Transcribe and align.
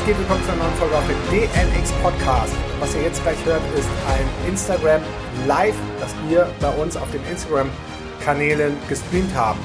was 0.00 0.06
geht? 0.06 0.18
Willkommen 0.18 0.42
zu 0.44 0.52
einer 0.52 0.62
neuen 0.64 0.74
Folge 0.76 0.96
auf 0.96 1.04
dem 1.06 1.16
DNX 1.30 1.92
Podcast. 2.02 2.54
Was 2.78 2.94
ihr 2.94 3.02
jetzt 3.02 3.22
gleich 3.22 3.44
hört, 3.44 3.60
ist 3.76 3.88
ein 4.08 4.48
Instagram 4.48 5.02
Live, 5.46 5.74
das 5.98 6.14
wir 6.28 6.48
bei 6.60 6.70
uns 6.70 6.96
auf 6.96 7.10
den 7.10 7.20
Instagram-Kanälen 7.30 8.76
gestreamt 8.88 9.34
haben. 9.34 9.58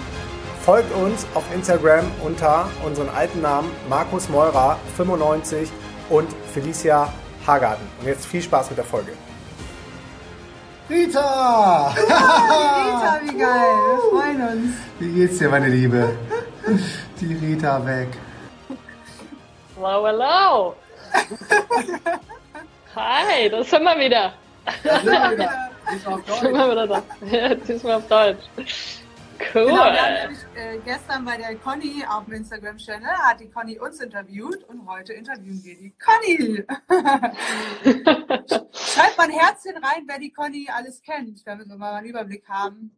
Folgt 0.61 0.93
uns 0.95 1.25
auf 1.35 1.43
Instagram 1.53 2.05
unter 2.23 2.69
unseren 2.85 3.09
alten 3.09 3.41
Namen 3.41 3.69
Markus 3.87 4.27
Meurer 4.27 4.77
95 4.97 5.71
und 6.09 6.27
Felicia 6.53 7.13
Hagarten. 7.45 7.87
Und 8.01 8.07
jetzt 8.07 8.25
viel 8.25 8.41
Spaß 8.41 8.69
mit 8.69 8.77
der 8.77 8.85
Folge. 8.85 9.13
Rita! 10.89 11.93
Rita, 11.97 13.19
wie 13.23 13.37
geil, 13.37 13.75
wir 13.87 14.19
freuen 14.19 14.41
uns. 14.41 14.73
Wie 14.99 15.11
geht's 15.13 15.37
dir, 15.37 15.49
meine 15.49 15.69
Liebe? 15.69 16.09
Die 17.21 17.33
Rita 17.33 17.85
weg. 17.85 18.09
Hello, 19.85 20.07
hello. 20.07 20.75
Hi, 22.95 23.47
das 23.49 23.69
sind 23.69 23.83
wir 23.83 23.99
wieder. 23.99 24.33
Da 24.83 24.99
sind 24.99 25.11
wir 25.11 25.31
wieder. 25.31 25.69
Diesmal 25.93 26.13
auf 26.15 26.39
Sind 26.39 26.53
wir 26.53 26.71
wieder 26.71 26.87
da. 26.87 27.03
Ja, 27.27 27.53
diesmal 27.53 27.93
auf 27.93 28.07
Deutsch. 28.07 28.45
Cool. 28.57 28.65
Genau, 29.53 29.75
wir 29.75 30.01
haben 30.01 30.13
nämlich 30.23 30.39
äh, 30.55 30.79
gestern 30.83 31.23
bei 31.23 31.37
der 31.37 31.55
Conny 31.57 32.03
auf 32.09 32.25
dem 32.25 32.33
Instagram-Channel, 32.33 33.07
hat 33.07 33.39
die 33.39 33.51
Conny 33.51 33.77
uns 33.77 33.99
interviewt 33.99 34.63
und 34.63 34.87
heute 34.87 35.13
interviewen 35.13 35.63
wir 35.63 35.75
die 35.77 35.93
Conny. 36.03 36.65
Schreibt 38.73 39.17
mal 39.19 39.25
ein 39.25 39.37
Herzchen 39.37 39.77
rein, 39.77 40.05
wer 40.07 40.17
die 40.17 40.31
Conny 40.31 40.67
alles 40.75 40.99
kennt, 41.03 41.45
damit 41.45 41.69
wir 41.69 41.77
mal 41.77 41.93
einen 41.93 42.07
Überblick 42.07 42.49
haben. 42.49 42.97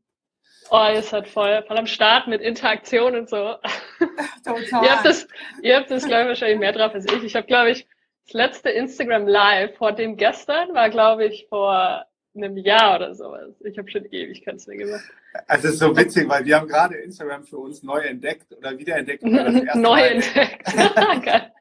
Oh, 0.69 0.87
ihr 0.93 1.01
seid 1.01 1.27
voll, 1.27 1.63
voll 1.67 1.77
am 1.77 1.87
Start 1.87 2.27
mit 2.27 2.41
Interaktion 2.41 3.15
und 3.15 3.29
so. 3.29 3.55
Total. 4.45 4.83
Ihr 4.83 4.91
habt 4.91 5.05
das, 5.05 5.27
ihr 5.61 5.75
habt 5.77 5.91
das 5.91 6.05
glaube 6.05 6.23
ich, 6.23 6.27
wahrscheinlich 6.29 6.59
mehr 6.59 6.73
drauf 6.73 6.93
als 6.93 7.05
ich. 7.05 7.23
Ich 7.23 7.35
habe, 7.35 7.47
glaube 7.47 7.71
ich, 7.71 7.87
das 8.25 8.33
letzte 8.33 8.69
Instagram 8.69 9.27
Live 9.27 9.77
vor 9.77 9.93
dem 9.93 10.17
gestern 10.17 10.73
war, 10.73 10.89
glaube 10.89 11.25
ich, 11.25 11.47
vor 11.49 12.05
einem 12.35 12.57
Jahr 12.57 12.97
oder 12.97 13.15
sowas. 13.15 13.55
Ich 13.63 13.77
habe 13.77 13.89
schon 13.89 14.05
ewig 14.05 14.43
keins 14.45 14.67
mehr 14.67 14.77
gemacht. 14.77 15.03
Also 15.47 15.67
es 15.69 15.75
ist 15.75 15.79
so 15.79 15.95
witzig, 15.95 16.27
weil 16.29 16.45
wir 16.45 16.55
haben 16.57 16.67
gerade 16.67 16.95
Instagram 16.95 17.43
für 17.45 17.57
uns 17.57 17.81
neu 17.83 17.99
entdeckt 17.99 18.51
oder 18.55 18.77
wiederentdeckt. 18.77 19.23
weil 19.23 19.45
das 19.45 19.63
erste 19.63 19.79
Neu 19.79 19.89
Mal- 19.89 20.11
entdeckt. 20.11 20.67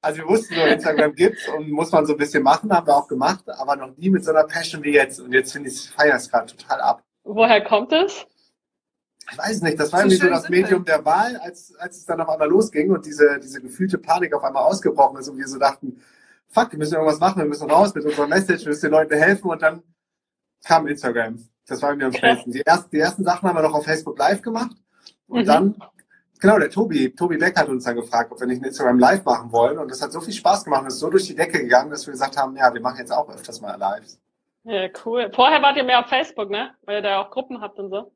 Also 0.00 0.18
wir 0.18 0.28
wussten 0.28 0.54
nur, 0.54 0.66
Instagram 0.66 1.14
gibt's 1.14 1.48
und 1.48 1.70
muss 1.70 1.90
man 1.90 2.04
so 2.04 2.12
ein 2.12 2.18
bisschen 2.18 2.42
machen, 2.42 2.70
haben 2.70 2.86
wir 2.86 2.94
auch 2.94 3.08
gemacht, 3.08 3.42
aber 3.48 3.74
noch 3.74 3.96
nie 3.96 4.10
mit 4.10 4.22
so 4.22 4.32
einer 4.32 4.44
Passion 4.44 4.84
wie 4.84 4.92
jetzt. 4.92 5.18
Und 5.18 5.32
jetzt 5.32 5.54
finde 5.54 5.70
ich, 5.70 5.76
ich 5.76 5.90
feiere 5.92 6.16
es 6.16 6.30
gerade 6.30 6.54
total 6.54 6.82
ab. 6.82 7.02
Woher 7.22 7.62
kommt 7.64 7.90
es? 7.90 8.26
Ich 9.30 9.38
weiß 9.38 9.62
nicht, 9.62 9.78
das 9.80 9.92
war 9.92 10.00
So 10.00 10.06
irgendwie 10.06 10.26
so 10.26 10.28
das. 10.28 10.48
Medium 10.48 10.84
der 10.84 11.04
Wahl, 11.04 11.36
als, 11.38 11.74
als 11.76 11.96
es 11.98 12.04
dann 12.06 12.20
auf 12.20 12.28
einmal 12.28 12.48
losging 12.48 12.90
und 12.90 13.06
diese, 13.06 13.38
diese 13.40 13.60
gefühlte 13.60 13.98
Panik 13.98 14.34
auf 14.34 14.44
einmal 14.44 14.64
ausgebrochen 14.64 15.18
ist 15.18 15.28
und 15.28 15.38
wir 15.38 15.48
so 15.48 15.58
dachten, 15.58 16.00
fuck, 16.48 16.70
wir 16.72 16.78
müssen 16.78 16.94
irgendwas 16.94 17.20
machen, 17.20 17.38
wir 17.38 17.46
müssen 17.48 17.70
raus 17.70 17.94
mit 17.94 18.04
unserer 18.04 18.26
Message, 18.28 18.62
wir 18.64 18.68
müssen 18.68 18.86
den 18.86 18.92
Leuten 18.92 19.14
helfen 19.16 19.50
und 19.50 19.62
dann 19.62 19.82
kam 20.64 20.86
Instagram. 20.86 21.38
Das 21.66 21.80
war 21.82 21.94
mir 21.96 22.06
am 22.06 22.12
schnellsten. 22.12 22.52
Die 22.52 22.60
ersten, 22.60 22.90
die 22.90 22.98
ersten 23.00 23.24
Sachen 23.24 23.48
haben 23.48 23.56
wir 23.56 23.62
noch 23.62 23.74
auf 23.74 23.84
Facebook 23.84 24.18
Live 24.18 24.42
gemacht 24.42 24.76
und 25.26 25.42
Mhm. 25.42 25.46
dann, 25.46 25.82
genau, 26.40 26.58
der 26.58 26.70
Tobi, 26.70 27.14
Tobi 27.14 27.38
Beck 27.38 27.58
hat 27.58 27.68
uns 27.68 27.84
dann 27.84 27.96
gefragt, 27.96 28.30
ob 28.30 28.38
wir 28.40 28.46
nicht 28.46 28.60
ein 28.62 28.66
Instagram 28.66 28.98
Live 28.98 29.24
machen 29.24 29.50
wollen 29.52 29.78
und 29.78 29.90
das 29.90 30.02
hat 30.02 30.12
so 30.12 30.20
viel 30.20 30.34
Spaß 30.34 30.64
gemacht 30.64 30.82
und 30.82 30.88
ist 30.88 30.98
so 30.98 31.08
durch 31.10 31.26
die 31.26 31.34
Decke 31.34 31.58
gegangen, 31.60 31.90
dass 31.90 32.06
wir 32.06 32.12
gesagt 32.12 32.36
haben, 32.36 32.56
ja, 32.56 32.72
wir 32.72 32.80
machen 32.80 32.98
jetzt 32.98 33.12
auch 33.12 33.28
öfters 33.30 33.60
mal 33.60 33.76
Lives. 33.78 34.20
Ja, 34.64 34.88
cool. 35.04 35.30
Vorher 35.34 35.60
wart 35.60 35.76
ihr 35.76 35.84
mehr 35.84 36.00
auf 36.00 36.06
Facebook, 36.08 36.48
ne? 36.50 36.70
Weil 36.82 36.96
ihr 36.96 37.02
da 37.02 37.20
auch 37.20 37.30
Gruppen 37.30 37.60
habt 37.60 37.78
und 37.78 37.90
so. 37.90 38.13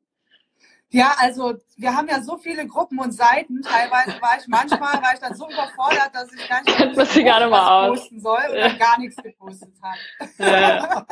Ja, 0.91 1.13
also 1.19 1.53
wir 1.77 1.95
haben 1.95 2.07
ja 2.07 2.19
so 2.21 2.37
viele 2.37 2.65
Gruppen 2.65 2.97
und 2.99 3.11
Seiten. 3.11 3.61
Teilweise 3.61 4.19
war 4.21 4.37
ich 4.39 4.47
manchmal 4.47 4.93
war 5.01 5.13
ich 5.13 5.19
dann 5.19 5.35
so 5.35 5.47
überfordert, 5.47 6.09
dass 6.13 6.31
ich 6.33 6.49
gar 6.49 6.63
nicht 6.63 6.95
man 6.95 7.05
sie 7.05 7.23
gar 7.23 7.39
nicht 7.39 7.49
mal 7.51 7.61
was 7.61 7.69
aus. 7.69 7.99
posten 7.99 8.19
soll 8.21 8.41
und 8.49 8.55
Ja. 8.57 8.67
dann 8.69 8.79
gar 8.79 8.99
nichts 8.99 9.15
gepostet 9.21 9.73
habe. 9.83 10.29
Ja, 10.39 11.05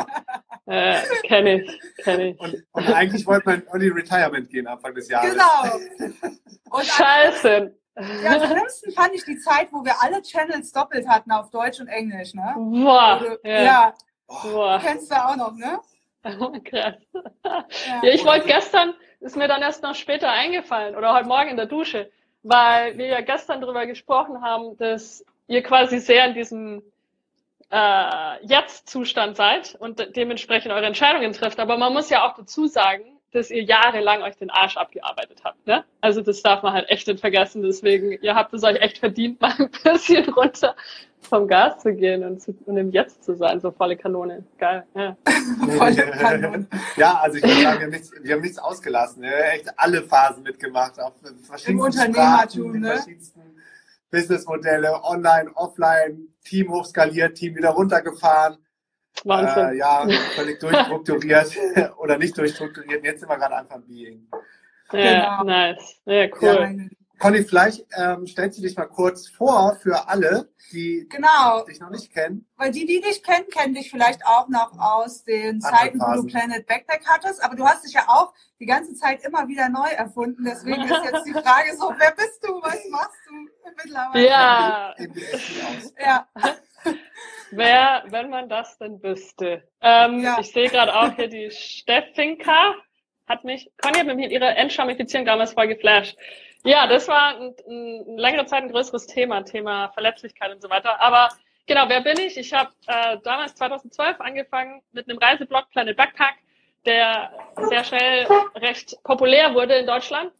ja 0.66 1.02
kenne 1.28 1.62
ich, 1.62 1.80
kenne 2.04 2.30
ich. 2.30 2.40
Und, 2.40 2.64
und 2.72 2.88
eigentlich 2.94 3.26
wollte 3.28 3.46
man 3.50 3.64
in 3.74 3.80
die 3.80 3.88
Retirement 3.90 4.50
gehen 4.50 4.66
Anfang 4.68 4.96
des 4.96 5.10
Jahres. 5.10 5.32
Genau. 5.32 6.10
Und 6.70 6.86
Scheiße. 6.86 7.74
Ja, 8.24 8.32
am 8.42 8.46
schlimmsten 8.48 8.92
fand 8.92 9.14
ich 9.14 9.24
die 9.26 9.38
Zeit, 9.40 9.70
wo 9.72 9.84
wir 9.86 9.94
alle 10.04 10.22
Channels 10.22 10.72
doppelt 10.72 11.08
hatten 11.08 11.32
auf 11.32 11.50
Deutsch 11.50 11.80
und 11.80 11.88
Englisch, 11.88 12.34
ne? 12.34 12.54
Boah. 12.58 13.20
Du- 13.20 13.48
Ja. 13.50 13.62
ja, 13.64 13.94
Boah. 14.28 14.80
kennst 14.84 15.10
du 15.10 15.16
auch 15.16 15.36
noch, 15.38 15.54
ne? 15.54 15.80
Krass. 16.66 16.96
Ja. 17.46 17.66
Ja, 18.04 18.10
ich 18.12 18.26
wollte 18.26 18.48
gestern, 18.48 18.94
ist 19.28 19.36
mir 19.36 19.48
dann 19.48 19.62
erst 19.62 19.84
noch 19.84 19.94
später 19.94 20.32
eingefallen 20.32 20.96
oder 20.96 21.14
heute 21.14 21.28
Morgen 21.28 21.50
in 21.50 21.58
der 21.58 21.66
Dusche, 21.66 22.10
weil 22.44 22.98
wir 22.98 23.08
ja 23.08 23.22
gestern 23.22 23.60
darüber 23.60 23.86
gesprochen 23.86 24.42
haben, 24.42 24.78
dass 24.78 25.26
ihr 25.48 25.62
quasi 25.64 26.00
sehr 26.00 26.26
in 26.26 26.34
diesem 26.34 26.82
äh, 27.70 28.46
Jetzt-Zustand 28.46 29.36
seid 29.36 29.76
und 29.80 30.00
de 30.00 30.12
dementsprechend 30.12 30.72
eure 30.72 30.86
Entscheidungen 30.86 31.34
trifft. 31.34 31.60
Aber 31.60 31.78
man 31.78 31.92
muss 31.92 32.10
ja 32.10 32.26
auch 32.26 32.36
dazu 32.36 32.68
sagen, 32.68 33.04
dass 33.34 33.52
ihr 33.52 33.64
jahrelang 33.64 34.24
euch 34.24 34.38
den 34.38 34.50
Arsch 34.50 34.78
abgearbeitet 34.78 35.42
habt. 35.44 35.68
Ne? 35.68 35.84
Also 36.00 36.22
das 36.22 36.42
darf 36.42 36.64
man 36.64 36.72
halt 36.72 36.90
echt 36.90 37.06
nicht 37.08 37.20
vergessen. 37.20 37.62
Deswegen, 37.62 38.14
ihr 38.22 38.34
habt 38.34 38.54
es 38.54 38.64
euch 38.64 38.80
echt 38.80 39.00
verdient, 39.00 39.42
mal 39.42 39.54
ein 39.60 39.70
bisschen 39.84 40.30
runter 40.30 40.76
vom 41.22 41.48
Gas 41.48 41.82
zu 41.82 41.94
gehen 41.94 42.24
und, 42.24 42.42
zu, 42.42 42.56
und 42.66 42.78
im 42.78 42.92
Jetzt 42.92 43.24
zu 43.24 43.36
sein. 43.36 43.60
So 43.60 43.72
volle 43.72 43.98
Kanone. 43.98 44.46
Geil. 44.58 44.86
Ja. 44.96 45.18
Volle 45.78 45.96
Kanone. 46.12 46.68
ja, 46.96 47.20
also 47.20 47.38
ich 47.38 47.44
würde 47.44 47.62
sagen, 47.62 47.80
wir 47.80 47.86
haben 47.86 47.92
nichts, 47.92 48.12
wir 48.22 48.34
haben 48.36 48.42
nichts 48.42 48.58
ausgelassen. 48.60 49.22
Wir 49.24 49.32
haben 49.32 49.42
echt 49.54 49.80
alle 49.80 50.04
Phasen 50.04 50.44
mitgemacht, 50.44 51.00
auf 51.00 51.14
verschiedensten 51.20 51.72
Im 51.72 51.80
Unternehmertum, 51.80 52.80
ne? 52.80 52.88
verschiedensten 52.96 53.42
Businessmodelle, 54.12 55.04
online, 55.04 55.52
offline, 55.56 56.30
Team 56.46 56.72
hochskaliert, 56.72 57.36
Team 57.36 57.56
wieder 57.56 57.70
runtergefahren. 57.72 58.58
Wahnsinn. 59.26 59.66
Äh, 59.70 59.74
ja, 59.78 60.08
völlig 60.36 60.60
durchstrukturiert 60.60 61.52
oder 61.98 62.18
nicht 62.18 62.38
durchstrukturiert. 62.38 63.04
Jetzt 63.04 63.20
sind 63.22 63.30
wir 63.30 63.38
gerade 63.38 63.58
einfach 63.58 63.80
Being. 63.82 64.28
Ja, 64.94 65.40
Genau. 65.40 65.44
nice. 65.44 66.00
Ja, 66.06 66.14
Ja, 66.14 66.28
cool. 66.42 66.60
meine- 66.60 66.90
Conny, 67.20 67.44
vielleicht 67.44 67.86
ähm, 67.98 68.28
stellst 68.28 68.58
du 68.60 68.62
dich 68.64 68.76
mal 68.78 68.86
kurz 68.86 69.28
vor 69.28 69.76
für 69.82 70.08
alle, 70.08 70.50
die 70.72 71.08
Genau, 71.10 71.64
dich 71.64 71.80
noch 71.80 71.90
nicht 71.90 72.14
kennen. 72.14 72.46
weil 72.58 72.72
die, 72.72 72.86
die 72.86 73.02
dich 73.02 73.24
kennen, 73.24 73.48
kennen 73.50 73.74
dich 73.74 73.90
vielleicht 73.90 74.26
auch 74.26 74.48
noch 74.50 74.78
aus 74.80 75.24
den 75.24 75.62
Andere 75.64 75.72
Zeiten, 75.72 76.00
wo 76.00 76.06
du 76.06 76.12
Phasen. 76.14 76.28
Planet 76.28 76.68
Backpack 76.68 77.02
hattest, 77.08 77.44
aber 77.44 77.56
du 77.56 77.66
hast 77.66 77.86
dich 77.86 77.94
ja 77.94 78.04
auch 78.08 78.34
die 78.60 78.66
ganze 78.66 78.94
Zeit 78.96 79.24
immer 79.24 79.48
wieder 79.48 79.70
neu 79.70 79.88
erfunden. 79.90 80.44
Deswegen 80.46 80.84
ist 80.84 81.04
jetzt 81.12 81.26
die 81.26 81.34
Frage 81.34 81.76
so, 81.78 81.92
wer 81.98 82.12
bist 82.12 82.44
du, 82.44 82.62
was 82.62 82.78
machst 82.90 83.18
du 83.28 83.72
mittlerweile? 83.84 84.28
Ja. 84.28 84.96
Ja, 86.00 86.28
wer, 87.52 88.04
wenn 88.10 88.30
man 88.30 88.50
das 88.50 88.78
denn 88.78 89.02
wüsste. 89.02 89.64
Ähm, 89.82 90.20
Ja. 90.20 90.38
Ich 90.40 90.52
sehe 90.52 90.70
gerade 90.70 90.94
auch 90.96 91.14
hier 91.16 91.28
die 91.30 91.50
Steffinka 91.52 92.76
hat 93.28 93.44
mich, 93.44 93.72
Conny 93.82 94.00
hat 94.00 94.08
mit 94.08 94.32
ihrer 94.32 94.56
Entschamifizierung 94.56 95.26
damals 95.26 95.54
voll 95.54 95.68
geflasht. 95.68 96.18
Ja, 96.64 96.88
das 96.88 97.08
war 97.08 97.40
ein, 97.40 97.56
ein, 97.68 98.18
längere 98.18 98.46
Zeit 98.46 98.64
ein 98.64 98.72
größeres 98.72 99.08
Thema, 99.08 99.42
Thema 99.44 99.90
Verletzlichkeit 99.90 100.52
und 100.54 100.62
so 100.62 100.70
weiter. 100.70 101.00
Aber 101.02 101.30
genau, 101.66 101.88
wer 101.88 102.02
bin 102.02 102.20
ich? 102.20 102.38
Ich 102.38 102.54
habe 102.54 102.72
äh, 102.88 103.18
damals 103.24 103.56
2012 103.56 104.20
angefangen 104.20 104.82
mit 104.92 105.10
einem 105.10 105.20
Reiseblog 105.20 105.70
Planet 105.72 105.96
Backpack, 105.96 106.36
der 106.86 107.32
sehr 107.70 107.84
schnell 107.84 108.28
recht 108.56 108.98
populär 109.04 109.54
wurde 109.54 109.76
in 109.76 109.86
Deutschland 109.86 110.32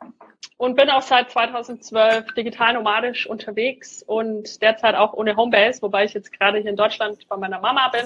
und 0.58 0.76
bin 0.76 0.90
auch 0.90 1.02
seit 1.02 1.32
2012 1.32 2.34
digital 2.34 2.74
nomadisch 2.74 3.28
unterwegs 3.28 4.04
und 4.04 4.62
derzeit 4.62 4.96
auch 4.96 5.14
ohne 5.14 5.36
Homebase, 5.36 5.82
wobei 5.82 6.06
ich 6.06 6.14
jetzt 6.14 6.32
gerade 6.38 6.60
hier 6.60 6.72
in 6.72 6.76
Deutschland 6.76 7.28
bei 7.28 7.38
meiner 7.38 7.60
Mama 7.60 7.90
bin. 7.90 8.06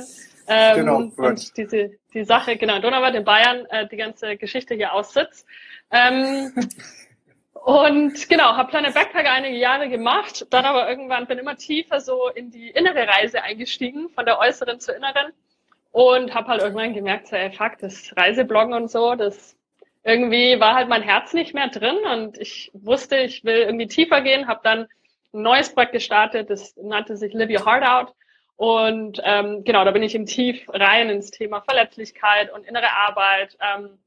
Ähm, 0.52 0.76
Genau, 0.76 0.98
und 0.98 1.56
diese 1.56 1.92
die 2.14 2.26
Sache, 2.26 2.58
genau, 2.58 2.76
in 2.76 2.82
Donauwörth 2.82 3.16
in 3.16 3.24
Bayern, 3.24 3.66
äh, 3.70 3.88
die 3.88 3.96
ganze 3.96 4.36
Geschichte 4.36 4.76
hier 4.76 4.94
aussitzt. 4.94 5.48
Ähm, 5.92 6.52
und 7.54 8.28
genau, 8.28 8.58
habe 8.58 8.70
Planet 8.70 8.94
Backpack 8.94 9.28
einige 9.28 9.56
Jahre 9.56 9.88
gemacht, 9.88 10.46
dann 10.50 10.66
aber 10.66 10.90
irgendwann 10.90 11.26
bin 11.26 11.38
immer 11.38 11.56
tiefer 11.56 12.02
so 12.02 12.28
in 12.28 12.52
die 12.52 12.70
innere 12.70 13.08
Reise 13.08 13.44
eingestiegen, 13.44 14.10
von 14.10 14.26
der 14.26 14.40
äußeren 14.40 14.82
zur 14.82 14.96
inneren. 14.96 15.32
Und 15.94 16.34
habe 16.34 16.48
halt 16.48 16.62
irgendwann 16.62 16.94
gemerkt, 16.94 17.28
so, 17.28 17.36
ey, 17.36 17.52
fuck, 17.52 17.78
das 17.80 18.14
Reisebloggen 18.16 18.74
und 18.74 18.90
so, 18.90 19.16
das 19.16 19.58
irgendwie 20.04 20.58
war 20.60 20.74
halt 20.74 20.88
mein 20.90 21.02
Herz 21.02 21.34
nicht 21.34 21.54
mehr 21.54 21.68
drin. 21.68 21.98
Und 22.14 22.38
ich 22.38 22.72
wusste, 22.74 23.18
ich 23.18 23.44
will 23.46 23.62
irgendwie 23.62 23.88
tiefer 23.88 24.22
gehen, 24.22 24.48
habe 24.48 24.62
dann 24.64 24.88
ein 25.34 25.42
neues 25.44 25.74
Projekt 25.74 25.94
gestartet, 25.94 26.50
das 26.50 26.76
nannte 26.78 27.16
sich 27.16 27.34
Live 27.34 27.50
Your 27.50 27.66
Heart 27.66 27.84
Out 27.86 28.14
und 28.62 29.20
ähm, 29.24 29.64
genau, 29.64 29.84
da 29.86 29.90
bin 29.90 30.04
ich 30.04 30.14
im 30.14 30.28
Tief 30.28 30.70
rein 30.70 31.10
ins 31.10 31.32
Thema 31.32 31.62
Verletzlichkeit 31.62 32.54
und 32.54 32.64
innere 32.64 32.92
Arbeit, 32.96 33.58
ähm, 33.60 33.98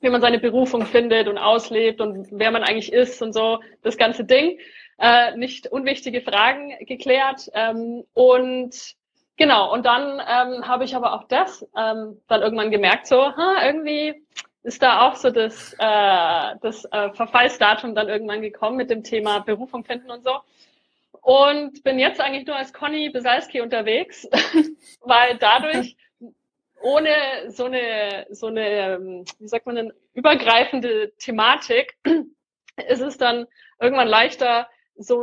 wie 0.00 0.08
man 0.08 0.22
seine 0.22 0.38
Berufung 0.38 0.86
findet 0.86 1.28
und 1.28 1.36
auslebt 1.36 2.00
und 2.00 2.26
wer 2.30 2.50
man 2.50 2.62
eigentlich 2.62 2.90
ist 2.90 3.20
und 3.20 3.34
so, 3.34 3.60
das 3.82 3.98
ganze 3.98 4.24
Ding. 4.24 4.58
Äh, 4.98 5.36
nicht 5.36 5.66
unwichtige 5.66 6.22
Fragen 6.22 6.72
geklärt. 6.86 7.50
Ähm, 7.52 8.04
und 8.14 8.94
genau, 9.36 9.74
und 9.74 9.84
dann 9.84 10.22
ähm, 10.26 10.66
habe 10.66 10.84
ich 10.84 10.96
aber 10.96 11.12
auch 11.12 11.24
das 11.24 11.66
ähm, 11.76 12.18
dann 12.28 12.40
irgendwann 12.40 12.70
gemerkt, 12.70 13.08
so, 13.08 13.36
ha, 13.36 13.56
irgendwie 13.62 14.24
ist 14.62 14.82
da 14.82 15.06
auch 15.06 15.16
so 15.16 15.28
das, 15.28 15.74
äh, 15.74 16.56
das 16.62 16.86
äh, 16.86 17.12
Verfallsdatum 17.12 17.94
dann 17.94 18.08
irgendwann 18.08 18.40
gekommen 18.40 18.78
mit 18.78 18.88
dem 18.88 19.04
Thema 19.04 19.40
Berufung 19.40 19.84
finden 19.84 20.10
und 20.10 20.24
so. 20.24 20.30
Und 21.28 21.82
bin 21.82 21.98
jetzt 21.98 22.22
eigentlich 22.22 22.46
nur 22.46 22.56
als 22.56 22.72
Conny 22.72 23.10
Besalski 23.10 23.60
unterwegs, 23.60 24.26
weil 25.02 25.36
dadurch 25.38 25.94
ohne 26.80 27.10
so 27.48 27.66
eine, 27.66 28.26
so 28.30 28.46
eine, 28.46 28.94
ähm, 28.94 29.24
wie 29.38 29.46
sagt 29.46 29.66
man 29.66 29.76
denn, 29.76 29.92
übergreifende 30.14 31.12
Thematik 31.18 31.98
ist 32.88 33.02
es 33.02 33.18
dann 33.18 33.46
irgendwann 33.78 34.08
leichter, 34.08 34.70
so 34.96 35.22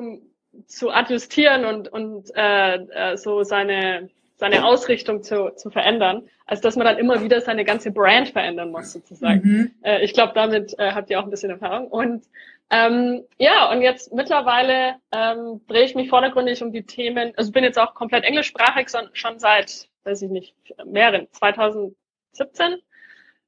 zu 0.68 0.92
adjustieren 0.92 1.66
und, 1.66 1.88
und 1.88 2.30
äh, 2.36 2.76
äh, 2.76 3.18
so 3.18 3.42
seine, 3.42 4.12
seine 4.36 4.66
Ausrichtung 4.66 5.24
zu, 5.24 5.52
zu 5.56 5.70
verändern, 5.70 6.28
als 6.46 6.62
dass 6.62 6.76
man 6.76 6.86
dann 6.86 6.98
immer 6.98 7.22
wieder 7.22 7.42
seine 7.42 7.64
ganze 7.64 7.92
Brand 7.92 8.30
verändern 8.30 8.72
muss, 8.72 8.92
sozusagen. 8.92 9.42
Mhm. 9.44 9.72
Äh, 9.82 10.04
ich 10.04 10.14
glaube, 10.14 10.34
damit 10.36 10.78
äh, 10.78 10.92
habt 10.92 11.10
ihr 11.10 11.20
auch 11.20 11.24
ein 11.24 11.30
bisschen 11.30 11.52
Erfahrung. 11.52 11.88
Und 11.88 12.26
ähm, 12.70 13.24
ja, 13.38 13.72
und 13.72 13.82
jetzt 13.82 14.14
mittlerweile 14.14 14.96
ähm, 15.12 15.62
drehe 15.68 15.84
ich 15.84 15.96
mich 15.96 16.10
vordergründig 16.10 16.64
um 16.64 16.72
die 16.72 16.84
Themen, 16.84 17.34
also 17.38 17.52
bin 17.52 17.64
jetzt 17.64 17.80
auch 17.80 17.94
komplett 17.94 18.24
englischsprachig, 18.24 18.88
schon 19.14 19.40
seit, 19.40 19.88
weiß 20.04 20.24
ich 20.24 20.32
nicht, 20.32 20.56
mehreren, 20.84 21.28
2017 21.32 21.96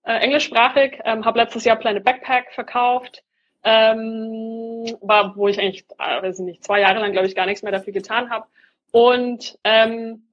äh, 0.04 0.20
englischsprachig, 0.20 1.00
ähm, 1.04 1.26
habe 1.26 1.40
letztes 1.40 1.66
Jahr 1.66 1.78
Planet 1.78 2.04
Backpack 2.04 2.54
verkauft, 2.54 3.24
ähm, 3.64 4.96
war, 5.02 5.36
wo 5.36 5.48
ich 5.48 5.60
eigentlich, 5.60 5.86
äh, 5.98 6.22
weiß 6.22 6.40
ich 6.40 6.46
nicht, 6.46 6.64
zwei 6.64 6.80
Jahre 6.80 7.00
lang, 7.00 7.12
glaube 7.12 7.28
ich, 7.28 7.36
gar 7.36 7.48
nichts 7.48 7.64
mehr 7.64 7.72
dafür 7.72 7.94
getan 7.94 8.30
habe. 8.30 8.46
Und 8.92 9.58
ähm, 9.64 10.27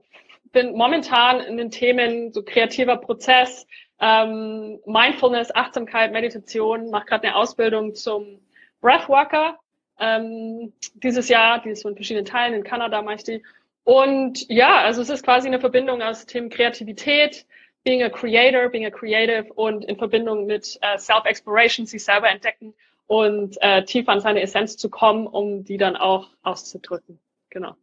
bin 0.55 0.75
momentan 0.75 1.41
in 1.41 1.59
den 1.59 1.71
Themen 1.71 2.33
so 2.33 2.43
kreativer 2.43 2.97
Prozess, 2.97 3.67
ähm, 4.01 4.81
Mindfulness, 4.87 5.55
Achtsamkeit, 5.55 6.13
Meditation, 6.13 6.91
mache 6.91 7.05
gerade 7.05 7.29
eine 7.29 7.37
Ausbildung 7.37 7.95
zum 7.95 8.41
Breathworker 8.81 9.59
ähm, 9.99 10.73
dieses 10.95 11.29
Jahr, 11.29 11.61
die 11.63 11.71
ist 11.71 11.83
so 11.83 11.89
in 11.89 11.95
verschiedenen 11.95 12.27
Teilen, 12.27 12.55
in 12.55 12.65
Kanada 12.65 13.03
mache 13.03 13.17
ich 13.17 13.25
die. 13.25 13.43
Und 13.85 14.49
ja, 14.49 14.83
also 14.83 15.03
es 15.03 15.11
ist 15.11 15.25
quasi 15.25 15.47
eine 15.47 15.61
Verbindung 15.61 16.03
aus 16.03 16.27
Themen 16.27 16.49
Kreativität, 16.49 17.47
being 17.85 18.03
a 18.03 18.09
creator, 18.09 18.69
being 18.69 18.87
a 18.87 18.91
creative 18.91 19.53
und 19.53 19.85
in 19.85 19.97
Verbindung 19.97 20.47
mit 20.47 20.79
äh, 20.81 20.99
Self-Exploration, 20.99 21.87
sich 21.87 22.03
selber 22.03 22.31
entdecken 22.31 22.75
und 23.07 23.57
äh, 23.61 23.85
tiefer 23.85 24.13
an 24.13 24.21
seine 24.21 24.41
Essenz 24.41 24.77
zu 24.77 24.89
kommen, 24.89 25.27
um 25.27 25.65
die 25.65 25.77
dann 25.77 25.97
auch 25.97 26.31
auszudrücken. 26.43 27.21
Genau. 27.51 27.77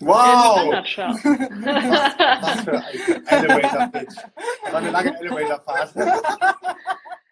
Wow! 0.00 0.72
was, 0.72 0.98
was 2.42 2.60
für 2.62 2.72
ein 2.72 3.44
Elevator-Pitch. 3.44 4.16
Das 4.64 4.72
war 4.72 4.80
eine 4.80 4.90
lange 4.90 5.18
Elevator-Fahrt. 5.20 5.94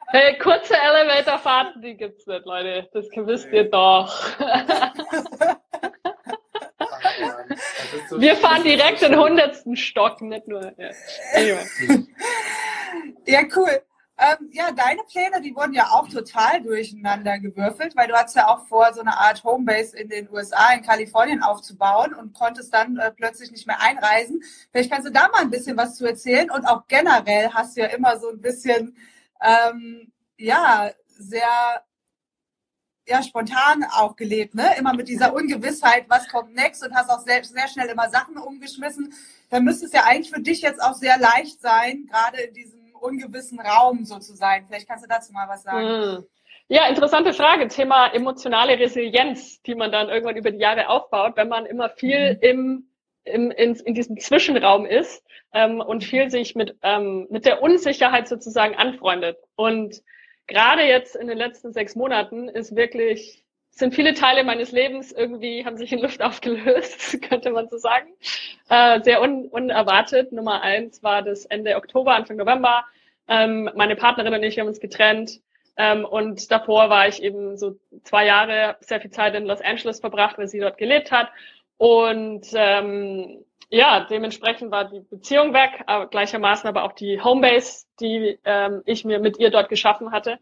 Hey, 0.09 0.39
kurze 0.39 0.75
Elevator-Fahrten, 0.75 1.83
die 1.83 1.97
gibt's 1.97 2.27
nicht, 2.27 2.45
Leute. 2.45 2.89
Das 2.93 3.07
wisst 3.15 3.49
ihr 3.51 3.71
doch. 3.71 4.13
Wir 8.19 8.37
fahren 8.37 8.63
direkt 8.63 9.03
den 9.03 9.19
hundertsten 9.19 9.77
Stock, 9.77 10.21
nicht 10.21 10.47
nur. 10.49 10.73
Ja, 10.79 10.91
ja 13.27 13.43
cool. 13.57 13.83
Ähm, 14.23 14.51
ja, 14.53 14.71
deine 14.71 15.03
Pläne, 15.03 15.41
die 15.41 15.57
wurden 15.57 15.73
ja 15.73 15.89
auch 15.91 16.09
total 16.09 16.63
durcheinander 16.63 17.41
gewürfelt, 17.41 17.97
weil 17.97 18.07
du 18.07 18.15
hattest 18.15 18.37
ja 18.37 18.47
auch 18.47 18.67
vor, 18.67 18.95
so 18.95 19.01
eine 19.01 19.19
Art 19.19 19.43
Homebase 19.43 19.99
in 19.99 20.09
den 20.09 20.31
USA, 20.31 20.75
in 20.75 20.83
Kalifornien 20.83 21.43
aufzubauen 21.43 22.15
und 22.15 22.33
konntest 22.33 22.73
dann 22.73 22.99
äh, 22.99 23.11
plötzlich 23.11 23.51
nicht 23.51 23.67
mehr 23.67 23.81
einreisen. 23.83 24.41
Vielleicht 24.71 24.93
kannst 24.93 25.09
du 25.09 25.13
da 25.13 25.27
mal 25.29 25.41
ein 25.41 25.51
bisschen 25.51 25.77
was 25.77 25.97
zu 25.97 26.07
erzählen 26.07 26.53
und 26.53 26.67
auch 26.67 26.87
generell 26.87 27.51
hast 27.53 27.77
du 27.77 27.81
ja 27.81 27.89
immer 27.89 28.21
so 28.21 28.29
ein 28.31 28.41
bisschen, 28.41 28.97
ähm, 29.43 30.13
ja, 30.37 30.93
sehr 31.07 31.83
ja, 33.09 33.23
spontan 33.25 33.85
auch 33.91 34.15
gelebt, 34.15 34.55
ne? 34.55 34.77
Immer 34.79 34.95
mit 34.95 35.09
dieser 35.09 35.35
Ungewissheit, 35.35 36.05
was 36.09 36.29
kommt 36.29 36.55
next 36.55 36.85
und 36.85 36.95
hast 36.95 37.11
auch 37.11 37.25
sehr, 37.25 37.43
sehr 37.43 37.67
schnell 37.67 37.89
immer 37.89 38.09
Sachen 38.09 38.37
umgeschmissen. 38.39 39.13
Dann 39.51 39.65
müsste 39.65 39.87
es 39.87 39.93
ja 39.93 40.05
eigentlich 40.05 40.31
für 40.31 40.41
dich 40.41 40.63
jetzt 40.63 40.81
auch 40.81 40.95
sehr 40.95 41.19
leicht 41.19 41.61
sein, 41.61 42.07
gerade 42.09 42.43
in 42.43 42.55
diesem 42.55 42.82
ungewissen 43.03 43.61
Raum 43.61 44.05
so 44.05 44.19
zu 44.19 44.35
sein. 44.35 44.65
Vielleicht 44.67 44.89
kannst 44.89 45.05
du 45.05 45.09
dazu 45.09 45.33
mal 45.33 45.49
was 45.49 45.63
sagen. 45.63 45.89
Hm. 45.89 46.25
Ja, 46.69 46.87
interessante 46.89 47.35
Frage. 47.35 47.69
Thema 47.69 48.07
emotionale 48.09 48.79
Resilienz, 48.79 49.61
die 49.63 49.75
man 49.75 49.93
dann 49.93 50.09
irgendwann 50.09 50.37
über 50.37 50.51
die 50.51 50.59
Jahre 50.59 50.89
aufbaut, 50.89 51.37
wenn 51.37 51.49
man 51.49 51.67
immer 51.67 51.91
viel 51.91 52.35
mhm. 52.35 52.39
im, 52.41 52.89
im 53.25 53.51
in, 53.51 53.75
in 53.75 53.95
diesem 53.95 54.19
Zwischenraum 54.19 54.87
ist 54.87 55.23
ähm, 55.53 55.81
und 55.81 56.05
viel 56.05 56.31
sich 56.31 56.55
mit, 56.55 56.77
ähm, 56.83 57.27
mit 57.31 57.45
der 57.45 57.63
Unsicherheit 57.63 58.29
sozusagen 58.29 58.75
anfreundet. 58.75 59.37
Und 59.55 60.03
gerade 60.47 60.83
jetzt 60.83 61.17
in 61.17 61.27
den 61.27 61.39
letzten 61.39 61.73
sechs 61.73 61.95
Monaten 61.95 62.49
ist 62.49 62.75
wirklich, 62.75 63.42
sind 63.75 63.95
viele 63.95 64.15
Teile 64.15 64.45
meines 64.45 64.71
Lebens 64.71 65.13
irgendwie, 65.13 65.65
haben 65.65 65.79
sich 65.79 65.93
in 65.93 65.99
Luft 66.01 66.23
aufgelöst, 66.23 67.21
könnte 67.29 67.51
man 67.51 67.69
so 67.69 67.79
sagen. 67.79 68.09
Äh, 68.69 69.01
sehr 69.03 69.23
un, 69.23 69.49
unerwartet. 69.49 70.31
Nummer 70.33 70.63
eins 70.63 71.03
war 71.03 71.23
das 71.23 71.47
Ende 71.47 71.77
Oktober, 71.77 72.15
Anfang 72.15 72.37
November. 72.37 72.85
Ähm, 73.29 73.71
meine 73.75 73.97
Partnerin 73.97 74.35
und 74.35 74.43
ich 74.43 74.59
haben 74.59 74.69
uns 74.69 74.81
getrennt. 74.81 75.41
Ähm, 75.77 76.05
und 76.05 76.51
davor 76.51 76.91
war 76.91 77.09
ich 77.09 77.23
eben 77.23 77.57
so 77.57 77.79
zwei 78.05 78.27
Jahre 78.27 78.77
sehr 78.81 79.01
viel 79.01 79.11
Zeit 79.11 79.35
in 79.35 79.47
Los 79.47 79.63
Angeles 79.63 80.01
verbracht, 80.01 80.37
weil 80.37 80.49
sie 80.49 80.61
dort 80.61 80.77
gelebt 80.77 81.11
hat. 81.11 81.31
Und 81.79 82.47
ähm, 82.53 83.43
ja, 83.71 84.07
dementsprechend 84.09 84.71
war 84.71 84.85
die 84.85 85.01
Beziehung 85.01 85.55
weg, 85.55 85.83
aber 85.87 86.09
gleichermaßen 86.09 86.69
aber 86.69 86.85
auch 86.85 86.93
die 86.93 87.23
Homebase, 87.23 87.87
die 88.01 88.39
ähm, 88.45 88.83
ich 88.85 89.07
mir 89.07 89.19
mit 89.19 89.39
ihr 89.39 89.49
dort 89.49 89.71
geschaffen 89.71 90.13
hatte. 90.13 90.39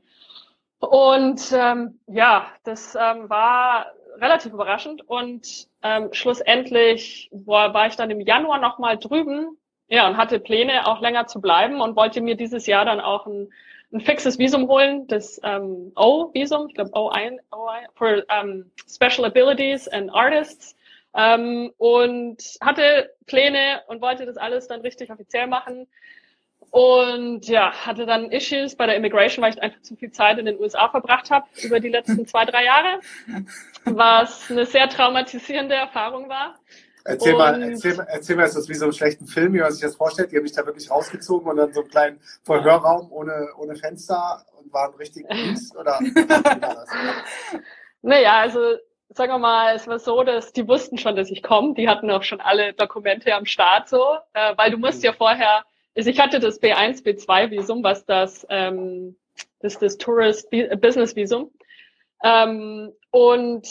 Und 0.80 1.52
ähm, 1.52 2.00
ja, 2.06 2.46
das 2.64 2.94
ähm, 2.94 3.28
war 3.28 3.86
relativ 4.18 4.52
überraschend 4.52 5.08
und 5.08 5.68
ähm, 5.82 6.08
schlussendlich 6.12 7.28
war, 7.32 7.72
war 7.74 7.86
ich 7.86 7.96
dann 7.96 8.10
im 8.10 8.20
Januar 8.20 8.58
nochmal 8.58 8.98
drüben 8.98 9.56
ja, 9.88 10.06
und 10.06 10.16
hatte 10.16 10.40
Pläne, 10.40 10.86
auch 10.86 11.00
länger 11.00 11.26
zu 11.26 11.40
bleiben 11.40 11.80
und 11.80 11.96
wollte 11.96 12.20
mir 12.20 12.36
dieses 12.36 12.66
Jahr 12.66 12.84
dann 12.84 13.00
auch 13.00 13.26
ein, 13.26 13.52
ein 13.92 14.00
fixes 14.00 14.38
Visum 14.38 14.68
holen, 14.68 15.06
das 15.08 15.40
ähm, 15.42 15.92
O-Visum, 15.96 16.68
ich 16.68 16.74
glaube 16.74 16.92
O1, 16.92 17.38
O1 17.50 17.86
for 17.94 18.22
um, 18.40 18.70
Special 18.88 19.26
Abilities 19.26 19.88
and 19.88 20.14
Artists 20.14 20.76
ähm, 21.14 21.72
und 21.76 22.42
hatte 22.60 23.10
Pläne 23.26 23.82
und 23.88 24.00
wollte 24.00 24.26
das 24.26 24.36
alles 24.36 24.68
dann 24.68 24.80
richtig 24.80 25.10
offiziell 25.10 25.48
machen. 25.48 25.88
Und 26.70 27.48
ja, 27.48 27.72
hatte 27.72 28.06
dann 28.06 28.30
Issues 28.30 28.76
bei 28.76 28.86
der 28.86 28.96
Immigration, 28.96 29.42
weil 29.42 29.52
ich 29.52 29.62
einfach 29.62 29.80
zu 29.82 29.96
viel 29.96 30.12
Zeit 30.12 30.38
in 30.38 30.46
den 30.46 30.58
USA 30.60 30.88
verbracht 30.88 31.30
habe 31.30 31.46
über 31.62 31.80
die 31.80 31.88
letzten 31.88 32.26
zwei, 32.26 32.44
drei 32.44 32.64
Jahre, 32.64 33.00
was 33.84 34.50
eine 34.50 34.66
sehr 34.66 34.88
traumatisierende 34.88 35.74
Erfahrung 35.74 36.28
war. 36.28 36.54
Erzähl 37.04 37.34
mal, 37.34 37.62
erzähl, 37.62 37.98
erzähl 38.08 38.36
mal, 38.36 38.44
ist 38.44 38.56
das 38.56 38.68
wie 38.68 38.74
so 38.74 38.86
ein 38.86 38.92
schlechten 38.92 39.26
Film, 39.26 39.54
wie 39.54 39.60
man 39.60 39.72
sich 39.72 39.82
das 39.82 39.96
vorstellt? 39.96 40.30
Die 40.30 40.36
haben 40.36 40.42
mich 40.42 40.52
da 40.52 40.64
wirklich 40.66 40.90
rausgezogen 40.90 41.50
und 41.50 41.56
dann 41.56 41.72
so 41.72 41.80
einen 41.80 41.90
kleinen 41.90 42.20
Verhörraum 42.42 43.10
ohne, 43.10 43.48
ohne 43.58 43.74
Fenster 43.74 44.44
und 44.58 44.72
waren 44.72 44.94
richtig 44.94 45.26
mies 45.32 45.74
oder? 45.74 45.98
naja, 48.02 48.40
also 48.40 48.76
sagen 49.08 49.32
wir 49.32 49.38
mal, 49.38 49.74
es 49.74 49.86
war 49.86 49.98
so, 49.98 50.22
dass 50.22 50.52
die 50.52 50.68
wussten 50.68 50.98
schon, 50.98 51.16
dass 51.16 51.30
ich 51.30 51.42
komme. 51.42 51.74
Die 51.74 51.88
hatten 51.88 52.10
auch 52.10 52.22
schon 52.22 52.40
alle 52.40 52.74
Dokumente 52.74 53.34
am 53.34 53.46
Start 53.46 53.88
so, 53.88 54.16
äh, 54.34 54.56
weil 54.56 54.70
du 54.70 54.78
musst 54.78 55.02
ja 55.02 55.12
vorher, 55.12 55.64
also 56.00 56.08
ich 56.08 56.18
hatte 56.18 56.40
das 56.40 56.62
B1, 56.62 57.04
B2 57.04 57.50
Visum, 57.50 57.84
was 57.84 58.06
das, 58.06 58.46
ähm, 58.48 59.16
das 59.58 59.78
das 59.78 59.98
Tourist 59.98 60.48
Business 60.50 61.14
Visum. 61.14 61.50
Ähm, 62.24 62.90
und 63.10 63.68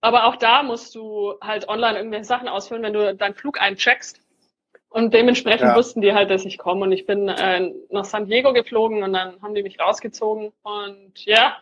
aber 0.00 0.24
auch 0.24 0.34
da 0.34 0.64
musst 0.64 0.96
du 0.96 1.34
halt 1.40 1.68
online 1.68 1.98
irgendwelche 1.98 2.24
Sachen 2.24 2.48
ausfüllen, 2.48 2.82
wenn 2.82 2.94
du 2.94 3.14
deinen 3.14 3.36
Flug 3.36 3.60
eincheckst. 3.60 4.20
Und 4.88 5.14
dementsprechend 5.14 5.68
ja. 5.68 5.76
wussten 5.76 6.00
die 6.00 6.14
halt, 6.14 6.30
dass 6.30 6.44
ich 6.44 6.58
komme. 6.58 6.82
Und 6.82 6.90
ich 6.90 7.06
bin 7.06 7.28
äh, 7.28 7.70
nach 7.90 8.04
San 8.04 8.26
Diego 8.26 8.52
geflogen 8.52 9.04
und 9.04 9.12
dann 9.12 9.40
haben 9.40 9.54
die 9.54 9.62
mich 9.62 9.78
rausgezogen. 9.78 10.52
Und 10.62 11.24
ja, 11.26 11.58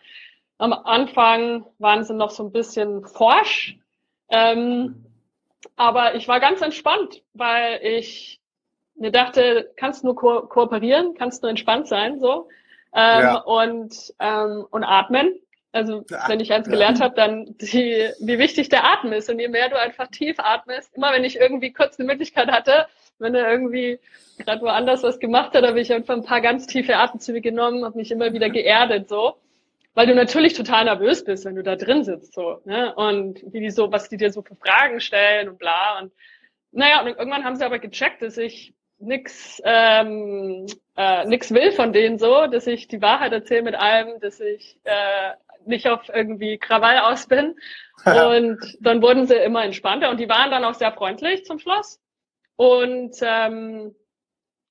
am 0.57 0.73
Anfang 0.73 1.67
waren 1.79 2.05
sie 2.05 2.15
noch 2.15 2.31
so 2.31 2.43
ein 2.43 2.53
bisschen 2.53 3.05
forsch. 3.05 3.77
Ähm, 4.31 5.05
aber 5.77 6.15
ich 6.15 6.27
war 6.27 6.41
ganz 6.41 6.63
entspannt, 6.63 7.23
weil 7.35 7.81
ich 7.83 8.41
mir 8.99 9.11
dachte, 9.11 9.73
kannst 9.77 10.05
nur 10.05 10.15
ko 10.15 10.43
kooperieren, 10.43 11.15
kannst 11.15 11.43
nur 11.43 11.51
entspannt 11.51 11.89
sein, 11.89 12.21
so. 12.21 12.49
Ähm, 12.95 13.23
ja. 13.23 13.37
und, 13.39 14.15
ähm, 14.21 14.67
und 14.71 14.85
atmen. 14.85 15.35
Also 15.73 16.05
wenn 16.29 16.41
ich 16.41 16.53
eins 16.55 16.69
gelernt 16.69 17.03
habe, 17.03 17.15
dann 17.15 17.55
die, 17.59 18.09
wie 18.21 18.39
wichtig 18.39 18.71
der 18.71 18.85
Atem 18.85 19.13
ist. 19.13 19.29
Und 19.29 19.39
je 19.39 19.49
mehr 19.49 19.69
du 19.69 19.79
einfach 19.79 20.07
tief 20.07 20.37
atmest, 20.39 20.97
immer 20.97 21.13
wenn 21.13 21.25
ich 21.25 21.39
irgendwie 21.39 21.73
kurz 21.73 21.99
eine 21.99 22.07
Möglichkeit 22.07 22.51
hatte, 22.51 22.87
wenn 23.19 23.35
er 23.35 23.51
irgendwie 23.51 24.01
gerade 24.39 24.63
woanders 24.63 25.03
was 25.03 25.19
gemacht 25.19 25.55
hat, 25.55 25.67
habe 25.67 25.81
ich 25.81 25.93
einfach 25.93 26.15
ein 26.15 26.25
paar 26.25 26.41
ganz 26.41 26.67
tiefe 26.67 26.97
Atemzüge 26.97 27.43
genommen, 27.43 27.85
habe 27.85 27.99
mich 27.99 28.11
immer 28.11 28.33
wieder 28.33 28.49
geerdet 28.49 29.11
so 29.11 29.37
weil 29.97 30.07
du 30.07 30.15
natürlich 30.15 30.53
total 30.53 30.85
nervös 30.85 31.25
bist, 31.25 31.47
wenn 31.47 31.57
du 31.57 31.63
da 31.63 31.75
drin 31.75 32.05
sitzt, 32.05 32.35
so, 32.35 32.61
ne? 32.67 32.95
Und 32.97 33.43
wie 33.51 33.61
die 33.61 33.71
so, 33.71 33.91
was 33.91 34.11
die 34.11 34.19
dir 34.19 34.31
so 34.31 34.43
für 34.43 34.55
Fragen 34.55 35.01
stellen 35.01 35.49
und 35.49 35.59
bla. 35.59 35.99
Und 35.99 36.13
naja, 36.71 37.01
und 37.01 37.09
irgendwann 37.09 37.45
haben 37.45 37.57
sie 37.57 37.65
aber 37.65 37.79
gecheckt, 37.79 38.21
dass 38.21 38.37
ich 38.37 38.75
nix, 38.99 39.61
ähm, 39.65 40.67
äh, 40.97 41.25
nix 41.27 41.53
will 41.53 41.73
von 41.73 41.93
denen 41.93 42.19
so, 42.19 42.47
dass 42.47 42.67
ich 42.67 42.89
die 42.89 43.03
Wahrheit 43.03 43.33
erzähle 43.33 43.63
mit 43.63 43.75
allem, 43.75 44.21
dass 44.21 44.41
ich 44.41 44.79
äh, 44.85 45.33
nicht 45.65 45.89
auf 45.89 46.09
irgendwie 46.09 46.59
Krawall 46.59 46.99
aus 46.99 47.27
bin. 47.27 47.57
und 48.05 48.59
dann 48.81 49.03
wurden 49.03 49.27
sie 49.27 49.35
immer 49.35 49.65
entspannter 49.65 50.11
und 50.11 50.19
die 50.19 50.29
waren 50.29 50.51
dann 50.51 50.65
auch 50.65 50.75
sehr 50.75 50.93
freundlich 50.93 51.45
zum 51.45 51.59
Schluss. 51.59 52.01
Und 52.57 53.17
ähm, 53.23 53.95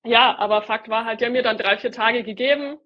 ja, 0.03 0.36
aber 0.38 0.62
Fakt 0.62 0.89
war 0.89 1.05
halt, 1.05 1.22
die 1.22 1.25
haben 1.25 1.34
mir 1.34 1.44
dann 1.44 1.58
drei, 1.58 1.77
vier 1.77 1.91
Tage 1.91 2.24
gegeben. 2.24 2.77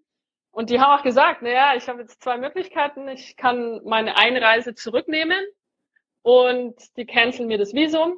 Und 0.52 0.70
die 0.70 0.80
haben 0.80 0.98
auch 0.98 1.04
gesagt, 1.04 1.42
naja, 1.42 1.74
ich 1.76 1.88
habe 1.88 2.02
jetzt 2.02 2.24
zwei 2.24 2.38
Möglichkeiten. 2.38 3.08
Ich 3.08 3.38
kann 3.38 3.82
meine 3.86 4.18
Einreise 4.18 4.74
zurücknehmen 4.74 5.40
und 6.22 6.76
die 6.98 7.06
canceln 7.06 7.48
mir 7.48 7.58
das 7.58 7.74
Visum 7.74 8.18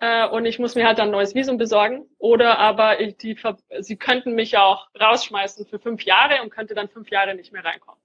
äh, 0.00 0.28
und 0.28 0.44
ich 0.46 0.58
muss 0.58 0.74
mir 0.74 0.86
halt 0.86 0.98
dann 0.98 1.08
ein 1.08 1.12
neues 1.12 1.34
Visum 1.34 1.58
besorgen. 1.58 2.06
Oder 2.18 2.58
aber 2.58 3.00
ich, 3.00 3.16
die, 3.16 3.36
sie 3.80 3.96
könnten 3.96 4.34
mich 4.34 4.52
ja 4.52 4.62
auch 4.62 4.88
rausschmeißen 4.98 5.66
für 5.66 5.78
fünf 5.78 6.02
Jahre 6.04 6.42
und 6.42 6.50
könnte 6.50 6.74
dann 6.74 6.88
fünf 6.88 7.10
Jahre 7.10 7.34
nicht 7.34 7.52
mehr 7.52 7.64
reinkommen. 7.64 8.00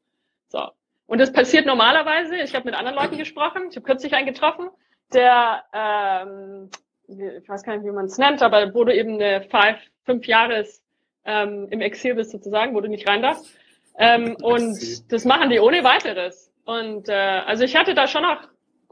So. 0.48 0.70
Und 1.06 1.20
das 1.20 1.32
passiert 1.32 1.66
normalerweise. 1.66 2.38
Ich 2.38 2.56
habe 2.56 2.66
mit 2.66 2.76
anderen 2.76 2.98
Leuten 2.98 3.18
gesprochen. 3.18 3.68
Ich 3.70 3.76
habe 3.76 3.86
kürzlich 3.86 4.14
einen 4.14 4.26
getroffen, 4.26 4.70
der, 5.14 5.64
ähm, 5.74 6.70
ich 7.08 7.48
weiß 7.48 7.64
gar 7.64 7.76
nicht, 7.76 7.86
wie 7.86 7.92
man 7.92 8.06
es 8.06 8.18
nennt, 8.18 8.42
aber 8.42 8.74
wo 8.74 8.84
du 8.84 8.96
eben 8.96 9.16
eine 9.16 9.44
five, 9.50 9.78
fünf 10.06 10.26
Jahres 10.26 10.82
ähm, 11.26 11.68
im 11.70 11.82
Exil 11.82 12.16
bist 12.16 12.32
sozusagen, 12.32 12.74
wo 12.74 12.82
du 12.82 12.90
nicht 12.90 13.08
rein 13.08 13.22
darfst. 13.22 13.56
Ähm, 13.98 14.36
und 14.42 15.12
das 15.12 15.26
machen 15.26 15.50
die 15.50 15.60
ohne 15.60 15.84
weiteres. 15.84 16.52
Und 16.66 17.10
äh, 17.10 17.14
also 17.14 17.64
ich 17.64 17.76
hatte 17.76 17.94
da 17.94 18.08
schon 18.08 18.26
auch 18.26 18.40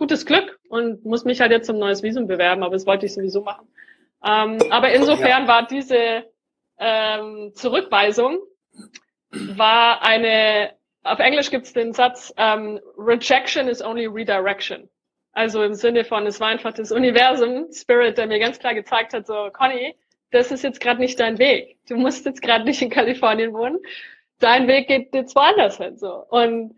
gutes 0.01 0.25
Glück 0.25 0.59
und 0.67 1.05
muss 1.05 1.25
mich 1.25 1.41
halt 1.41 1.51
jetzt 1.51 1.67
zum 1.67 1.77
neues 1.77 2.01
Visum 2.01 2.25
bewerben, 2.25 2.63
aber 2.63 2.73
das 2.73 2.87
wollte 2.87 3.05
ich 3.05 3.13
sowieso 3.13 3.43
machen. 3.43 3.67
Ähm, 4.25 4.57
aber 4.71 4.91
insofern 4.91 5.43
ja. 5.43 5.47
war 5.47 5.67
diese 5.67 6.23
ähm, 6.79 7.51
Zurückweisung 7.53 8.39
war 9.29 10.01
eine, 10.01 10.71
auf 11.03 11.19
Englisch 11.19 11.51
gibt's 11.51 11.73
den 11.73 11.93
Satz, 11.93 12.33
ähm, 12.37 12.79
Rejection 12.97 13.67
is 13.67 13.83
only 13.83 14.07
redirection. 14.07 14.89
Also 15.33 15.63
im 15.63 15.75
Sinne 15.75 16.03
von, 16.03 16.25
es 16.25 16.39
war 16.39 16.47
einfach 16.47 16.73
das 16.73 16.91
Universum, 16.91 17.67
Spirit, 17.71 18.17
der 18.17 18.25
mir 18.25 18.39
ganz 18.39 18.57
klar 18.57 18.73
gezeigt 18.73 19.13
hat, 19.13 19.27
so, 19.27 19.51
Conny, 19.53 19.95
das 20.31 20.51
ist 20.51 20.63
jetzt 20.63 20.81
gerade 20.81 20.99
nicht 20.99 21.19
dein 21.19 21.37
Weg. 21.37 21.77
Du 21.87 21.95
musst 21.95 22.25
jetzt 22.25 22.41
gerade 22.41 22.65
nicht 22.65 22.81
in 22.81 22.89
Kalifornien 22.89 23.53
wohnen. 23.53 23.77
Dein 24.39 24.67
Weg 24.67 24.87
geht 24.87 25.13
jetzt 25.13 25.35
woanders 25.35 25.77
hin. 25.77 25.97
So. 25.97 26.25
Und 26.29 26.75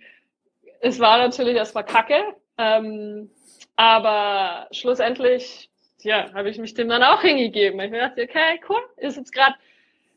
es 0.82 1.00
war 1.00 1.20
natürlich 1.20 1.56
erstmal 1.56 1.86
kacke, 1.86 2.22
ähm, 2.58 3.30
aber 3.76 4.68
schlussendlich, 4.72 5.70
ja, 6.02 6.32
habe 6.34 6.50
ich 6.50 6.58
mich 6.58 6.74
dem 6.74 6.90
dann 6.90 7.04
auch 7.04 7.22
hingegeben. 7.22 7.80
Ich 7.80 7.92
dachte, 7.92 8.24
okay, 8.24 8.60
cool, 8.70 8.82
ist 8.98 9.18
jetzt 9.18 9.34
gerade 9.34 9.56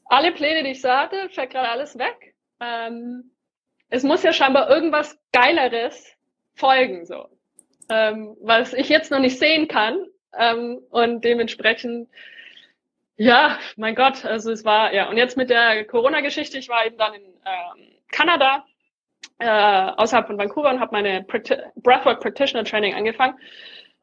alle 0.06 0.32
Pläne, 0.32 0.62
die 0.62 0.70
ich 0.70 0.82
so 0.82 0.90
hatte, 0.90 1.28
fällt 1.30 1.50
gerade 1.50 1.68
alles 1.68 1.98
weg. 1.98 2.34
Ähm, 2.60 3.30
es 3.88 4.02
muss 4.02 4.22
ja 4.22 4.32
scheinbar 4.32 4.68
irgendwas 4.68 5.18
Geileres 5.32 6.16
folgen, 6.54 7.06
so. 7.06 7.28
Ähm, 7.88 8.36
was 8.40 8.72
ich 8.72 8.88
jetzt 8.88 9.10
noch 9.10 9.20
nicht 9.20 9.38
sehen 9.38 9.68
kann. 9.68 10.06
Ähm, 10.36 10.80
und 10.90 11.24
dementsprechend, 11.24 12.08
ja, 13.16 13.58
mein 13.76 13.94
Gott, 13.94 14.24
also 14.24 14.50
es 14.50 14.64
war, 14.64 14.92
ja, 14.92 15.08
und 15.08 15.16
jetzt 15.16 15.36
mit 15.36 15.50
der 15.50 15.84
Corona-Geschichte, 15.84 16.58
ich 16.58 16.68
war 16.68 16.84
eben 16.84 16.98
dann 16.98 17.14
in 17.14 17.22
ähm, 17.22 17.94
Kanada 18.10 18.66
äh, 19.38 19.90
außerhalb 19.97 20.26
von 20.26 20.38
Vancouver 20.38 20.71
und 20.71 20.80
habe 20.80 20.92
meine 20.92 21.23
Practi 21.25 21.54
Breathwork 21.76 22.21
Practitioner 22.21 22.64
Training 22.64 22.95
angefangen 22.95 23.37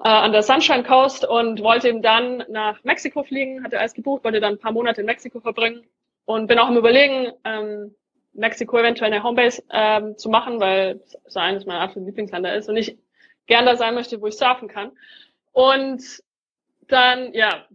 äh, 0.04 0.08
an 0.08 0.32
der 0.32 0.44
Sunshine 0.44 0.84
Coast 0.84 1.26
und 1.26 1.62
wollte 1.62 1.90
eben 1.90 2.02
dann 2.02 2.44
nach 2.50 2.84
Mexiko 2.84 3.24
fliegen, 3.24 3.64
hatte 3.64 3.80
alles 3.80 3.94
gebucht, 3.94 4.24
wollte 4.24 4.40
dann 4.40 4.54
ein 4.54 4.60
paar 4.60 4.72
Monate 4.72 5.02
in 5.02 5.08
Mexiko 5.08 5.40
verbringen 5.40 5.84
und 6.26 6.48
bin 6.48 6.60
auch 6.60 6.70
im 6.70 6.78
Überlegen, 6.78 7.32
ähm, 7.44 7.96
Mexiko 8.34 8.80
eventuell 8.80 9.14
eine 9.14 9.24
Homebase 9.24 9.64
ähm, 9.72 10.18
zu 10.18 10.30
machen, 10.30 10.60
weil 10.60 11.02
es 11.26 11.38
eines 11.38 11.66
meiner 11.66 11.82
absoluten 11.82 12.08
Lieblingsländer 12.08 12.56
ist 12.56 12.68
und 12.68 12.78
ich 12.78 12.98
gern 13.46 13.66
da 13.66 13.76
sein 13.76 13.94
möchte, 13.94 14.22
wo 14.22 14.28
ich 14.28 14.38
surfen 14.38 14.68
kann. 14.68 14.92
Und 15.52 16.04
dann, 16.88 17.34
ja, 17.34 17.66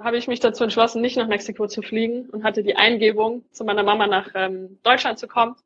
habe 0.00 0.16
ich 0.16 0.28
mich 0.28 0.40
dazu 0.40 0.62
entschlossen, 0.64 1.00
nicht 1.00 1.16
nach 1.16 1.26
Mexiko 1.26 1.66
zu 1.66 1.82
fliegen 1.82 2.30
und 2.30 2.44
hatte 2.44 2.62
die 2.62 2.76
Eingebung, 2.76 3.44
zu 3.50 3.64
meiner 3.64 3.82
Mama 3.82 4.06
nach 4.06 4.30
ähm, 4.34 4.78
Deutschland 4.84 5.18
zu 5.18 5.26
kommen 5.26 5.56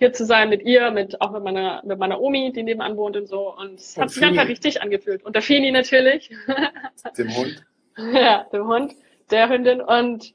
hier 0.00 0.14
zu 0.14 0.24
sein 0.24 0.48
mit 0.48 0.62
ihr, 0.62 0.90
mit 0.90 1.20
auch 1.20 1.30
mit 1.30 1.44
meiner 1.44 1.82
mit 1.84 1.98
meiner 1.98 2.20
Omi, 2.20 2.52
die 2.52 2.62
nebenan 2.62 2.96
wohnt 2.96 3.18
und 3.18 3.26
so. 3.26 3.54
Und 3.54 3.78
es 3.78 3.98
hat 3.98 4.10
sich 4.10 4.24
einfach 4.24 4.48
richtig 4.48 4.80
angefühlt. 4.82 5.22
Und 5.22 5.34
der 5.36 5.42
Fini 5.42 5.70
natürlich. 5.70 6.30
Dem 7.18 7.36
Hund. 7.36 7.66
ja, 8.14 8.46
dem 8.50 8.66
Hund, 8.66 8.94
der 9.30 9.50
Hündin. 9.50 9.82
Und 9.82 10.32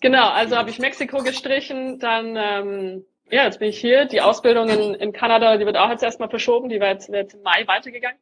genau, 0.00 0.30
also 0.30 0.56
habe 0.56 0.70
ich 0.70 0.78
Mexiko 0.78 1.22
gestrichen, 1.22 1.98
dann 1.98 2.36
ähm, 2.38 3.04
ja, 3.30 3.44
jetzt 3.44 3.58
bin 3.58 3.68
ich 3.68 3.78
hier. 3.78 4.06
Die 4.06 4.22
Ausbildung 4.22 4.70
in, 4.70 4.94
in 4.94 5.12
Kanada, 5.12 5.58
die 5.58 5.66
wird 5.66 5.76
auch 5.76 5.90
jetzt 5.90 6.02
erstmal 6.02 6.30
verschoben, 6.30 6.70
die 6.70 6.80
war 6.80 6.88
jetzt, 6.88 7.10
jetzt 7.10 7.34
im 7.34 7.42
Mai 7.42 7.66
weitergegangen. 7.66 8.18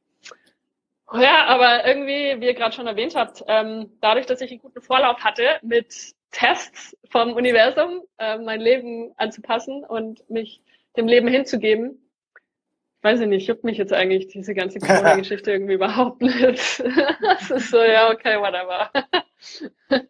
Ja, 1.13 1.47
aber 1.47 1.87
irgendwie, 1.87 2.41
wie 2.41 2.47
ihr 2.47 2.55
gerade 2.55 2.75
schon 2.75 2.87
erwähnt 2.89 3.15
habt, 3.15 3.45
ähm, 3.47 3.93
dadurch, 4.01 4.27
dass 4.27 4.41
ich 4.41 4.51
einen 4.51 4.61
guten 4.61 4.81
Vorlauf 4.81 5.23
hatte 5.23 5.45
mit 5.63 6.15
Tests 6.33 6.97
vom 7.11 7.33
Universum, 7.33 8.03
äh, 8.19 8.39
mein 8.39 8.61
Leben 8.61 9.13
anzupassen 9.17 9.85
und 9.85 10.29
mich 10.29 10.63
dem 10.97 11.07
Leben 11.07 11.29
hinzugeben. 11.29 12.11
Weiß 13.03 13.21
ich 13.21 13.27
nicht, 13.27 13.49
juckt 13.49 13.65
mich 13.65 13.79
jetzt 13.79 13.93
eigentlich 13.93 14.29
diese 14.29 14.55
ganze 14.55 14.79
Corona-Geschichte 14.79 15.51
irgendwie 15.53 15.75
überhaupt 15.75 16.21
nicht. 16.21 16.83
das 17.23 17.51
ist 17.51 17.71
so, 17.71 17.83
ja, 17.83 18.11
okay, 18.11 18.39
whatever. 18.39 18.91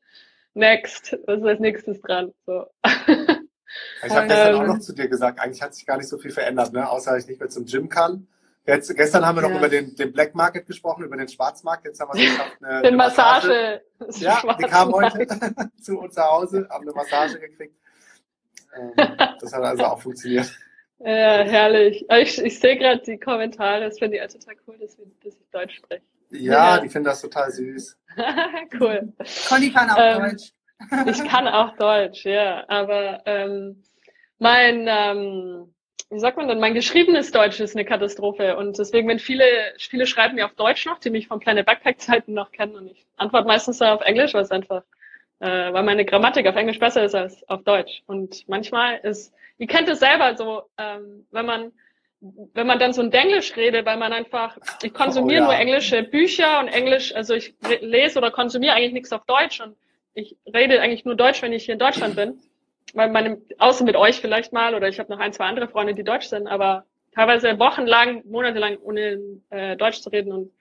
Next, 0.55 1.17
was 1.27 1.39
ist 1.39 1.47
als 1.47 1.61
nächstes 1.61 2.01
dran? 2.01 2.33
So. 2.45 2.67
Ich 4.05 4.11
habe 4.11 4.27
gestern 4.27 4.55
auch 4.57 4.67
noch 4.67 4.81
zu 4.81 4.93
dir 4.93 5.09
gesagt, 5.09 5.39
eigentlich 5.39 5.63
hat 5.63 5.75
sich 5.75 5.87
gar 5.87 5.97
nicht 5.97 6.09
so 6.09 6.19
viel 6.19 6.33
verändert, 6.33 6.73
ne? 6.73 6.91
außer 6.91 7.13
dass 7.13 7.23
ich 7.23 7.29
nicht 7.29 7.41
mehr 7.41 7.49
zum 7.49 7.67
Gym 7.67 7.89
kann. 7.89 8.27
Jetzt, 8.67 8.95
gestern 8.95 9.25
haben 9.25 9.37
wir 9.37 9.43
noch 9.43 9.51
ja. 9.51 9.59
über 9.59 9.69
den, 9.69 9.95
den 9.95 10.13
Black 10.13 10.35
Market 10.35 10.67
gesprochen, 10.67 11.05
über 11.05 11.17
den 11.17 11.29
Schwarzmarkt. 11.29 11.87
Jetzt 11.87 12.01
haben 12.01 12.13
wir 12.13 12.23
es 12.23 12.31
geschafft, 12.31 12.57
eine, 12.61 12.81
den 12.81 12.87
eine 12.89 12.97
Massage. 12.97 13.83
Massage. 13.99 14.25
Ja, 14.25 14.55
die 14.55 14.65
kam 14.65 14.93
heute 14.93 15.27
zu 15.81 15.99
uns 15.99 16.15
zu 16.15 16.23
Hause, 16.23 16.69
haben 16.71 16.83
eine 16.83 16.93
Massage 16.93 17.39
gekriegt. 17.39 17.75
Ähm, 18.77 18.93
das 19.41 19.53
hat 19.53 19.63
also 19.63 19.85
auch 19.85 20.01
funktioniert. 20.01 20.53
Ja, 21.01 21.43
herrlich. 21.45 22.05
Ich, 22.11 22.39
ich 22.43 22.61
sehe 22.61 22.77
gerade 22.77 23.03
die 23.03 23.19
Kommentare, 23.19 23.81
das 23.81 23.99
finde 23.99 24.17
ich 24.17 24.23
auch 24.23 24.29
total 24.29 24.55
cool, 24.67 24.77
dass, 24.79 24.99
wir, 24.99 25.07
dass 25.25 25.35
ich 25.35 25.51
Deutsch 25.51 25.77
spreche. 25.77 26.03
Ja, 26.31 26.77
ja. 26.77 26.81
die 26.81 26.89
finden 26.89 27.07
das 27.07 27.23
total 27.23 27.51
süß. 27.51 27.99
cool. 28.81 29.13
Conny 29.49 29.71
kann 29.71 29.91
auch 29.91 29.97
ähm, 29.99 30.23
Deutsch. 30.31 30.53
ich 31.07 31.29
kann 31.29 31.49
auch 31.49 31.77
Deutsch, 31.77 32.25
ja. 32.25 32.65
Aber 32.69 33.23
ähm, 33.25 33.83
mein, 34.39 34.87
ähm, 34.89 35.75
wie 36.11 36.19
sagt 36.19 36.37
man 36.37 36.49
denn, 36.49 36.61
mein 36.61 36.75
geschriebenes 36.75 37.31
Deutsch 37.31 37.61
ist 37.61 37.75
eine 37.75 37.87
Katastrophe. 37.87 38.57
Und 38.57 38.79
deswegen, 38.79 39.09
wenn 39.09 39.19
viele, 39.19 39.45
viele 39.79 40.07
schreiben 40.07 40.35
mir 40.35 40.45
auf 40.45 40.55
Deutsch 40.55 40.85
noch, 40.85 40.99
die 40.99 41.11
mich 41.11 41.29
von 41.29 41.41
kleine 41.41 41.65
Backpack-Zeiten 41.65 42.35
noch 42.35 42.53
kennen 42.53 42.75
und 42.75 42.89
ich 42.89 43.07
antworte 43.17 43.47
meistens 43.47 43.81
auf 43.81 44.03
Englisch, 44.03 44.35
weil 44.35 44.43
es 44.43 44.51
einfach, 44.51 44.83
äh, 45.41 45.73
weil 45.73 45.83
meine 45.83 46.05
Grammatik 46.05 46.47
auf 46.47 46.57
Englisch 46.57 46.79
besser 46.79 47.05
ist 47.05 47.15
als 47.15 47.49
auf 47.49 47.65
Deutsch. 47.65 48.03
Und 48.07 48.49
manchmal 48.49 48.99
ist 48.99 49.35
ihr 49.61 49.67
kennt 49.67 49.89
es 49.89 50.01
selber 50.01 50.37
so, 50.37 50.63
ähm, 50.79 51.27
wenn 51.31 51.47
man 51.47 51.73
wenn 52.23 52.67
man 52.67 52.79
dann 52.79 52.93
so 52.93 53.01
ein 53.01 53.11
Denglisch 53.11 53.57
redet, 53.57 53.87
weil 53.87 53.97
man 53.97 54.13
einfach, 54.13 54.59
ich 54.83 54.93
konsumiere 54.93 55.41
oh, 55.41 55.45
ja. 55.45 55.53
nur 55.53 55.59
englische 55.59 56.03
Bücher 56.03 56.61
und 56.61 56.69
Englisch, 56.69 57.15
also 57.15 57.33
ich 57.33 57.55
lese 57.81 58.19
oder 58.19 58.31
konsumiere 58.31 58.75
eigentlich 58.75 58.93
nichts 58.93 59.13
auf 59.13 59.25
Deutsch 59.25 59.59
und 59.63 59.75
ich 60.13 60.37
rede 60.53 60.83
eigentlich 60.83 61.07
nur 61.07 61.15
Deutsch, 61.15 61.41
wenn 61.41 61.55
ich 61.55 61.65
hier 61.65 61.75
in 61.75 61.79
Deutschland 61.79 62.17
bin. 62.17 62.39
Weil 62.93 63.09
meine, 63.09 63.41
außer 63.57 63.85
mit 63.85 63.97
euch 63.97 64.21
vielleicht 64.21 64.53
mal, 64.53 64.75
oder 64.75 64.89
ich 64.89 64.99
habe 64.99 65.11
noch 65.11 65.19
ein, 65.19 65.33
zwei 65.33 65.47
andere 65.47 65.69
Freunde, 65.69 65.95
die 65.95 66.05
Deutsch 66.05 66.27
sind, 66.27 66.47
aber 66.47 66.85
teilweise 67.15 67.59
wochenlang, 67.59 68.23
monatelang 68.27 68.77
ohne 68.83 69.19
äh, 69.49 69.77
Deutsch 69.79 70.03
zu 70.03 70.11
reden 70.11 70.33
und 70.33 70.53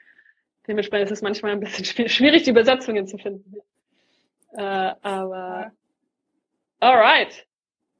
dementsprechend 0.65 1.07
ist 1.07 1.17
es 1.17 1.21
manchmal 1.21 1.51
ein 1.51 1.59
bisschen 1.59 2.07
schwierig, 2.07 2.43
die 2.43 2.51
Übersetzungen 2.51 3.05
zu 3.05 3.17
finden. 3.17 3.57
Äh, 4.53 4.61
aber 5.01 5.71
alright. 6.79 7.45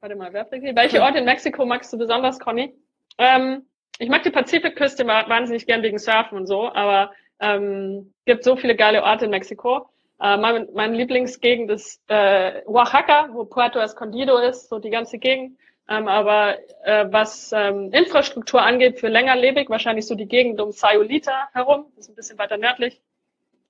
Warte 0.00 0.16
mal, 0.16 0.32
wer 0.32 0.44
bringt 0.44 0.66
die? 0.66 0.74
Welche 0.74 1.02
Orte 1.02 1.18
in 1.18 1.24
Mexiko 1.24 1.66
magst 1.66 1.92
du 1.92 1.98
besonders, 1.98 2.38
Conny? 2.38 2.74
Ähm, 3.18 3.66
ich 3.98 4.08
mag 4.08 4.22
die 4.22 4.30
Pazifikküste 4.30 5.06
wahnsinnig 5.06 5.66
gern 5.66 5.82
wegen 5.82 5.98
Surfen 5.98 6.38
und 6.38 6.46
so, 6.46 6.72
aber 6.72 7.12
ähm, 7.38 8.14
gibt 8.24 8.44
so 8.44 8.56
viele 8.56 8.76
geile 8.76 9.02
Orte 9.02 9.26
in 9.26 9.30
Mexiko. 9.30 9.90
Äh, 10.20 10.38
mein, 10.38 10.68
mein 10.74 10.94
Lieblingsgegend 10.94 11.70
ist 11.70 12.02
äh, 12.08 12.62
Oaxaca, 12.66 13.28
wo 13.32 13.44
Puerto 13.44 13.78
Escondido 13.78 14.38
ist, 14.38 14.68
so 14.68 14.78
die 14.78 14.90
ganze 14.90 15.18
Gegend. 15.18 15.58
Ähm, 15.88 16.08
aber 16.08 16.58
äh, 16.84 17.06
was 17.10 17.52
ähm, 17.52 17.92
Infrastruktur 17.92 18.62
angeht, 18.62 19.00
für 19.00 19.08
längerlebig, 19.08 19.68
wahrscheinlich 19.70 20.06
so 20.06 20.14
die 20.14 20.28
Gegend 20.28 20.60
um 20.60 20.72
Sayulita 20.72 21.48
herum, 21.52 21.86
das 21.96 22.06
ist 22.06 22.10
ein 22.10 22.14
bisschen 22.14 22.38
weiter 22.38 22.58
nördlich. 22.58 23.02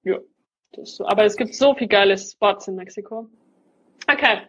Ja, 0.03 0.19
so. 0.85 1.07
aber 1.07 1.25
es 1.25 1.37
gibt 1.37 1.55
so 1.55 1.75
viele 1.75 1.89
geile 1.89 2.19
Spots 2.19 2.69
in 2.69 2.77
Mexiko. 2.77 3.29
Okay, 4.11 4.43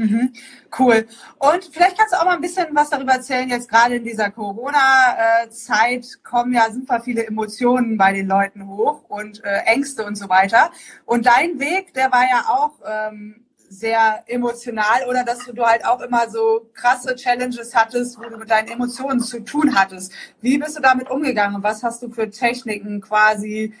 Mhm, 0.00 0.32
cool. 0.78 1.06
Und 1.38 1.64
vielleicht 1.72 1.98
kannst 1.98 2.14
du 2.14 2.18
auch 2.18 2.24
mal 2.24 2.36
ein 2.36 2.40
bisschen 2.40 2.68
was 2.72 2.88
darüber 2.88 3.12
erzählen. 3.12 3.50
Jetzt 3.50 3.68
gerade 3.68 3.96
in 3.96 4.04
dieser 4.04 4.30
Corona-Zeit 4.30 6.06
kommen 6.24 6.54
ja 6.54 6.70
super 6.70 7.00
viele 7.00 7.26
Emotionen 7.26 7.98
bei 7.98 8.12
den 8.14 8.26
Leuten 8.26 8.66
hoch 8.66 9.02
und 9.08 9.44
äh, 9.44 9.58
Ängste 9.66 10.04
und 10.06 10.16
so 10.16 10.30
weiter. 10.30 10.70
Und 11.04 11.26
dein 11.26 11.60
Weg, 11.60 11.92
der 11.92 12.10
war 12.12 12.22
ja 12.22 12.44
auch 12.48 12.72
ähm, 12.86 13.44
sehr 13.68 14.24
emotional 14.26 15.06
oder 15.06 15.22
dass 15.22 15.44
du 15.44 15.62
halt 15.62 15.84
auch 15.84 16.00
immer 16.00 16.30
so 16.30 16.70
krasse 16.72 17.14
Challenges 17.14 17.74
hattest, 17.74 18.18
wo 18.18 18.22
du 18.22 18.38
mit 18.38 18.50
deinen 18.50 18.68
Emotionen 18.68 19.20
zu 19.20 19.40
tun 19.40 19.74
hattest. 19.74 20.12
Wie 20.40 20.56
bist 20.56 20.78
du 20.78 20.80
damit 20.80 21.10
umgegangen? 21.10 21.62
Was 21.62 21.82
hast 21.82 22.02
du 22.02 22.10
für 22.10 22.30
Techniken 22.30 23.02
quasi 23.02 23.74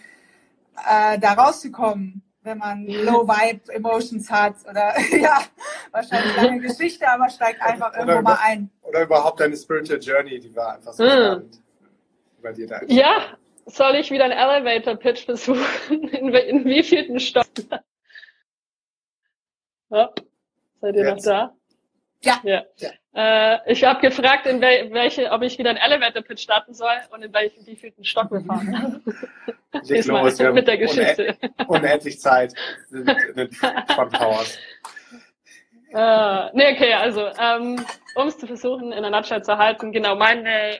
äh, 0.88 1.18
da 1.18 1.32
rauszukommen, 1.32 2.22
wenn 2.42 2.58
man 2.58 2.86
Low 2.86 3.26
Vibe 3.26 3.72
Emotions 3.72 4.30
hat? 4.30 4.56
Oder 4.68 4.94
ja, 5.18 5.40
wahrscheinlich 5.90 6.38
eine 6.38 6.60
Geschichte, 6.60 7.08
aber 7.08 7.28
steig 7.28 7.60
einfach 7.60 7.92
irgendwo 7.94 8.12
über, 8.12 8.22
mal 8.22 8.38
ein. 8.42 8.70
Oder 8.82 9.02
überhaupt 9.02 9.40
deine 9.40 9.56
Spiritual 9.56 10.00
Journey, 10.00 10.40
die 10.40 10.54
war 10.54 10.74
einfach 10.74 10.92
so 10.92 11.04
mm. 11.04 11.08
spannend 11.08 11.60
bei 12.42 12.52
dir 12.52 12.66
da. 12.66 12.80
Ja, 12.86 13.36
soll 13.66 13.96
ich 13.96 14.10
wieder 14.10 14.24
einen 14.24 14.32
Elevator 14.32 14.96
Pitch 14.96 15.24
versuchen? 15.24 15.64
In, 15.90 16.34
in 16.34 16.64
wie 16.64 16.82
vielen 16.82 17.20
Stock? 17.20 17.46
Ja. 19.92 20.08
Seid 20.80 20.94
ihr 20.94 21.04
Jetzt. 21.04 21.26
noch 21.26 21.32
da? 21.32 21.56
Ja. 22.22 22.40
ja. 22.42 22.64
ja. 22.76 22.90
Äh, 23.12 23.72
ich 23.72 23.82
habe 23.82 24.00
gefragt, 24.00 24.46
in 24.46 24.60
wel 24.60 24.92
welche, 24.92 25.30
ob 25.30 25.42
ich 25.42 25.58
wieder 25.58 25.70
einen 25.70 25.78
Elevator 25.78 26.22
Pitch 26.22 26.42
starten 26.42 26.74
soll 26.74 26.94
und 27.10 27.22
in 27.22 27.32
welchen 27.32 27.66
wievielten 27.66 28.04
Stock 28.04 28.30
wir 28.30 28.42
fahren. 28.42 29.02
Leg 29.84 30.04
los, 30.06 30.38
wir 30.38 30.52
mit 30.52 30.68
der 30.68 30.78
Geschichte. 30.78 31.36
unendlich 31.66 32.20
Zeit 32.20 32.54
Trump 33.94 34.12
Towers. 34.12 34.58
Äh, 35.92 36.50
nee, 36.52 36.72
okay, 36.72 36.92
also 36.92 37.26
ähm, 37.36 37.84
um 38.14 38.28
es 38.28 38.38
zu 38.38 38.46
versuchen, 38.46 38.92
in 38.92 39.02
der 39.02 39.10
Nutshell 39.10 39.42
zu 39.42 39.58
halten, 39.58 39.90
genau, 39.90 40.14
meine 40.14 40.78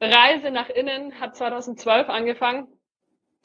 Reise 0.00 0.50
nach 0.50 0.68
innen 0.68 1.20
hat 1.20 1.36
2012 1.36 2.08
angefangen, 2.08 2.66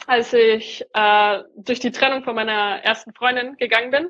als 0.07 0.33
ich 0.33 0.83
äh, 0.93 1.43
durch 1.55 1.79
die 1.79 1.91
Trennung 1.91 2.23
von 2.23 2.33
meiner 2.33 2.83
ersten 2.83 3.13
Freundin 3.13 3.57
gegangen 3.57 3.91
bin. 3.91 4.09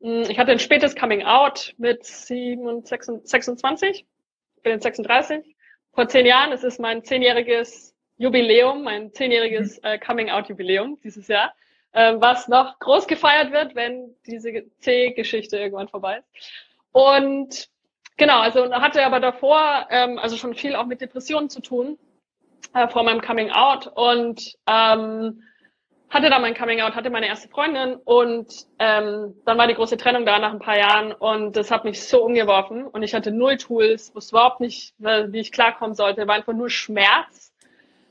Hm, 0.00 0.22
ich 0.28 0.38
hatte 0.38 0.52
ein 0.52 0.58
spätes 0.58 0.94
Coming 0.94 1.22
Out 1.22 1.74
mit 1.78 2.04
26, 2.04 4.06
ich 4.56 4.62
bin 4.62 4.72
jetzt 4.72 4.82
36. 4.82 5.56
Vor 5.92 6.08
zehn 6.08 6.26
Jahren, 6.26 6.52
es 6.52 6.62
ist 6.62 6.78
mein 6.78 7.04
zehnjähriges 7.04 7.96
Jubiläum, 8.18 8.82
mein 8.82 9.12
zehnjähriges 9.12 9.78
mhm. 9.78 9.88
äh, 9.88 9.98
Coming 9.98 10.30
Out 10.30 10.48
Jubiläum 10.48 10.98
dieses 11.02 11.28
Jahr, 11.28 11.54
äh, 11.92 12.14
was 12.18 12.48
noch 12.48 12.78
groß 12.78 13.06
gefeiert 13.06 13.52
wird, 13.52 13.74
wenn 13.74 14.14
diese 14.26 14.64
C-Geschichte 14.80 15.58
irgendwann 15.58 15.88
vorbei 15.88 16.18
ist. 16.18 16.50
Und 16.92 17.68
genau, 18.16 18.40
also 18.40 18.72
hatte 18.72 19.04
aber 19.04 19.20
davor 19.20 19.86
ähm, 19.90 20.18
also 20.18 20.36
schon 20.36 20.54
viel 20.54 20.76
auch 20.76 20.86
mit 20.86 21.00
Depressionen 21.00 21.50
zu 21.50 21.60
tun 21.60 21.98
äh, 22.74 22.88
vor 22.88 23.02
meinem 23.02 23.20
Coming 23.20 23.50
Out 23.50 23.86
und 23.86 24.56
ähm, 24.66 25.42
hatte 26.08 26.30
da 26.30 26.38
mein 26.38 26.54
Coming 26.54 26.80
Out, 26.80 26.94
hatte 26.94 27.10
meine 27.10 27.26
erste 27.26 27.48
Freundin 27.48 27.96
und 28.04 28.48
ähm, 28.78 29.34
dann 29.44 29.58
war 29.58 29.66
die 29.66 29.74
große 29.74 29.96
Trennung 29.96 30.24
da 30.24 30.38
nach 30.38 30.52
ein 30.52 30.60
paar 30.60 30.78
Jahren 30.78 31.12
und 31.12 31.56
das 31.56 31.70
hat 31.70 31.84
mich 31.84 32.02
so 32.02 32.24
umgeworfen 32.24 32.86
und 32.86 33.02
ich 33.02 33.14
hatte 33.14 33.32
null 33.32 33.56
Tools, 33.56 34.14
wusste 34.14 34.36
überhaupt 34.36 34.60
nicht, 34.60 34.94
wie 34.98 35.40
ich 35.40 35.52
klarkommen 35.52 35.94
sollte, 35.94 36.26
war 36.26 36.36
einfach 36.36 36.52
nur 36.52 36.70
Schmerz. 36.70 37.52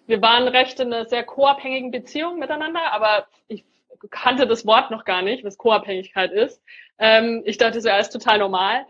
Wir 0.08 0.22
waren 0.22 0.48
recht 0.48 0.80
in 0.80 0.94
einer 0.94 1.06
sehr 1.06 1.24
co-abhängigen 1.24 1.92
Beziehung 1.92 2.38
miteinander, 2.38 2.92
aber 2.92 3.28
ich 3.48 3.64
kannte 4.12 4.46
das 4.46 4.66
Wort 4.66 4.92
noch 4.92 5.06
gar 5.06 5.22
nicht, 5.22 5.44
was 5.44 5.58
Co-Abhängigkeit 5.58 6.32
ist. 6.32 6.62
Ähm, 7.00 7.42
ich 7.46 7.58
dachte 7.58 7.82
so, 7.82 7.90
ja, 7.90 7.98
ist 7.98 8.10
total 8.10 8.40
normal. 8.40 8.86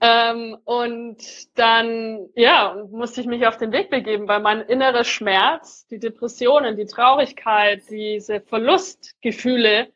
Ähm, 0.00 0.56
und 0.64 1.58
dann, 1.58 2.28
ja, 2.36 2.86
musste 2.90 3.20
ich 3.20 3.26
mich 3.26 3.46
auf 3.46 3.56
den 3.56 3.72
Weg 3.72 3.90
begeben, 3.90 4.28
weil 4.28 4.40
mein 4.40 4.60
innerer 4.60 5.02
Schmerz, 5.02 5.86
die 5.88 5.98
Depressionen, 5.98 6.76
die 6.76 6.86
Traurigkeit, 6.86 7.82
diese 7.90 8.40
Verlustgefühle, 8.40 9.88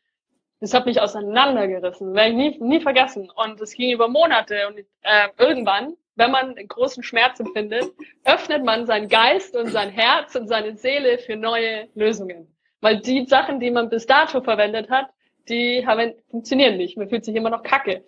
das 0.59 0.73
hat 0.73 0.85
mich 0.85 0.99
auseinandergerissen, 0.99 2.13
werde 2.13 2.29
ich 2.29 2.35
nie, 2.35 2.57
nie 2.59 2.81
vergessen. 2.81 3.29
Und 3.33 3.61
es 3.61 3.73
ging 3.73 3.91
über 3.91 4.09
Monate 4.09 4.67
und 4.67 4.79
äh, 4.79 5.29
irgendwann, 5.37 5.93
wenn 6.15 6.31
man 6.31 6.55
großen 6.55 7.03
Schmerz 7.03 7.39
empfindet, 7.39 7.85
öffnet 8.25 8.63
man 8.63 8.85
seinen 8.85 9.07
Geist 9.07 9.55
und 9.55 9.67
sein 9.67 9.89
Herz 9.89 10.35
und 10.35 10.47
seine 10.47 10.75
Seele 10.75 11.17
für 11.17 11.37
neue 11.37 11.87
Lösungen. 11.95 12.47
Weil 12.81 12.99
die 12.99 13.25
Sachen, 13.25 13.59
die 13.61 13.71
man 13.71 13.89
bis 13.89 14.05
dato 14.05 14.41
verwendet 14.41 14.89
hat, 14.89 15.07
die 15.47 15.85
haben, 15.87 16.13
funktionieren 16.29 16.77
nicht. 16.77 16.97
Man 16.97 17.09
fühlt 17.09 17.25
sich 17.25 17.35
immer 17.35 17.49
noch 17.49 17.63
kacke 17.63 18.03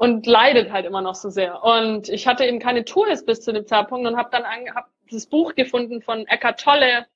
und 0.00 0.26
leidet 0.26 0.72
halt 0.72 0.86
immer 0.86 1.02
noch 1.02 1.14
so 1.14 1.28
sehr. 1.28 1.62
Und 1.62 2.08
ich 2.08 2.26
hatte 2.26 2.46
eben 2.46 2.58
keine 2.58 2.86
Tools 2.86 3.26
bis 3.26 3.42
zu 3.42 3.52
dem 3.52 3.66
Zeitpunkt 3.66 4.08
und 4.08 4.16
habe 4.16 4.30
dann 4.32 4.44
an, 4.44 4.74
hab 4.74 4.88
das 5.10 5.26
Buch 5.26 5.54
gefunden 5.54 6.00
von 6.00 6.26
Eckhart 6.26 6.58
Tolle, 6.58 7.06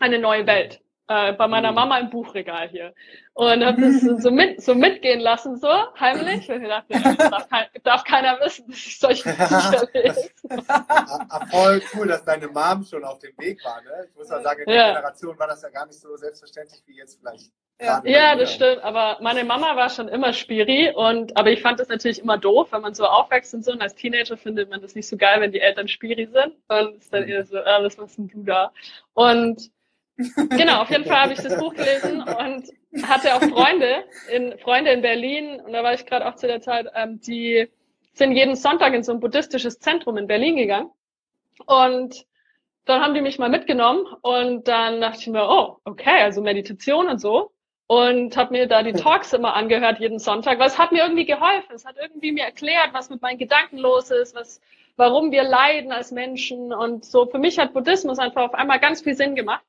Eine 0.00 0.18
neue 0.18 0.46
Welt, 0.46 0.82
äh, 1.10 1.32
bei 1.32 1.48
meiner 1.48 1.70
mhm. 1.70 1.74
Mama 1.74 1.98
im 1.98 2.08
Buchregal 2.08 2.68
hier. 2.68 2.94
Und 3.34 3.64
habe 3.64 3.80
das 3.80 4.22
so, 4.22 4.30
mit, 4.30 4.62
so 4.62 4.76
mitgehen 4.76 5.18
lassen, 5.18 5.56
so 5.56 5.68
heimlich. 5.98 6.48
Und 6.48 6.62
ich 6.62 6.68
dachte, 6.68 6.92
ja, 6.92 7.14
darf, 7.30 7.48
kein, 7.48 7.66
darf 7.82 8.04
keiner 8.04 8.38
wissen, 8.40 8.68
dass 8.68 8.76
ich 8.78 8.98
solche 8.98 9.24
Bücher 9.30 9.88
lese. 9.92 10.30
Voll 11.50 11.82
cool, 11.94 12.06
dass 12.06 12.24
deine 12.24 12.46
Mom 12.46 12.84
schon 12.84 13.02
auf 13.02 13.18
dem 13.18 13.36
Weg 13.38 13.64
war. 13.64 13.82
Ne? 13.82 14.06
Ich 14.08 14.16
muss 14.16 14.28
mal 14.28 14.40
sagen, 14.42 14.60
in 14.60 14.66
der 14.66 14.76
ja. 14.76 14.92
Generation 14.92 15.36
war 15.36 15.48
das 15.48 15.62
ja 15.62 15.70
gar 15.70 15.86
nicht 15.86 15.98
so 15.98 16.16
selbstverständlich 16.16 16.80
wie 16.86 16.96
jetzt 16.96 17.18
vielleicht 17.18 17.50
ja, 17.82 18.02
ja 18.04 18.36
das 18.36 18.52
stimmt. 18.52 18.84
Aber 18.84 19.18
meine 19.20 19.42
Mama 19.42 19.74
war 19.74 19.88
schon 19.88 20.08
immer 20.08 20.32
Spiri 20.32 20.92
und 20.94 21.36
aber 21.36 21.50
ich 21.50 21.62
fand 21.62 21.80
das 21.80 21.88
natürlich 21.88 22.20
immer 22.20 22.36
doof, 22.36 22.68
wenn 22.72 22.82
man 22.82 22.94
so 22.94 23.06
aufwächst 23.06 23.54
und 23.54 23.64
so. 23.64 23.72
Und 23.72 23.80
als 23.80 23.94
Teenager 23.94 24.36
findet 24.36 24.68
man 24.68 24.82
das 24.82 24.94
nicht 24.94 25.08
so 25.08 25.16
geil, 25.16 25.40
wenn 25.40 25.50
die 25.50 25.60
Eltern 25.60 25.88
Spiri 25.88 26.26
sind. 26.26 26.54
Und 26.68 26.98
ist 26.98 27.12
dann 27.12 27.26
eher 27.26 27.44
so, 27.46 27.58
ah, 27.58 27.82
was 27.82 27.96
machst 27.96 28.18
denn 28.18 28.28
du 28.28 28.42
da? 28.44 28.70
Und 29.14 29.70
genau, 30.50 30.82
auf 30.82 30.90
jeden 30.90 31.04
Fall 31.04 31.22
habe 31.22 31.32
ich 31.32 31.40
das 31.40 31.58
Buch 31.58 31.74
gelesen 31.74 32.22
und 32.22 33.06
hatte 33.06 33.34
auch 33.34 33.42
Freunde 33.42 34.04
in 34.32 34.58
Freunde 34.58 34.90
in 34.92 35.02
Berlin 35.02 35.60
und 35.60 35.72
da 35.72 35.82
war 35.82 35.94
ich 35.94 36.06
gerade 36.06 36.26
auch 36.26 36.36
zu 36.36 36.46
der 36.46 36.60
Zeit, 36.60 36.86
ähm, 36.94 37.20
die 37.20 37.68
sind 38.12 38.32
jeden 38.32 38.56
Sonntag 38.56 38.92
in 38.94 39.02
so 39.02 39.12
ein 39.12 39.20
buddhistisches 39.20 39.78
Zentrum 39.78 40.16
in 40.16 40.26
Berlin 40.26 40.56
gegangen 40.56 40.90
und 41.66 42.26
dann 42.86 43.02
haben 43.02 43.14
die 43.14 43.20
mich 43.20 43.38
mal 43.38 43.50
mitgenommen 43.50 44.06
und 44.22 44.66
dann 44.66 45.00
dachte 45.00 45.20
ich 45.20 45.26
mir, 45.28 45.48
oh, 45.48 45.76
okay, 45.84 46.22
also 46.22 46.40
Meditation 46.42 47.08
und 47.08 47.20
so 47.20 47.52
und 47.90 48.36
habe 48.36 48.52
mir 48.52 48.68
da 48.68 48.84
die 48.84 48.92
Talks 48.92 49.32
immer 49.32 49.54
angehört 49.54 49.98
jeden 49.98 50.20
Sonntag, 50.20 50.60
weil 50.60 50.68
es 50.68 50.78
hat 50.78 50.92
mir 50.92 51.02
irgendwie 51.02 51.24
geholfen. 51.24 51.74
Es 51.74 51.84
hat 51.84 51.96
irgendwie 52.00 52.30
mir 52.30 52.44
erklärt, 52.44 52.90
was 52.92 53.10
mit 53.10 53.20
meinen 53.20 53.36
Gedanken 53.36 53.78
los 53.78 54.12
ist, 54.12 54.36
was, 54.36 54.60
warum 54.94 55.32
wir 55.32 55.42
leiden 55.42 55.90
als 55.90 56.12
Menschen 56.12 56.72
und 56.72 57.04
so. 57.04 57.26
Für 57.26 57.40
mich 57.40 57.58
hat 57.58 57.72
Buddhismus 57.72 58.20
einfach 58.20 58.42
auf 58.42 58.54
einmal 58.54 58.78
ganz 58.78 59.02
viel 59.02 59.16
Sinn 59.16 59.34
gemacht. 59.34 59.64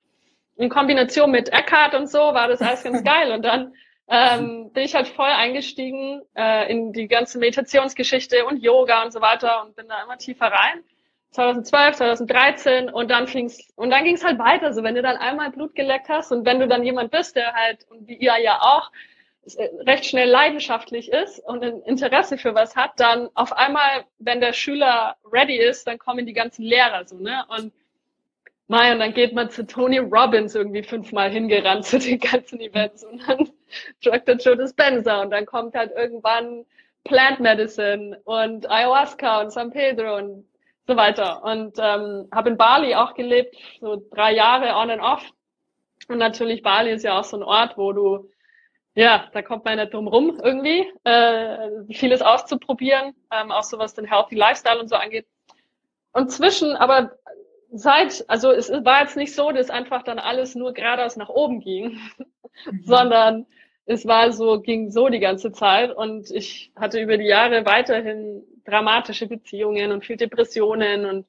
In 0.56 0.70
Kombination 0.70 1.32
mit 1.32 1.50
Eckhart 1.50 1.96
und 1.96 2.10
so 2.10 2.20
war 2.20 2.48
das 2.48 2.62
alles 2.62 2.84
ganz 2.84 3.04
geil. 3.06 3.32
Und 3.32 3.44
dann 3.44 3.74
ähm, 4.08 4.72
bin 4.74 4.84
ich 4.84 4.94
halt 4.94 5.08
voll 5.08 5.30
eingestiegen 5.30 6.22
äh, 6.36 6.70
in 6.72 6.92
die 6.92 7.08
ganze 7.08 7.40
Meditationsgeschichte 7.40 8.46
und 8.46 8.62
Yoga 8.62 9.04
und 9.04 9.14
so 9.14 9.22
weiter 9.22 9.64
und 9.64 9.76
bin 9.76 9.88
da 9.88 10.04
immer 10.04 10.18
tiefer 10.18 10.48
rein. 10.48 10.84
2012, 11.32 11.96
2013 11.96 12.90
und 12.90 13.10
dann 13.10 13.26
ging's 13.26 13.58
und 13.78 13.90
dann 13.90 14.04
ging's 14.04 14.24
halt 14.24 14.38
weiter. 14.38 14.74
So 14.74 14.84
wenn 14.84 14.96
du 14.96 15.02
dann 15.02 15.16
einmal 15.16 15.50
Blut 15.52 15.76
geleckt 15.76 16.10
hast 16.10 16.32
und 16.32 16.46
wenn 16.46 16.60
du 16.60 16.68
dann 16.68 16.84
jemand 16.84 17.12
bist, 17.12 17.38
der 17.38 17.54
halt 17.54 17.86
und 17.90 18.06
wie 18.08 18.16
ihr 18.16 18.38
ja 18.38 18.60
auch 18.60 18.92
äh, 19.56 19.70
recht 19.88 20.06
schnell 20.06 20.30
leidenschaftlich 20.30 21.10
ist 21.10 21.40
und 21.40 21.64
ein 21.64 21.82
Interesse 21.84 22.38
für 22.38 22.54
was 22.54 22.76
hat, 22.76 23.00
dann 23.00 23.30
auf 23.34 23.54
einmal, 23.54 24.04
wenn 24.20 24.42
der 24.42 24.52
Schüler 24.52 25.16
ready 25.32 25.58
ist, 25.58 25.88
dann 25.88 25.98
kommen 25.98 26.26
die 26.26 26.34
ganzen 26.34 26.64
Lehrer 26.64 27.06
so, 27.06 27.16
ne? 27.16 27.46
Und 27.48 27.72
Mai, 28.72 28.94
und 28.94 29.00
dann 29.00 29.14
geht 29.14 29.34
man 29.34 29.50
zu 29.50 29.68
Tony 29.68 29.98
Robbins 29.98 30.56
irgendwie 30.56 30.82
fünfmal 30.82 31.30
hingerannt 31.30 31.86
zu 31.86 32.00
den 32.00 32.20
ganzen 32.20 32.62
Events 32.62 33.04
und 33.04 33.22
dann 33.28 33.50
Dr. 34.02 34.36
Joe 34.36 34.56
Dispenza 34.56 35.22
und 35.22 35.32
dann 35.32 35.46
kommt 35.46 35.76
halt 35.76 35.92
irgendwann 35.92 36.66
Plant 37.04 37.42
Medicine 37.42 38.22
und 38.24 38.72
Ayahuasca 38.72 39.42
und 39.42 39.52
San 39.52 39.72
Pedro 39.72 40.16
und 40.16 40.48
so 40.88 40.96
weiter. 40.96 41.44
Und 41.44 41.80
ähm, 41.80 42.30
habe 42.34 42.52
in 42.52 42.56
Bali 42.56 42.96
auch 42.96 43.14
gelebt, 43.14 43.58
so 43.82 44.02
drei 44.10 44.34
Jahre 44.36 44.74
on 44.74 44.90
and 44.90 45.02
off. 45.02 45.30
Und 46.08 46.20
natürlich 46.20 46.64
Bali 46.64 46.94
ist 46.94 47.04
ja 47.04 47.20
auch 47.20 47.26
so 47.26 47.36
ein 47.36 47.44
Ort, 47.44 47.78
wo 47.78 47.92
du, 47.92 48.32
ja, 48.96 49.28
da 49.34 49.42
kommt 49.42 49.66
man 49.66 49.80
nicht 49.80 49.94
drum 49.94 50.08
rum 50.08 50.40
irgendwie, 50.42 50.90
äh, 51.04 51.94
vieles 51.94 52.22
auszuprobieren, 52.22 53.16
ähm, 53.34 53.52
auch 53.52 53.64
so 53.64 53.78
was 53.78 53.96
den 53.96 54.06
Healthy 54.06 54.36
Lifestyle 54.36 54.80
und 54.80 54.88
so 54.88 54.96
angeht. 54.96 55.28
Und 56.14 56.32
zwischen, 56.32 56.78
aber 56.78 57.18
seit, 57.72 58.26
also 58.28 58.52
es 58.52 58.70
war 58.70 59.02
jetzt 59.02 59.18
nicht 59.18 59.34
so, 59.34 59.52
dass 59.52 59.70
einfach 59.70 60.04
dann 60.04 60.20
alles 60.20 60.56
nur 60.56 60.74
geradeaus 60.74 61.16
nach 61.16 61.30
oben 61.30 61.60
ging, 61.60 62.00
mhm. 62.66 62.84
sondern 62.84 63.46
es 63.86 64.06
war 64.06 64.32
so, 64.32 64.62
ging 64.62 64.92
so 64.92 65.10
die 65.10 65.20
ganze 65.20 65.52
Zeit 65.52 65.96
und 65.96 66.30
ich 66.32 66.72
hatte 66.76 67.00
über 67.02 67.18
die 67.18 67.26
Jahre 67.26 67.66
weiterhin 67.66 68.44
dramatische 68.66 69.28
Beziehungen 69.28 69.92
und 69.92 70.06
viel 70.06 70.18
Depressionen 70.18 71.06
und 71.06 71.26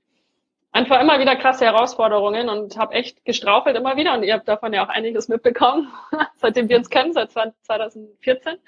einfach 0.70 1.00
immer 1.00 1.18
wieder 1.18 1.36
krasse 1.36 1.64
Herausforderungen 1.64 2.48
und 2.48 2.76
habe 2.76 2.94
echt 2.94 3.24
gestrauchelt 3.24 3.76
immer 3.76 3.96
wieder 3.96 4.14
und 4.14 4.22
ihr 4.22 4.34
habt 4.34 4.48
davon 4.48 4.72
ja 4.72 4.84
auch 4.84 4.88
einiges 4.88 5.28
mitbekommen, 5.28 5.92
seitdem 6.36 6.68
wir 6.68 6.78
uns 6.78 6.90
kennen, 6.90 7.12
seit 7.12 7.30
2014. 7.30 8.58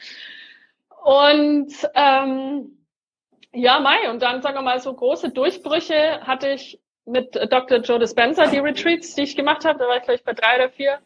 Und 1.03 1.73
ähm, 1.95 2.79
ja, 3.53 3.81
Mai, 3.81 4.11
und 4.11 4.23
dann 4.23 4.43
sagen 4.43 4.57
wir 4.57 4.63
mal 4.63 4.81
so 4.81 4.93
große 4.93 5.31
Durchbrüche 5.31 6.21
hatte 6.23 6.49
ich 6.49 6.81
mit 7.07 7.35
Dr. 7.35 7.79
Joe 7.79 7.99
Dispenza, 7.99 8.47
die 8.47 8.59
Retreats, 8.59 9.15
die 9.15 9.23
ich 9.23 9.37
gemacht 9.37 9.65
habe, 9.65 9.79
da 9.79 9.87
war 9.87 9.97
ich 9.97 10.05
gleich 10.05 10.25
bei 10.25 10.33
drei 10.33 10.57
oder 10.57 10.71
vier. 10.71 10.99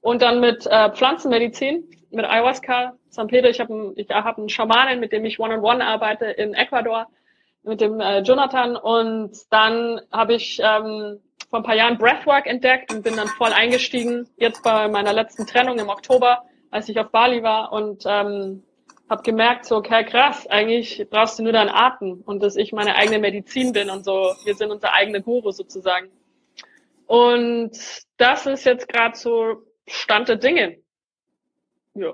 Und 0.00 0.20
dann 0.20 0.40
mit 0.40 0.66
äh, 0.66 0.90
Pflanzenmedizin, 0.90 1.88
mit 2.10 2.24
Ayahuasca, 2.24 2.94
San 3.08 3.28
Pedro. 3.28 3.48
Ich 3.48 3.60
habe 3.60 3.92
ich 3.96 4.08
hab 4.10 4.38
einen 4.38 4.48
Schamanen, 4.48 5.00
mit 5.00 5.12
dem 5.12 5.24
ich 5.24 5.38
One-on-One 5.38 5.76
-on 5.76 5.80
-one 5.80 5.86
arbeite 5.86 6.26
in 6.26 6.54
Ecuador, 6.54 7.06
mit 7.62 7.80
dem 7.80 8.00
äh, 8.00 8.20
Jonathan. 8.20 8.76
Und 8.76 9.32
dann 9.50 10.00
habe 10.12 10.34
ich 10.34 10.60
ähm, 10.62 11.20
vor 11.48 11.60
ein 11.60 11.62
paar 11.62 11.76
Jahren 11.76 11.98
Breathwork 11.98 12.46
entdeckt 12.46 12.92
und 12.92 13.02
bin 13.02 13.16
dann 13.16 13.28
voll 13.28 13.52
eingestiegen. 13.52 14.28
Jetzt 14.36 14.62
bei 14.62 14.88
meiner 14.88 15.12
letzten 15.12 15.46
Trennung 15.46 15.78
im 15.78 15.88
Oktober, 15.88 16.42
als 16.70 16.88
ich 16.88 16.98
auf 16.98 17.10
Bali 17.10 17.42
war 17.42 17.72
und 17.72 18.04
ähm, 18.06 18.62
habe 19.08 19.22
gemerkt, 19.22 19.66
so, 19.66 19.76
okay, 19.76 20.04
krass, 20.04 20.46
eigentlich 20.46 21.06
brauchst 21.10 21.38
du 21.38 21.42
nur 21.42 21.52
deinen 21.52 21.70
Atem 21.70 22.22
und 22.24 22.42
dass 22.42 22.56
ich 22.56 22.72
meine 22.72 22.96
eigene 22.96 23.18
Medizin 23.18 23.72
bin 23.72 23.90
und 23.90 24.04
so, 24.04 24.34
wir 24.44 24.54
sind 24.54 24.70
unser 24.70 24.92
eigener 24.92 25.20
Guru 25.20 25.50
sozusagen. 25.50 26.10
Und 27.06 27.72
das 28.16 28.46
ist 28.46 28.64
jetzt 28.64 28.88
gerade 28.88 29.16
so 29.16 29.62
Stand 29.86 30.28
der 30.28 30.36
Dinge. 30.36 30.78
Ja. 31.94 32.12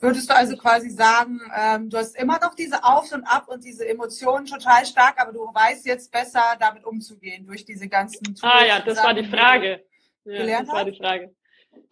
Würdest 0.00 0.30
du 0.30 0.34
also 0.34 0.56
quasi 0.56 0.90
sagen, 0.90 1.40
ähm, 1.56 1.90
du 1.90 1.96
hast 1.96 2.16
immer 2.16 2.38
noch 2.40 2.54
diese 2.54 2.84
Auf 2.84 3.12
und 3.12 3.24
Ab 3.24 3.48
und 3.48 3.64
diese 3.64 3.86
Emotionen 3.88 4.46
total 4.46 4.86
stark, 4.86 5.20
aber 5.20 5.32
du 5.32 5.40
weißt 5.40 5.86
jetzt 5.86 6.12
besser, 6.12 6.56
damit 6.60 6.84
umzugehen 6.84 7.46
durch 7.46 7.64
diese 7.64 7.88
ganzen 7.88 8.22
Tools 8.22 8.42
Ah 8.42 8.64
ja, 8.64 8.80
das 8.80 9.02
war 9.02 9.14
die 9.14 9.24
Frage. 9.24 9.84
Ja, 10.24 10.60
das 10.60 10.68
war 10.68 10.84
die 10.84 10.96
Frage. 10.96 11.34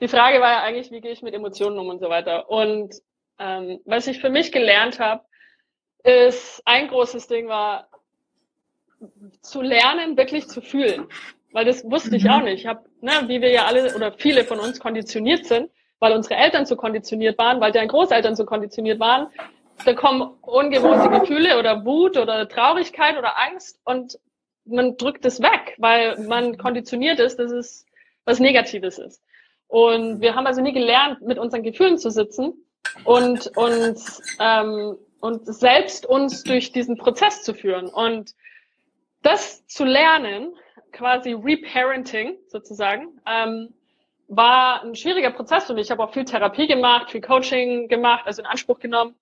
Die 0.00 0.08
Frage 0.08 0.40
war 0.40 0.52
ja 0.52 0.62
eigentlich, 0.62 0.90
wie 0.90 1.00
gehe 1.00 1.12
ich 1.12 1.22
mit 1.22 1.34
Emotionen 1.34 1.78
um 1.78 1.88
und 1.88 2.00
so 2.00 2.08
weiter. 2.08 2.48
Und 2.48 2.94
ähm, 3.38 3.80
was 3.84 4.06
ich 4.06 4.20
für 4.20 4.30
mich 4.30 4.52
gelernt 4.52 4.98
habe, 4.98 5.22
ist 6.04 6.62
ein 6.64 6.88
großes 6.88 7.26
Ding 7.26 7.48
war, 7.48 7.88
zu 9.42 9.60
lernen, 9.60 10.16
wirklich 10.16 10.48
zu 10.48 10.60
fühlen. 10.60 11.06
Weil 11.52 11.64
das 11.64 11.84
wusste 11.84 12.16
ich 12.16 12.28
auch 12.28 12.38
mhm. 12.38 12.44
nicht. 12.44 12.60
Ich 12.60 12.66
habe, 12.66 12.84
ne, 13.00 13.12
wie 13.26 13.40
wir 13.40 13.50
ja 13.50 13.64
alle 13.66 13.94
oder 13.94 14.12
viele 14.12 14.44
von 14.44 14.58
uns 14.58 14.80
konditioniert 14.80 15.46
sind, 15.46 15.70
weil 15.98 16.12
unsere 16.12 16.36
Eltern 16.36 16.66
so 16.66 16.76
konditioniert 16.76 17.38
waren, 17.38 17.60
weil 17.60 17.72
deren 17.72 17.88
Großeltern 17.88 18.36
so 18.36 18.44
konditioniert 18.44 19.00
waren, 19.00 19.28
da 19.84 19.92
kommen 19.94 20.22
ungewohnte 20.42 21.08
Gefühle 21.20 21.58
oder 21.58 21.84
Wut 21.84 22.16
oder 22.16 22.48
Traurigkeit 22.48 23.18
oder 23.18 23.38
Angst 23.38 23.80
und 23.84 24.18
man 24.64 24.96
drückt 24.96 25.24
es 25.24 25.40
weg, 25.40 25.76
weil 25.78 26.18
man 26.26 26.56
konditioniert 26.58 27.20
ist, 27.20 27.38
dass 27.38 27.52
es 27.52 27.86
was 28.24 28.40
Negatives 28.40 28.98
ist. 28.98 29.22
Und 29.68 30.20
wir 30.20 30.34
haben 30.34 30.46
also 30.46 30.60
nie 30.60 30.72
gelernt, 30.72 31.22
mit 31.22 31.38
unseren 31.38 31.62
Gefühlen 31.62 31.98
zu 31.98 32.10
sitzen 32.10 32.65
und, 33.04 33.56
und, 33.56 33.98
ähm, 34.40 34.96
und 35.20 35.46
selbst 35.46 36.06
uns 36.06 36.42
durch 36.44 36.72
diesen 36.72 36.96
Prozess 36.96 37.42
zu 37.42 37.54
führen. 37.54 37.88
Und 37.88 38.34
das 39.22 39.66
zu 39.66 39.84
lernen, 39.84 40.54
quasi 40.92 41.32
Reparenting 41.32 42.36
sozusagen, 42.48 43.20
ähm, 43.26 43.74
war 44.28 44.82
ein 44.82 44.94
schwieriger 44.96 45.30
Prozess 45.30 45.68
mich. 45.68 45.86
Ich 45.86 45.90
habe 45.90 46.02
auch 46.02 46.12
viel 46.12 46.24
Therapie 46.24 46.66
gemacht, 46.66 47.10
viel 47.10 47.20
Coaching 47.20 47.88
gemacht, 47.88 48.26
also 48.26 48.42
in 48.42 48.46
Anspruch 48.46 48.78
genommen, 48.80 49.14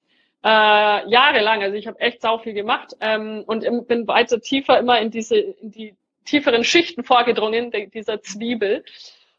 äh, 0.42 1.08
jahrelang. 1.08 1.62
Also 1.62 1.76
ich 1.76 1.86
habe 1.86 2.00
echt 2.00 2.22
sau 2.22 2.38
viel 2.38 2.54
gemacht 2.54 2.94
ähm, 3.00 3.44
und 3.46 3.64
bin 3.86 4.06
weiter 4.06 4.40
tiefer 4.40 4.78
immer 4.78 5.00
in 5.00 5.10
diese, 5.10 5.36
in 5.36 5.70
die 5.70 5.94
tieferen 6.24 6.64
Schichten 6.64 7.04
vorgedrungen, 7.04 7.70
dieser 7.92 8.22
Zwiebel. 8.22 8.84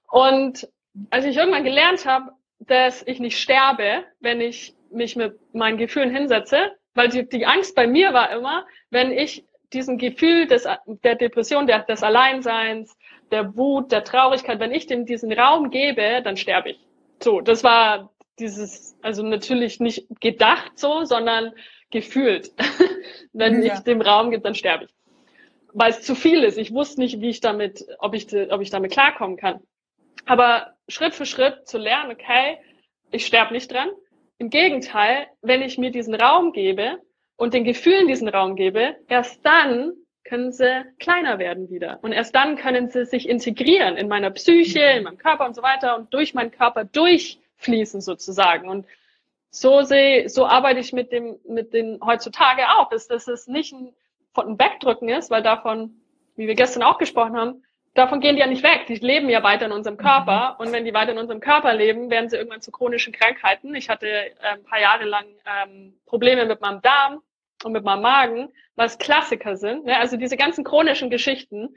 Und 0.09 0.67
als 1.09 1.25
ich 1.25 1.35
irgendwann 1.35 1.63
gelernt 1.63 2.05
habe, 2.05 2.31
dass 2.67 3.03
ich 3.05 3.19
nicht 3.19 3.39
sterbe, 3.39 4.03
wenn 4.19 4.41
ich 4.41 4.75
mich 4.91 5.15
mit 5.15 5.37
meinen 5.53 5.77
Gefühlen 5.77 6.13
hinsetze, 6.13 6.71
weil 6.93 7.09
die, 7.09 7.27
die 7.27 7.45
Angst 7.45 7.75
bei 7.75 7.87
mir 7.87 8.13
war 8.13 8.31
immer, 8.31 8.65
wenn 8.89 9.11
ich 9.11 9.45
diesem 9.73 9.97
Gefühl 9.97 10.47
des, 10.47 10.67
der 11.03 11.15
Depression, 11.15 11.67
der, 11.67 11.79
des 11.79 12.03
Alleinseins, 12.03 12.97
der 13.31 13.55
Wut, 13.57 13.91
der 13.91 14.03
Traurigkeit, 14.03 14.59
wenn 14.59 14.71
ich 14.71 14.87
dem 14.87 15.05
diesen 15.05 15.31
Raum 15.31 15.69
gebe, 15.69 16.21
dann 16.23 16.37
sterbe 16.37 16.71
ich. 16.71 16.79
So, 17.21 17.41
das 17.41 17.63
war 17.63 18.11
dieses, 18.39 18.97
also 19.01 19.23
natürlich 19.23 19.79
nicht 19.79 20.07
gedacht 20.19 20.77
so, 20.77 21.03
sondern 21.05 21.53
gefühlt. 21.91 22.51
wenn 23.33 23.63
ja. 23.63 23.73
ich 23.73 23.79
dem 23.81 24.01
Raum 24.01 24.31
gebe, 24.31 24.43
dann 24.43 24.55
sterbe 24.55 24.85
ich. 24.85 24.91
Weil 25.73 25.91
es 25.91 26.01
zu 26.01 26.15
viel 26.15 26.43
ist. 26.43 26.57
Ich 26.57 26.73
wusste 26.73 27.01
nicht, 27.01 27.19
wie 27.19 27.29
ich 27.29 27.41
damit, 27.41 27.85
ob 27.99 28.13
ich, 28.13 28.27
ob 28.49 28.61
ich 28.61 28.69
damit 28.69 28.91
klarkommen 28.91 29.37
kann. 29.37 29.59
Aber 30.25 30.73
Schritt 30.87 31.13
für 31.13 31.25
Schritt 31.25 31.67
zu 31.67 31.77
lernen, 31.77 32.11
okay, 32.11 32.57
ich 33.11 33.25
sterbe 33.25 33.53
nicht 33.53 33.71
dran. 33.71 33.89
Im 34.37 34.49
Gegenteil, 34.49 35.27
wenn 35.41 35.61
ich 35.61 35.77
mir 35.77 35.91
diesen 35.91 36.15
Raum 36.15 36.51
gebe 36.51 36.99
und 37.37 37.53
den 37.53 37.63
Gefühlen 37.63 38.07
diesen 38.07 38.27
Raum 38.27 38.55
gebe, 38.55 38.95
erst 39.07 39.45
dann 39.45 39.93
können 40.23 40.51
sie 40.51 40.83
kleiner 40.99 41.37
werden 41.37 41.69
wieder. 41.69 41.99
Und 42.01 42.11
erst 42.11 42.35
dann 42.35 42.57
können 42.57 42.89
sie 42.89 43.05
sich 43.05 43.29
integrieren 43.29 43.95
in 43.95 44.07
meiner 44.07 44.31
Psyche, 44.31 44.81
in 44.81 45.03
meinem 45.03 45.19
Körper 45.19 45.45
und 45.45 45.55
so 45.55 45.61
weiter 45.61 45.95
und 45.95 46.13
durch 46.13 46.33
meinen 46.33 46.51
Körper 46.51 46.83
durchfließen 46.83 48.01
sozusagen. 48.01 48.67
Und 48.67 48.87
so 49.51 49.83
sehe, 49.83 50.27
so 50.27 50.47
arbeite 50.47 50.79
ich 50.79 50.91
mit 50.91 51.11
dem, 51.11 51.39
mit 51.47 51.73
den 51.73 51.99
heutzutage 52.03 52.63
auch, 52.77 52.89
dass, 52.89 53.07
dass 53.07 53.27
es 53.27 53.47
nicht 53.47 53.71
ein, 53.71 53.93
ein 54.35 54.59
Wegdrücken 54.59 55.07
ist, 55.09 55.29
weil 55.29 55.43
davon, 55.43 56.01
wie 56.35 56.47
wir 56.47 56.55
gestern 56.55 56.83
auch 56.83 56.97
gesprochen 56.97 57.37
haben, 57.37 57.63
davon 57.95 58.19
gehen 58.19 58.35
die 58.35 58.41
ja 58.41 58.47
nicht 58.47 58.63
weg. 58.63 58.85
Die 58.87 58.95
leben 58.95 59.29
ja 59.29 59.41
weiter 59.41 59.65
in 59.65 59.71
unserem 59.71 59.97
Körper. 59.97 60.55
Mhm. 60.59 60.65
Und 60.65 60.73
wenn 60.73 60.85
die 60.85 60.93
weiter 60.93 61.13
in 61.13 61.17
unserem 61.17 61.39
Körper 61.39 61.73
leben, 61.73 62.11
werden 62.11 62.29
sie 62.29 62.37
irgendwann 62.37 62.61
zu 62.61 62.71
chronischen 62.71 63.13
Krankheiten. 63.13 63.73
Ich 63.73 63.89
hatte 63.89 64.07
äh, 64.07 64.31
ein 64.41 64.63
paar 64.63 64.79
Jahre 64.79 65.05
lang 65.05 65.25
ähm, 65.45 65.93
Probleme 66.05 66.45
mit 66.45 66.61
meinem 66.61 66.81
Darm 66.81 67.21
und 67.63 67.71
mit 67.71 67.83
meinem 67.83 68.03
Magen, 68.03 68.49
was 68.75 68.99
Klassiker 68.99 69.57
sind. 69.57 69.85
Ne? 69.85 69.97
Also 69.97 70.17
diese 70.17 70.37
ganzen 70.37 70.63
chronischen 70.63 71.09
Geschichten 71.09 71.75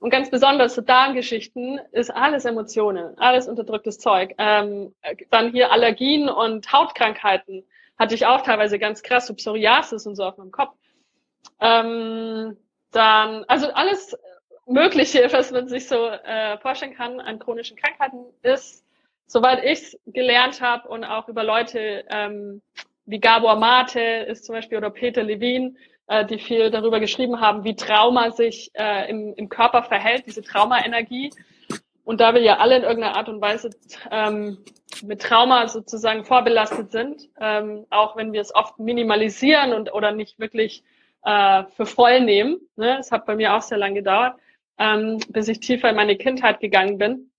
und 0.00 0.10
ganz 0.10 0.30
besonders 0.30 0.74
so 0.74 0.80
Darmgeschichten 0.80 1.80
ist 1.92 2.10
alles 2.10 2.44
Emotionen, 2.44 3.18
alles 3.18 3.46
unterdrücktes 3.46 3.98
Zeug. 3.98 4.34
Ähm, 4.38 4.94
dann 5.30 5.52
hier 5.52 5.70
Allergien 5.70 6.28
und 6.28 6.72
Hautkrankheiten 6.72 7.64
hatte 7.98 8.14
ich 8.14 8.26
auch 8.26 8.42
teilweise 8.42 8.78
ganz 8.78 9.02
krass, 9.02 9.26
so 9.26 9.34
Psoriasis 9.34 10.06
und 10.06 10.14
so 10.14 10.24
auf 10.24 10.38
meinem 10.38 10.52
Kopf. 10.52 10.74
Ähm, 11.60 12.56
dann, 12.92 13.44
also 13.48 13.70
alles 13.72 14.16
Mögliche, 14.68 15.32
was 15.32 15.50
man 15.50 15.68
sich 15.68 15.88
so 15.88 16.08
äh, 16.08 16.58
vorstellen 16.58 16.94
kann 16.94 17.20
an 17.20 17.38
chronischen 17.38 17.76
Krankheiten, 17.76 18.26
ist, 18.42 18.84
soweit 19.26 19.64
ich 19.64 19.80
es 19.80 19.98
gelernt 20.06 20.60
habe 20.60 20.88
und 20.88 21.04
auch 21.04 21.28
über 21.28 21.42
Leute 21.42 22.04
ähm, 22.08 22.60
wie 23.06 23.20
Gabor 23.20 23.56
Mate 23.56 24.00
ist 24.00 24.44
zum 24.44 24.54
Beispiel 24.54 24.76
oder 24.76 24.90
Peter 24.90 25.22
Levin, 25.22 25.78
äh, 26.06 26.26
die 26.26 26.38
viel 26.38 26.70
darüber 26.70 27.00
geschrieben 27.00 27.40
haben, 27.40 27.64
wie 27.64 27.74
Trauma 27.74 28.30
sich 28.30 28.70
äh, 28.74 29.08
im, 29.08 29.32
im 29.34 29.48
Körper 29.48 29.82
verhält, 29.82 30.24
diese 30.26 30.42
Traumaenergie. 30.42 31.30
Und 32.04 32.20
da 32.20 32.34
wir 32.34 32.42
ja 32.42 32.58
alle 32.58 32.76
in 32.76 32.82
irgendeiner 32.82 33.16
Art 33.16 33.28
und 33.30 33.40
Weise 33.40 33.70
ähm, 34.10 34.58
mit 35.02 35.22
Trauma 35.22 35.68
sozusagen 35.68 36.24
vorbelastet 36.24 36.90
sind, 36.90 37.28
ähm, 37.40 37.86
auch 37.88 38.16
wenn 38.16 38.32
wir 38.32 38.42
es 38.42 38.54
oft 38.54 38.78
minimalisieren 38.78 39.72
und 39.72 39.92
oder 39.94 40.12
nicht 40.12 40.38
wirklich 40.38 40.82
äh, 41.24 41.64
für 41.76 41.86
voll 41.86 42.20
nehmen. 42.20 42.60
Ne? 42.76 42.98
Es 42.98 43.12
hat 43.12 43.24
bei 43.24 43.36
mir 43.36 43.54
auch 43.54 43.62
sehr 43.62 43.78
lange 43.78 43.96
gedauert 43.96 44.34
ähm, 44.78 45.18
bis 45.28 45.48
ich 45.48 45.60
tiefer 45.60 45.90
in 45.90 45.96
meine 45.96 46.16
Kindheit 46.16 46.60
gegangen 46.60 46.98
bin. 46.98 47.30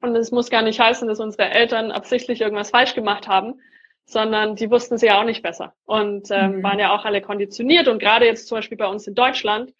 Und 0.00 0.14
es 0.14 0.30
muss 0.30 0.50
gar 0.50 0.62
nicht 0.62 0.78
heißen, 0.78 1.08
dass 1.08 1.20
unsere 1.20 1.50
Eltern 1.50 1.90
absichtlich 1.90 2.40
irgendwas 2.40 2.70
falsch 2.70 2.94
gemacht 2.94 3.26
haben, 3.26 3.60
sondern 4.04 4.56
die 4.56 4.70
wussten 4.70 4.98
sie 4.98 5.06
ja 5.06 5.20
auch 5.20 5.24
nicht 5.24 5.42
besser 5.42 5.74
und 5.86 6.28
ähm, 6.30 6.58
mhm. 6.58 6.62
waren 6.62 6.78
ja 6.78 6.94
auch 6.94 7.04
alle 7.04 7.20
konditioniert. 7.20 7.88
Und 7.88 7.98
gerade 7.98 8.26
jetzt 8.26 8.48
zum 8.48 8.58
Beispiel 8.58 8.78
bei 8.78 8.86
uns 8.86 9.06
in 9.06 9.14
Deutschland, 9.14 9.72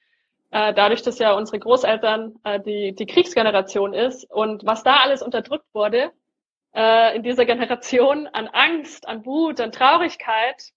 äh, 0.51 0.75
dadurch, 0.75 1.03
dass 1.03 1.18
ja 1.18 1.33
unsere 1.33 1.59
Großeltern 1.59 2.37
äh, 2.44 2.61
die, 2.61 2.94
die 2.94 3.07
Kriegsgeneration 3.07 3.94
ist 3.94 4.31
und 4.31 4.64
was 4.64 4.83
da 4.83 4.98
alles 4.98 5.22
unterdrückt 5.22 5.66
wurde 5.72 6.11
äh, 6.75 7.16
in 7.16 7.22
dieser 7.22 7.44
Generation 7.44 8.27
an 8.33 8.48
Angst, 8.48 9.09
an 9.09 9.25
Wut, 9.25 9.61
an 9.61 9.72
Traurigkeit. 9.72 10.72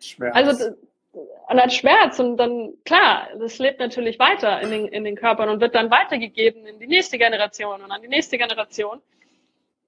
Schmerz. 0.00 0.34
Also 0.34 0.74
und 1.12 1.58
ein 1.58 1.70
Schmerz 1.70 2.18
und 2.18 2.36
dann, 2.38 2.72
klar, 2.84 3.28
das 3.38 3.58
lebt 3.58 3.78
natürlich 3.78 4.18
weiter 4.18 4.60
in 4.60 4.70
den, 4.70 4.88
in 4.88 5.04
den 5.04 5.16
Körpern 5.16 5.50
und 5.50 5.60
wird 5.60 5.74
dann 5.74 5.90
weitergegeben 5.90 6.66
in 6.66 6.78
die 6.78 6.86
nächste 6.86 7.18
Generation 7.18 7.82
und 7.82 7.90
an 7.90 8.00
die 8.00 8.08
nächste 8.08 8.38
Generation. 8.38 9.02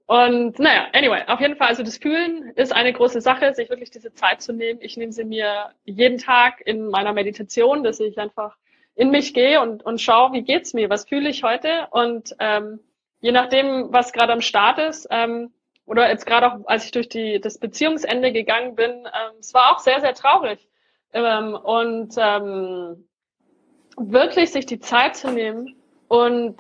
Und 0.07 0.59
naja, 0.59 0.89
anyway, 0.93 1.23
auf 1.27 1.41
jeden 1.41 1.57
Fall, 1.57 1.69
also 1.69 1.83
das 1.83 1.97
Fühlen 1.97 2.53
ist 2.57 2.75
eine 2.75 2.93
große 2.93 3.23
Sache, 3.23 3.55
sich 3.55 3.71
wirklich 3.71 3.91
diese 3.91 4.13
Zeit 4.13 4.43
zu 4.43 4.53
nehmen. 4.53 4.81
Ich 4.83 4.99
nehme 4.99 5.13
sie 5.13 5.25
mir 5.25 5.71
jeden 5.85 6.19
Tag 6.19 6.61
in 6.67 6.89
meiner 6.89 7.15
Meditation, 7.15 7.83
dass 7.83 8.01
ich 8.01 8.19
einfach 8.19 8.57
in 8.95 9.11
mich 9.11 9.33
gehe 9.33 9.63
und, 9.63 9.83
und 9.83 10.03
schaue, 10.03 10.33
wie 10.33 10.43
geht's 10.43 10.75
mir, 10.75 10.91
was 10.91 11.09
fühle 11.09 11.31
ich 11.31 11.43
heute 11.43 11.89
und 11.91 12.37
ähm, 12.39 12.81
je 13.21 13.33
nachdem, 13.33 13.93
was 13.93 14.13
gerade 14.13 14.35
am 14.35 14.43
Start 14.43 14.79
ist, 14.79 15.09
ähm, 15.11 15.53
oder 15.87 16.09
jetzt 16.11 16.27
gerade 16.27 16.53
auch, 16.53 16.67
als 16.67 16.85
ich 16.85 16.93
durch 16.93 17.09
die, 17.09 17.41
das 17.41 17.59
Beziehungsende 17.59 18.31
gegangen 18.31 18.75
bin, 18.75 18.91
ähm, 18.91 19.39
es 19.41 19.55
war 19.55 19.75
auch 19.75 19.79
sehr, 19.79 20.01
sehr 20.01 20.15
traurig 20.15 20.69
ähm, 21.15 21.55
und 21.55 22.15
ähm, 22.19 23.09
wirklich 23.97 24.51
sich 24.51 24.67
die 24.67 24.81
Zeit 24.81 25.17
zu 25.17 25.31
nehmen 25.31 25.77
und 26.09 26.57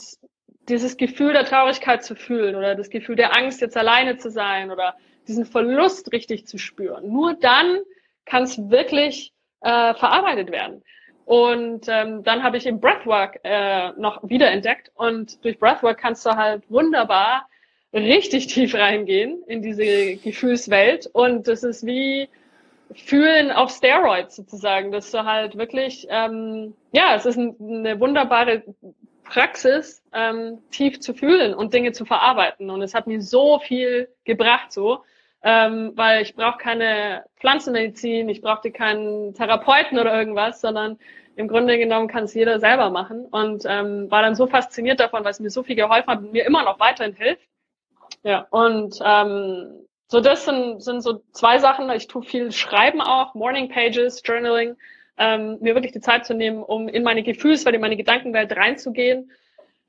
dieses 0.68 0.96
Gefühl 0.96 1.32
der 1.32 1.44
Traurigkeit 1.44 2.02
zu 2.02 2.14
fühlen 2.14 2.54
oder 2.54 2.74
das 2.74 2.88
Gefühl 2.88 3.16
der 3.16 3.36
Angst, 3.36 3.60
jetzt 3.60 3.76
alleine 3.76 4.16
zu 4.16 4.30
sein 4.30 4.70
oder 4.70 4.96
diesen 5.28 5.44
Verlust 5.44 6.12
richtig 6.12 6.46
zu 6.46 6.58
spüren. 6.58 7.12
Nur 7.12 7.34
dann 7.34 7.80
kann 8.24 8.44
es 8.44 8.70
wirklich 8.70 9.32
äh, 9.60 9.94
verarbeitet 9.94 10.50
werden. 10.50 10.82
Und 11.26 11.86
ähm, 11.88 12.22
dann 12.22 12.42
habe 12.42 12.58
ich 12.58 12.66
im 12.66 12.80
Breathwork 12.80 13.40
äh, 13.44 13.90
noch 13.92 14.20
wiederentdeckt 14.22 14.90
und 14.94 15.42
durch 15.44 15.58
Breathwork 15.58 15.98
kannst 15.98 16.24
du 16.26 16.30
halt 16.30 16.70
wunderbar 16.70 17.48
richtig 17.94 18.48
tief 18.48 18.74
reingehen 18.74 19.42
in 19.46 19.62
diese 19.62 20.16
Gefühlswelt 20.16 21.06
und 21.06 21.48
das 21.48 21.62
ist 21.62 21.86
wie 21.86 22.28
Fühlen 22.94 23.50
auf 23.50 23.70
Steroids 23.70 24.36
sozusagen, 24.36 24.92
dass 24.92 25.10
du 25.10 25.24
halt 25.24 25.56
wirklich, 25.56 26.06
ähm, 26.10 26.74
ja, 26.92 27.14
es 27.14 27.26
ist 27.26 27.36
ein, 27.36 27.56
eine 27.60 28.00
wunderbare 28.00 28.62
Praxis, 29.24 30.02
ähm, 30.12 30.58
tief 30.70 31.00
zu 31.00 31.14
fühlen 31.14 31.54
und 31.54 31.74
Dinge 31.74 31.92
zu 31.92 32.04
verarbeiten 32.04 32.70
und 32.70 32.82
es 32.82 32.94
hat 32.94 33.06
mir 33.06 33.20
so 33.20 33.58
viel 33.58 34.08
gebracht 34.24 34.72
so, 34.72 35.02
ähm, 35.42 35.92
weil 35.94 36.22
ich 36.22 36.34
brauche 36.34 36.58
keine 36.58 37.24
Pflanzenmedizin, 37.36 38.28
ich 38.28 38.40
brauchte 38.40 38.70
keinen 38.70 39.34
Therapeuten 39.34 39.98
oder 39.98 40.16
irgendwas, 40.16 40.60
sondern 40.60 40.98
im 41.36 41.48
Grunde 41.48 41.78
genommen 41.78 42.08
kann 42.08 42.24
es 42.24 42.34
jeder 42.34 42.60
selber 42.60 42.90
machen 42.90 43.26
und 43.26 43.64
ähm, 43.66 44.10
war 44.10 44.22
dann 44.22 44.36
so 44.36 44.46
fasziniert 44.46 45.00
davon, 45.00 45.24
weil 45.24 45.32
es 45.32 45.40
mir 45.40 45.50
so 45.50 45.62
viel 45.62 45.76
geholfen 45.76 46.06
hat 46.06 46.18
und 46.20 46.32
mir 46.32 46.46
immer 46.46 46.62
noch 46.62 46.78
weiterhin 46.78 47.14
hilft. 47.14 47.48
Ja, 48.22 48.46
und 48.50 48.98
ähm, 49.04 49.86
so 50.14 50.20
das 50.20 50.44
sind, 50.44 50.80
sind 50.80 51.02
so 51.02 51.22
zwei 51.32 51.58
Sachen. 51.58 51.90
Ich 51.90 52.06
tue 52.06 52.22
viel 52.22 52.52
Schreiben 52.52 53.00
auch, 53.00 53.34
Morning 53.34 53.68
Pages, 53.68 54.22
Journaling, 54.24 54.76
ähm, 55.18 55.58
mir 55.60 55.74
wirklich 55.74 55.92
die 55.92 56.00
Zeit 56.00 56.24
zu 56.24 56.34
nehmen, 56.34 56.62
um 56.62 56.88
in 56.88 57.02
meine 57.02 57.24
Gefühlswelt, 57.24 57.74
in 57.74 57.80
meine 57.80 57.96
Gedankenwelt 57.96 58.56
reinzugehen 58.56 59.30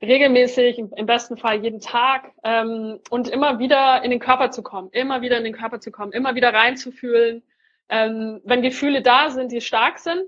regelmäßig, 0.02 0.78
im 0.78 1.06
besten 1.06 1.36
Fall 1.36 1.62
jeden 1.62 1.80
Tag 1.80 2.32
ähm, 2.44 3.00
und 3.08 3.28
immer 3.28 3.58
wieder 3.58 4.02
in 4.02 4.10
den 4.10 4.20
Körper 4.20 4.50
zu 4.50 4.62
kommen, 4.62 4.90
immer 4.92 5.22
wieder 5.22 5.38
in 5.38 5.44
den 5.44 5.54
Körper 5.54 5.80
zu 5.80 5.90
kommen, 5.90 6.12
immer 6.12 6.34
wieder 6.34 6.52
reinzufühlen, 6.52 7.42
ähm, 7.88 8.40
wenn 8.44 8.62
Gefühle 8.62 9.00
da 9.00 9.30
sind, 9.30 9.52
die 9.52 9.60
stark 9.60 9.98
sind, 9.98 10.22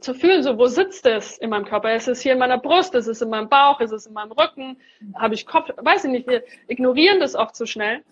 zu 0.00 0.14
fühlen, 0.14 0.42
so 0.42 0.58
wo 0.58 0.66
sitzt 0.66 1.06
es 1.06 1.36
in 1.38 1.50
meinem 1.50 1.64
Körper? 1.64 1.94
Ist 1.94 2.08
es 2.08 2.20
hier 2.20 2.32
in 2.32 2.38
meiner 2.38 2.58
Brust? 2.58 2.94
Ist 2.94 3.08
es 3.08 3.20
in 3.20 3.30
meinem 3.30 3.48
Bauch? 3.48 3.80
Ist 3.80 3.90
es 3.90 4.06
in 4.06 4.12
meinem 4.12 4.30
Rücken? 4.30 4.78
Habe 5.16 5.34
ich 5.34 5.44
Kopf? 5.44 5.70
Weiß 5.76 6.04
ich 6.04 6.10
nicht. 6.10 6.28
Wir 6.28 6.44
ignorieren 6.68 7.18
das 7.18 7.34
oft 7.34 7.56
zu 7.56 7.64
so 7.64 7.66
schnell. 7.66 8.04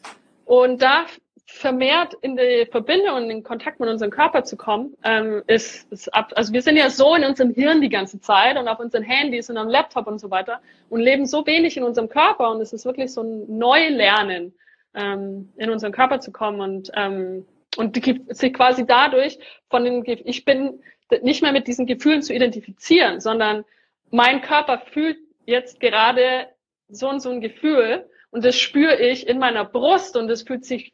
Und 0.47 0.81
da 0.81 1.07
vermehrt 1.45 2.15
in 2.23 2.37
die 2.37 2.67
Verbindung 2.71 3.17
und 3.17 3.31
in 3.31 3.43
Kontakt 3.43 3.79
mit 3.81 3.89
unserem 3.89 4.11
Körper 4.11 4.45
zu 4.45 4.57
kommen, 4.57 4.97
ähm, 5.05 5.43
ist, 5.49 5.91
ist 5.93 6.13
ab, 6.15 6.33
also 6.37 6.53
wir 6.53 6.63
sind 6.63 6.77
ja 6.77 6.89
so 6.89 7.15
in 7.15 7.25
unserem 7.25 7.53
Hirn 7.53 7.81
die 7.81 7.89
ganze 7.89 8.21
Zeit 8.21 8.57
und 8.57 8.69
auf 8.69 8.79
unseren 8.79 9.03
Handys 9.03 9.51
und 9.51 9.57
am 9.57 9.69
Laptop 9.69 10.07
und 10.07 10.21
so 10.21 10.31
weiter 10.31 10.61
und 10.89 11.01
leben 11.01 11.27
so 11.27 11.47
wenig 11.47 11.77
in 11.77 11.83
unserem 11.83 12.09
Körper 12.09 12.51
und 12.51 12.61
es 12.61 12.73
ist 12.73 12.85
wirklich 12.85 13.13
so 13.13 13.23
ein 13.23 13.59
Neulernen, 13.59 14.55
ähm, 14.95 15.53
in 15.57 15.71
unseren 15.71 15.93
Körper 15.93 16.21
zu 16.21 16.33
kommen 16.33 16.61
und, 16.61 16.91
ähm, 16.95 17.45
und 17.77 17.97
die, 17.97 18.25
sich 18.29 18.55
quasi 18.55 18.87
dadurch 18.87 19.39
von 19.69 19.85
den, 19.85 20.05
ich 20.07 20.45
bin 20.45 20.81
nicht 21.23 21.43
mehr 21.43 21.53
mit 21.53 21.67
diesen 21.67 21.87
Gefühlen 21.87 22.23
zu 22.23 22.35
identifizieren, 22.35 23.21
sondern 23.21 23.65
mein 24.11 24.43
Körper 24.43 24.79
fühlt 24.79 25.19
jetzt 25.45 25.81
gerade 25.81 26.49
so 26.89 27.09
und 27.09 27.21
so 27.21 27.31
ein 27.31 27.41
Gefühl 27.41 28.09
und 28.37 28.45
das 28.45 28.59
spüre 28.59 28.97
ich 28.97 29.27
in 29.27 29.39
meiner 29.39 29.65
Brust 29.65 30.15
und 30.15 30.29
es 30.29 30.43
fühlt 30.43 30.63
sich 30.63 30.93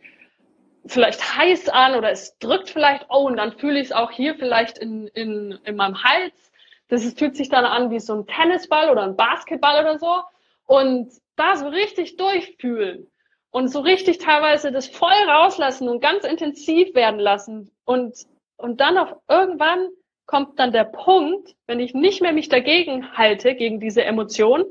vielleicht 0.87 1.37
heiß 1.37 1.70
an 1.70 1.96
oder 1.96 2.12
es 2.12 2.38
drückt 2.38 2.70
vielleicht, 2.70 3.07
oh, 3.09 3.26
und 3.26 3.37
dann 3.37 3.59
fühle 3.59 3.81
ich 3.81 3.87
es 3.87 3.92
auch 3.92 4.12
hier 4.12 4.37
vielleicht 4.37 4.78
in, 4.78 5.09
in, 5.09 5.59
in 5.64 5.74
meinem 5.74 6.05
Hals. 6.05 6.52
Das 6.87 7.05
ist, 7.05 7.18
fühlt 7.18 7.35
sich 7.35 7.48
dann 7.48 7.64
an 7.64 7.90
wie 7.90 7.98
so 7.98 8.14
ein 8.14 8.28
Tennisball 8.28 8.90
oder 8.90 9.02
ein 9.02 9.16
Basketball 9.16 9.81
oder 9.81 9.98
so. 9.98 10.20
Und 10.66 11.11
da 11.35 11.57
so 11.57 11.66
richtig 11.66 12.16
durchfühlen 12.16 13.11
und 13.50 13.66
so 13.66 13.81
richtig 13.81 14.18
teilweise 14.18 14.70
das 14.70 14.87
voll 14.87 15.11
rauslassen 15.11 15.88
und 15.88 15.98
ganz 15.98 16.22
intensiv 16.22 16.94
werden 16.94 17.18
lassen. 17.18 17.72
Und, 17.85 18.14
und 18.57 18.81
dann 18.81 18.98
auf 18.98 19.16
irgendwann 19.28 19.88
kommt 20.26 20.61
dann 20.61 20.70
der 20.70 20.85
Punkt, 20.85 21.57
wenn 21.66 21.81
ich 21.81 21.92
nicht 21.92 22.22
mehr 22.22 22.33
mich 22.33 22.48
dagegen 22.48 23.16
halte, 23.16 23.57
gegen 23.57 23.81
diese 23.81 24.05
Emotion, 24.05 24.64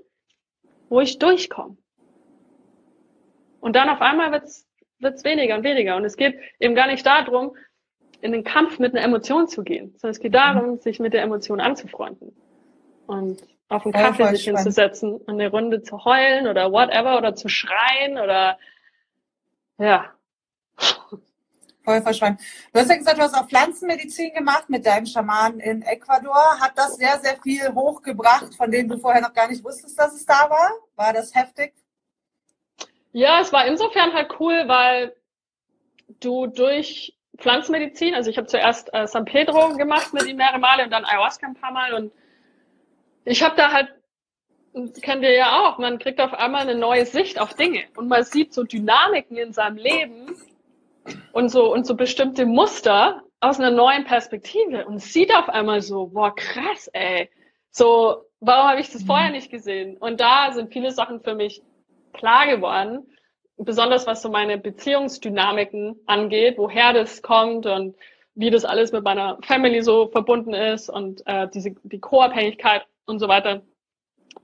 wo 0.87 1.01
ich 1.01 1.19
durchkomme. 1.19 1.75
Und 3.61 3.75
dann 3.75 3.89
auf 3.89 4.01
einmal 4.01 4.31
wird's 4.33 4.67
wird 5.01 5.15
es 5.15 5.23
weniger 5.23 5.55
und 5.55 5.63
weniger. 5.63 5.95
Und 5.95 6.05
es 6.05 6.15
geht 6.15 6.39
eben 6.59 6.75
gar 6.75 6.87
nicht 6.87 7.05
darum, 7.05 7.55
in 8.21 8.31
den 8.31 8.43
Kampf 8.43 8.79
mit 8.79 8.93
einer 8.95 9.03
Emotion 9.03 9.47
zu 9.47 9.63
gehen, 9.63 9.95
sondern 9.97 10.11
es 10.11 10.19
geht 10.19 10.35
darum, 10.35 10.71
mhm. 10.71 10.79
sich 10.79 10.99
mit 10.99 11.13
der 11.13 11.23
Emotion 11.23 11.59
anzufreunden. 11.59 12.35
Und 13.07 13.41
auf 13.67 13.83
einen 13.85 13.93
Kaffee 13.93 14.27
sich 14.29 14.43
spannend. 14.43 14.59
hinzusetzen, 14.59 15.21
eine 15.27 15.49
Runde 15.49 15.81
zu 15.81 16.05
heulen 16.05 16.47
oder 16.47 16.71
whatever 16.71 17.17
oder 17.17 17.35
zu 17.35 17.49
schreien 17.49 18.19
oder 18.19 18.57
ja. 19.79 20.13
Voll 21.83 22.01
verschwunden. 22.01 22.37
Du 22.71 22.79
hast 22.79 22.89
ja 22.89 22.97
gesagt, 22.97 23.17
du 23.17 23.23
hast 23.23 23.33
auch 23.33 23.47
Pflanzenmedizin 23.47 24.33
gemacht 24.33 24.69
mit 24.69 24.85
deinem 24.85 25.07
Schamanen 25.07 25.59
in 25.59 25.81
Ecuador. 25.81 26.59
Hat 26.59 26.73
das 26.75 26.97
sehr, 26.97 27.19
sehr 27.19 27.37
viel 27.41 27.73
hochgebracht, 27.73 28.53
von 28.53 28.69
dem 28.69 28.87
du 28.87 28.99
vorher 28.99 29.21
noch 29.21 29.33
gar 29.33 29.47
nicht 29.47 29.63
wusstest, 29.63 29.97
dass 29.97 30.13
es 30.13 30.23
da 30.23 30.47
war? 30.47 30.73
War 30.95 31.11
das 31.11 31.33
heftig? 31.33 31.73
Ja, 33.13 33.41
es 33.41 33.51
war 33.51 33.65
insofern 33.65 34.13
halt 34.13 34.39
cool, 34.39 34.63
weil 34.67 35.15
du 36.19 36.47
durch 36.47 37.17
Pflanzenmedizin, 37.37 38.13
also 38.13 38.29
ich 38.29 38.37
habe 38.37 38.47
zuerst 38.47 38.93
äh, 38.93 39.07
San 39.07 39.25
Pedro 39.25 39.75
gemacht 39.75 40.13
mit 40.13 40.25
ihm 40.27 40.37
mehrere 40.37 40.59
Male 40.59 40.83
und 40.83 40.91
dann 40.91 41.05
Ayahuasca 41.05 41.47
ein 41.47 41.55
paar 41.55 41.71
Mal 41.71 41.93
und 41.93 42.11
ich 43.25 43.43
habe 43.43 43.55
da 43.55 43.71
halt, 43.71 43.89
das 44.73 45.01
kennen 45.01 45.21
wir 45.21 45.33
ja 45.33 45.59
auch, 45.59 45.77
man 45.77 45.99
kriegt 45.99 46.21
auf 46.21 46.33
einmal 46.33 46.61
eine 46.61 46.75
neue 46.75 47.05
Sicht 47.05 47.39
auf 47.39 47.53
Dinge 47.53 47.83
und 47.97 48.07
man 48.07 48.23
sieht 48.23 48.53
so 48.53 48.63
Dynamiken 48.63 49.37
in 49.37 49.53
seinem 49.53 49.77
Leben 49.77 50.35
und 51.33 51.49
so 51.49 51.71
und 51.73 51.85
so 51.85 51.95
bestimmte 51.95 52.45
Muster 52.45 53.23
aus 53.39 53.59
einer 53.59 53.71
neuen 53.71 54.05
Perspektive 54.05 54.85
und 54.85 54.99
sieht 54.99 55.35
auf 55.35 55.49
einmal 55.49 55.81
so, 55.81 56.07
boah 56.07 56.35
krass, 56.35 56.89
ey, 56.93 57.29
so 57.71 58.25
warum 58.39 58.69
habe 58.69 58.81
ich 58.81 58.91
das 58.91 59.03
vorher 59.03 59.29
mhm. 59.29 59.35
nicht 59.35 59.51
gesehen? 59.51 59.97
Und 59.97 60.21
da 60.21 60.51
sind 60.51 60.71
viele 60.71 60.91
Sachen 60.91 61.21
für 61.21 61.35
mich 61.35 61.61
klar 62.13 62.47
geworden, 62.47 63.07
besonders 63.57 64.07
was 64.07 64.21
so 64.21 64.29
meine 64.29 64.57
Beziehungsdynamiken 64.57 65.99
angeht, 66.05 66.57
woher 66.57 66.93
das 66.93 67.21
kommt 67.21 67.65
und 67.65 67.95
wie 68.33 68.49
das 68.49 68.65
alles 68.65 68.91
mit 68.91 69.03
meiner 69.03 69.37
Family 69.43 69.81
so 69.81 70.07
verbunden 70.07 70.53
ist 70.53 70.89
und 70.89 71.21
äh, 71.25 71.47
diese 71.53 71.75
die 71.83 71.99
Co-Abhängigkeit 71.99 72.85
und 73.05 73.19
so 73.19 73.27
weiter. 73.27 73.61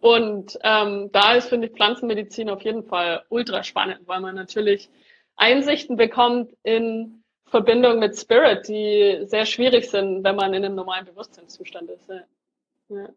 Und 0.01 0.59
ähm, 0.63 1.09
da 1.11 1.33
ist, 1.35 1.49
finde 1.49 1.67
ich, 1.67 1.73
Pflanzenmedizin 1.73 2.49
auf 2.49 2.61
jeden 2.61 2.83
Fall 2.83 3.23
ultra 3.29 3.63
spannend, 3.63 4.01
weil 4.05 4.19
man 4.19 4.35
natürlich 4.35 4.89
Einsichten 5.37 5.95
bekommt 5.95 6.51
in 6.63 7.23
Verbindung 7.45 7.99
mit 7.99 8.17
Spirit, 8.19 8.67
die 8.67 9.21
sehr 9.25 9.45
schwierig 9.45 9.89
sind, 9.89 10.23
wenn 10.23 10.35
man 10.35 10.53
in 10.53 10.65
einem 10.65 10.75
normalen 10.75 11.05
Bewusstseinszustand 11.05 11.89
ist. 11.89 12.09
Ja. 12.09 12.23
ja. 12.89 13.09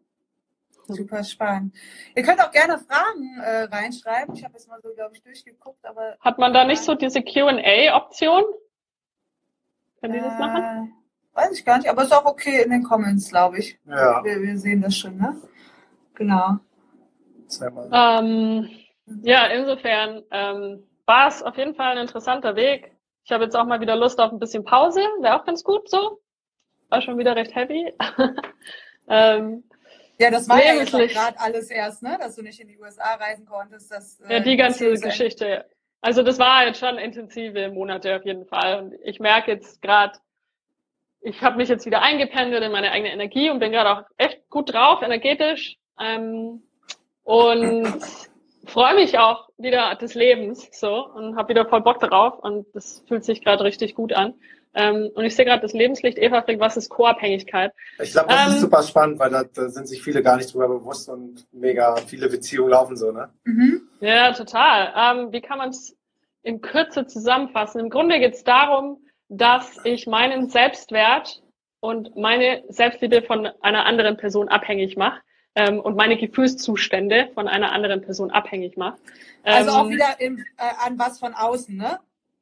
Super 0.87 1.23
spannend. 1.23 1.75
Ihr 2.15 2.23
könnt 2.23 2.41
auch 2.41 2.51
gerne 2.51 2.77
Fragen 2.79 3.39
äh, 3.41 3.63
reinschreiben. 3.63 4.35
Ich 4.35 4.43
habe 4.43 4.53
jetzt 4.53 4.67
mal 4.67 4.79
so, 4.81 4.93
glaube 4.93 5.15
ich, 5.15 5.23
durchgeguckt, 5.23 5.85
aber. 5.85 6.17
Hat 6.19 6.37
man 6.37 6.53
da 6.53 6.65
nicht 6.65 6.81
so 6.81 6.95
diese 6.95 7.21
QA-Option? 7.21 8.43
Können 9.99 10.13
die 10.13 10.19
äh, 10.19 10.23
das 10.23 10.39
machen? 10.39 10.93
Weiß 11.33 11.51
ich 11.57 11.63
gar 11.63 11.77
nicht, 11.77 11.89
aber 11.89 12.03
ist 12.03 12.13
auch 12.13 12.25
okay 12.25 12.61
in 12.63 12.71
den 12.71 12.83
Comments, 12.83 13.29
glaube 13.29 13.59
ich. 13.59 13.79
Ja. 13.85 14.23
Wir, 14.23 14.41
wir, 14.41 14.57
sehen 14.57 14.81
das 14.81 14.97
schon, 14.97 15.17
ne? 15.17 15.37
Genau. 16.15 16.57
Ähm, 17.91 18.69
ja, 19.23 19.47
insofern 19.47 20.23
ähm, 20.31 20.83
war 21.05 21.27
es 21.27 21.41
auf 21.41 21.57
jeden 21.57 21.75
Fall 21.75 21.93
ein 21.93 22.01
interessanter 22.01 22.55
Weg. 22.55 22.95
Ich 23.23 23.31
habe 23.31 23.43
jetzt 23.43 23.55
auch 23.55 23.65
mal 23.65 23.81
wieder 23.81 23.95
Lust 23.95 24.19
auf 24.19 24.31
ein 24.31 24.39
bisschen 24.39 24.63
Pause. 24.63 25.01
Wäre 25.21 25.39
auch 25.39 25.45
ganz 25.45 25.63
gut 25.63 25.89
so. 25.89 26.19
War 26.89 27.01
schon 27.01 27.17
wieder 27.17 27.35
recht 27.35 27.55
heavy. 27.55 27.93
ähm, 29.07 29.63
ja, 30.21 30.31
das 30.31 30.47
war 30.47 30.63
ja 30.63 30.83
gerade 30.83 31.39
alles 31.39 31.69
erst, 31.69 32.03
ne? 32.03 32.17
dass 32.19 32.35
du 32.35 32.41
nicht 32.41 32.59
in 32.59 32.67
die 32.67 32.77
USA 32.77 33.15
reisen 33.15 33.45
konntest. 33.45 33.91
Das, 33.91 34.21
ja, 34.29 34.39
die 34.39 34.53
äh, 34.53 34.57
ganze 34.57 34.93
Geschichte. 34.93 35.65
Also 36.01 36.23
das 36.23 36.39
war 36.39 36.65
jetzt 36.65 36.79
schon 36.79 36.97
intensive 36.97 37.69
Monate 37.69 38.15
auf 38.15 38.25
jeden 38.25 38.45
Fall. 38.45 38.79
Und 38.81 38.93
ich 39.03 39.19
merke 39.19 39.51
jetzt 39.51 39.81
gerade, 39.81 40.17
ich 41.21 41.41
habe 41.41 41.57
mich 41.57 41.69
jetzt 41.69 41.85
wieder 41.85 42.01
eingependelt 42.01 42.63
in 42.63 42.71
meine 42.71 42.91
eigene 42.91 43.11
Energie 43.11 43.49
und 43.49 43.59
bin 43.59 43.71
gerade 43.71 43.91
auch 43.91 44.03
echt 44.17 44.49
gut 44.49 44.73
drauf, 44.73 45.01
energetisch. 45.03 45.77
Ähm, 45.99 46.63
und 47.23 47.99
freue 48.65 48.95
mich 48.95 49.17
auch 49.19 49.49
wieder 49.57 49.95
des 49.95 50.15
Lebens 50.15 50.69
so 50.71 51.05
und 51.07 51.35
habe 51.35 51.49
wieder 51.49 51.67
voll 51.67 51.81
Bock 51.81 51.99
drauf 51.99 52.39
und 52.39 52.65
das 52.73 53.03
fühlt 53.07 53.23
sich 53.23 53.43
gerade 53.43 53.63
richtig 53.63 53.95
gut 53.95 54.13
an. 54.13 54.33
Ähm, 54.73 55.09
und 55.13 55.25
ich 55.25 55.35
sehe 55.35 55.45
gerade 55.45 55.61
das 55.61 55.73
Lebenslicht, 55.73 56.17
Eva 56.17 56.41
fragt, 56.41 56.59
was 56.59 56.77
ist 56.77 56.89
Co-Abhängigkeit? 56.89 57.73
Ich 57.99 58.11
glaube, 58.11 58.29
das 58.29 58.47
ähm, 58.47 58.53
ist 58.53 58.61
super 58.61 58.83
spannend, 58.83 59.19
weil 59.19 59.29
da, 59.29 59.43
da, 59.43 59.69
sind 59.69 59.87
sich 59.87 60.01
viele 60.01 60.23
gar 60.23 60.37
nicht 60.37 60.53
drüber 60.53 60.69
bewusst 60.69 61.09
und 61.09 61.45
mega 61.51 61.97
viele 61.97 62.29
Beziehungen 62.29 62.69
laufen 62.69 62.95
so, 62.95 63.11
ne? 63.11 63.29
Mhm. 63.43 63.81
Ja, 63.99 64.31
total. 64.33 64.93
Ähm, 64.95 65.31
wie 65.33 65.41
kann 65.41 65.57
man 65.57 65.69
es 65.69 65.95
in 66.43 66.61
Kürze 66.61 67.05
zusammenfassen? 67.05 67.81
Im 67.81 67.89
Grunde 67.89 68.19
geht 68.19 68.33
es 68.33 68.43
darum, 68.43 68.97
dass 69.27 69.77
ich 69.83 70.07
meinen 70.07 70.49
Selbstwert 70.49 71.41
und 71.81 72.15
meine 72.15 72.63
Selbstliebe 72.69 73.23
von 73.23 73.49
einer 73.61 73.85
anderen 73.85 74.15
Person 74.15 74.47
abhängig 74.47 74.95
mache 74.95 75.19
ähm, 75.55 75.81
und 75.81 75.97
meine 75.97 76.17
Gefühlszustände 76.17 77.29
von 77.33 77.47
einer 77.47 77.73
anderen 77.73 78.01
Person 78.01 78.31
abhängig 78.31 78.77
mache. 78.77 78.97
also 79.43 79.71
auch 79.71 79.85
ähm, 79.85 79.91
wieder 79.91 80.19
im, 80.19 80.37
äh, 80.37 80.85
an 80.85 80.97
was 80.97 81.19
von 81.19 81.33
außen, 81.33 81.75
ne? 81.75 81.99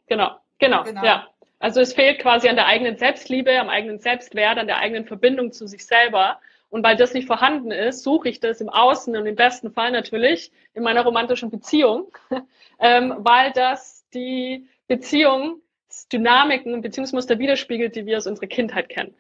Genau, 0.08 0.36
genau, 0.60 0.84
genau. 0.84 1.04
ja. 1.04 1.28
Also 1.60 1.82
es 1.82 1.94
fehlt 1.94 2.20
quasi 2.20 2.48
an 2.48 2.56
der 2.56 2.68
eigenen 2.68 2.98
Selbstliebe, 2.98 3.60
am 3.60 3.70
eigenen 3.70 4.00
Selbstwert, 4.00 4.58
an 4.58 4.68
der 4.68 4.78
eigenen 4.78 5.06
Verbindung 5.06 5.52
zu 5.52 5.68
sich 5.68 5.86
selber. 5.86 6.40
Und 6.70 6.84
weil 6.84 6.96
das 6.96 7.14
nicht 7.14 7.28
vorhanden 7.28 7.72
ist, 7.72 8.04
suche 8.04 8.30
ich 8.30 8.40
das 8.40 8.62
im 8.62 8.70
Außen 8.70 9.16
und 9.16 9.26
im 9.26 9.36
besten 9.36 9.72
Fall 9.72 9.92
natürlich 9.92 10.52
in 10.74 10.84
meiner 10.84 11.04
romantischen 11.04 11.50
Beziehung, 11.50 12.12
ähm, 12.80 13.16
weil 13.18 13.52
das 13.52 14.06
die 14.14 14.68
Beziehungsdynamiken, 14.88 16.82
Beziehungsmuster 16.82 17.40
widerspiegelt, 17.40 17.96
die 17.96 18.06
wir 18.06 18.18
aus 18.18 18.28
unserer 18.28 18.48
Kindheit 18.48 18.90
kennen. 18.90 19.14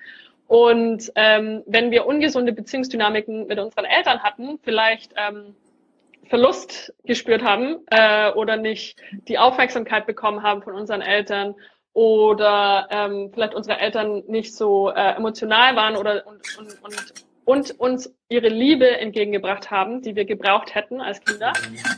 Und 0.47 1.11
ähm, 1.15 1.63
wenn 1.67 1.91
wir 1.91 2.05
ungesunde 2.05 2.53
Beziehungsdynamiken 2.53 3.47
mit 3.47 3.59
unseren 3.59 3.85
Eltern 3.85 4.23
hatten, 4.23 4.59
vielleicht 4.63 5.13
ähm, 5.15 5.55
Verlust 6.27 6.93
gespürt 7.05 7.43
haben 7.43 7.79
äh, 7.87 8.31
oder 8.31 8.55
nicht 8.57 8.99
die 9.27 9.37
Aufmerksamkeit 9.37 10.05
bekommen 10.05 10.43
haben 10.43 10.61
von 10.61 10.75
unseren 10.75 11.01
Eltern 11.01 11.55
oder 11.93 12.87
ähm, 12.91 13.31
vielleicht 13.33 13.55
unsere 13.55 13.79
Eltern 13.79 14.23
nicht 14.27 14.55
so 14.55 14.89
äh, 14.89 15.15
emotional 15.15 15.75
waren 15.75 15.95
oder 15.95 16.25
und, 16.27 16.41
und, 16.57 16.83
und, 16.83 17.13
und 17.45 17.79
uns 17.79 18.13
ihre 18.29 18.49
Liebe 18.49 18.87
entgegengebracht 18.87 19.71
haben, 19.71 20.01
die 20.01 20.15
wir 20.15 20.25
gebraucht 20.25 20.75
hätten 20.75 21.01
als 21.01 21.19
Kinder, 21.21 21.51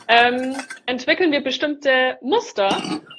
ähm, 0.08 0.56
entwickeln 0.86 1.32
wir 1.32 1.44
bestimmte 1.44 2.18
Muster, 2.22 2.70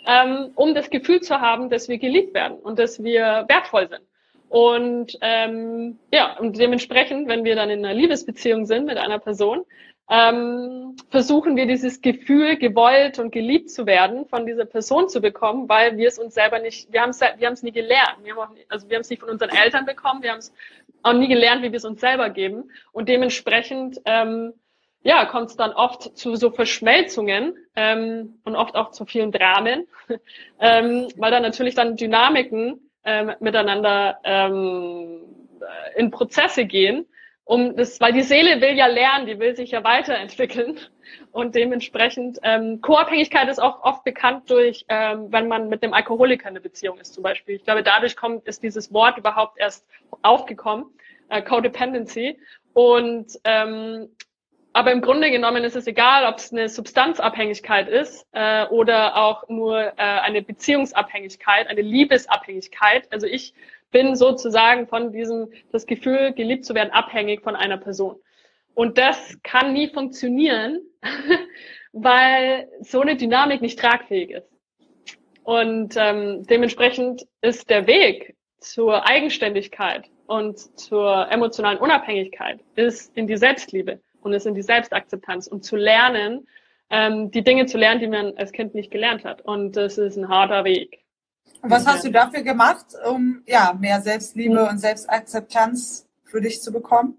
ähm, 0.07 0.51
um 0.55 0.75
das 0.75 0.89
Gefühl 0.89 1.21
zu 1.21 1.41
haben, 1.41 1.69
dass 1.69 1.89
wir 1.89 1.99
geliebt 1.99 2.33
werden 2.33 2.59
und 2.59 2.79
dass 2.79 3.03
wir 3.03 3.45
wertvoll 3.49 3.89
sind. 3.89 4.03
Und 4.49 5.17
ähm, 5.23 5.99
ja, 6.13 6.39
und 6.39 6.59
dementsprechend, 6.59 7.29
wenn 7.29 7.45
wir 7.45 7.55
dann 7.55 7.71
in 7.71 7.85
einer 7.85 7.95
Liebesbeziehung 7.95 8.67
sind 8.67 8.85
mit 8.87 8.99
einer 8.99 9.19
Person, 9.19 9.65
ähm, 10.11 10.97
versuchen 11.11 11.57
wir 11.57 11.67
dieses 11.67 12.01
Gefühl, 12.01 12.57
gewollt 12.57 13.19
und 13.19 13.31
geliebt 13.31 13.71
zu 13.71 13.87
werden, 13.87 14.27
von 14.27 14.47
dieser 14.47 14.65
Person 14.65 15.09
zu 15.09 15.21
bekommen, 15.21 15.69
weil 15.69 15.97
wir 15.97 16.09
es 16.09 16.19
uns 16.19 16.35
selber 16.35 16.59
nicht, 16.59 16.93
wir 16.93 17.03
haben 17.03 17.11
es 17.11 17.21
wir 17.21 17.47
haben 17.47 17.55
es 17.55 17.63
nie 17.63 17.73
gelernt. 17.73 18.19
Wir 18.23 18.35
haben 18.35 18.41
auch, 18.41 18.57
also 18.69 18.89
wir 18.89 18.97
haben 18.97 19.03
es 19.03 19.11
nicht 19.11 19.21
von 19.21 19.31
unseren 19.31 19.51
Eltern 19.51 19.87
bekommen, 19.87 20.23
wir 20.23 20.33
haben 20.33 20.39
es 20.39 20.53
auch 21.03 21.13
nie 21.15 21.29
gelernt, 21.29 21.63
wie 21.63 21.73
wir 21.73 21.77
es 21.77 21.85
uns 21.85 22.01
selber 22.01 22.31
geben. 22.31 22.71
Und 22.93 23.09
dementsprechend 23.09 24.01
ähm, 24.05 24.53
ja, 25.05 25.25
kommt 25.27 25.51
es 25.51 25.57
dann 25.57 25.73
oft 25.73 26.17
zu 26.17 26.37
so 26.37 26.51
Verschmelzungen 26.51 27.57
ähm, 27.75 28.39
und 28.45 28.57
oft 28.57 28.77
auch 28.77 28.91
zu 28.91 29.05
vielen 29.05 29.33
Dramen, 29.33 29.87
ähm, 30.61 31.09
weil 31.17 31.31
da 31.31 31.41
natürlich 31.41 31.75
dann 31.75 31.97
Dynamiken 31.97 32.91
ähm, 33.05 33.33
miteinander 33.41 34.19
ähm, 34.25 35.21
in 35.97 36.11
Prozesse 36.11 36.67
gehen, 36.67 37.07
um 37.45 37.77
das, 37.77 38.01
weil 38.01 38.13
die 38.13 38.23
Seele 38.23 38.61
will 38.61 38.77
ja 38.77 38.87
lernen, 38.87 39.27
die 39.27 39.39
will 39.39 39.57
sich 39.57 39.73
ja 39.73 39.83
weiterentwickeln 39.83 40.79
und 41.33 41.55
dementsprechend 41.55 42.39
ähm, 42.43 42.81
Co-Abhängigkeit 42.81 43.49
ist 43.49 43.61
auch 43.61 43.83
oft 43.83 44.05
bekannt 44.05 44.49
durch, 44.51 44.85
ähm, 44.89 45.33
wenn 45.33 45.49
man 45.49 45.69
mit 45.69 45.83
dem 45.83 45.93
Alkoholiker 45.93 46.45
in 46.45 46.51
eine 46.51 46.61
Beziehung 46.61 46.99
ist 46.99 47.15
zum 47.15 47.23
Beispiel. 47.23 47.57
Ich 47.57 47.65
glaube, 47.65 47.83
dadurch 47.83 48.17
kommt 48.17 48.47
ist 48.47 48.63
dieses 48.63 48.93
Wort 48.93 49.19
überhaupt 49.19 49.59
erst 49.59 49.87
aufgekommen, 50.23 50.87
äh, 51.29 51.43
Codependency 51.43 52.39
und 52.75 53.39
ähm, 53.45 54.09
aber 54.75 54.93
im 54.93 55.03
Grunde 55.03 55.31
genommen 55.31 55.65
ist 55.65 55.77
es 55.77 55.87
egal, 55.87 56.25
ob 56.25 56.39
es 56.39 56.51
eine 56.51 56.69
Substanzabhängigkeit 56.69 57.89
ist 57.89 58.27
äh, 58.33 58.65
oder 58.67 59.17
auch 59.17 59.47
nur 59.49 59.79
äh, 59.79 59.93
eine 59.97 60.41
Beziehungsabhängigkeit, 60.41 61.67
eine 61.67 61.83
Liebesabhängigkeit. 61.83 63.07
Also 63.13 63.27
ich 63.27 63.53
bin 63.93 64.17
sozusagen 64.17 64.89
von 64.89 65.13
diesem, 65.13 65.53
das 65.71 65.87
Gefühl, 65.87 66.33
geliebt 66.33 66.65
zu 66.65 66.75
werden, 66.75 66.91
abhängig 66.91 67.43
von 67.43 67.55
einer 67.55 67.77
Person. 67.77 68.17
Und 68.75 68.99
das 68.99 69.39
kann 69.43 69.73
nie 69.73 69.89
funktionieren, 69.89 70.81
weil 71.93 72.69
so 72.81 73.01
eine 73.01 73.17
Dynamik 73.17 73.61
nicht 73.61 73.79
tragfähig 73.79 74.31
ist. 74.31 74.49
Und 75.45 75.95
ähm, 75.97 76.45
dementsprechend 76.49 77.27
ist 77.41 77.69
der 77.69 77.87
Weg 77.87 78.37
zur 78.61 79.07
Eigenständigkeit 79.07 80.09
und 80.27 80.59
zur 80.79 81.31
emotionalen 81.31 81.79
Unabhängigkeit 81.79 82.61
ist 82.77 83.17
in 83.17 83.27
die 83.27 83.37
Selbstliebe 83.37 84.01
und 84.23 84.33
ist 84.33 84.47
in 84.47 84.55
die 84.55 84.63
Selbstakzeptanz 84.63 85.49
und 85.49 85.65
zu 85.65 85.77
lernen, 85.77 86.47
ähm, 86.91 87.31
die 87.31 87.43
Dinge 87.43 87.67
zu 87.67 87.77
lernen, 87.77 88.01
die 88.01 88.07
man 88.07 88.37
als 88.37 88.53
Kind 88.53 88.75
nicht 88.75 88.91
gelernt 88.91 89.25
hat. 89.25 89.43
Und 89.43 89.77
das 89.77 89.99
ist 89.99 90.17
ein 90.17 90.29
harter 90.29 90.65
Weg. 90.65 91.02
Und 91.63 91.71
was 91.71 91.87
hast 91.87 92.05
du 92.05 92.11
dafür 92.11 92.43
gemacht, 92.43 92.87
um 93.09 93.43
ja 93.47 93.77
mehr 93.79 94.01
Selbstliebe 94.01 94.69
und 94.69 94.79
Selbstakzeptanz 94.79 96.09
für 96.25 96.41
dich 96.41 96.61
zu 96.61 96.73
bekommen? 96.73 97.17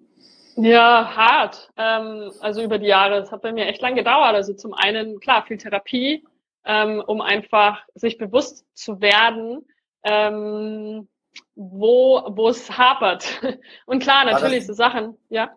Ja, 0.58 1.16
hart. 1.16 1.72
Ähm, 1.78 2.32
also 2.42 2.62
über 2.62 2.78
die 2.78 2.88
Jahre. 2.88 3.20
Es 3.20 3.32
hat 3.32 3.42
bei 3.42 3.54
mir 3.54 3.66
echt 3.68 3.82
lang 3.82 3.96
gedauert. 3.96 4.36
Also 4.36 4.54
zum 4.54 4.74
einen, 4.74 5.20
klar, 5.22 5.46
viel 5.48 5.58
Therapie, 5.58 6.26
ähm, 6.66 7.02
um 7.06 7.22
einfach 7.22 7.80
sich 7.96 8.18
bewusst 8.18 8.66
zu 8.74 9.00
werden, 9.00 9.66
ähm, 10.04 11.08
wo, 11.56 12.22
wo 12.36 12.50
es 12.50 12.78
hapert. 12.78 13.42
Und 13.86 14.04
klar, 14.04 14.26
natürlich 14.26 14.68
so 14.68 14.74
Sachen, 14.74 15.18
ja. 15.30 15.52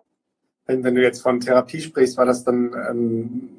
Wenn, 0.66 0.84
wenn 0.84 0.94
du 0.94 1.02
jetzt 1.02 1.22
von 1.22 1.40
Therapie 1.40 1.80
sprichst, 1.80 2.16
war 2.16 2.26
das 2.26 2.44
dann 2.44 2.72
ähm, 2.88 3.50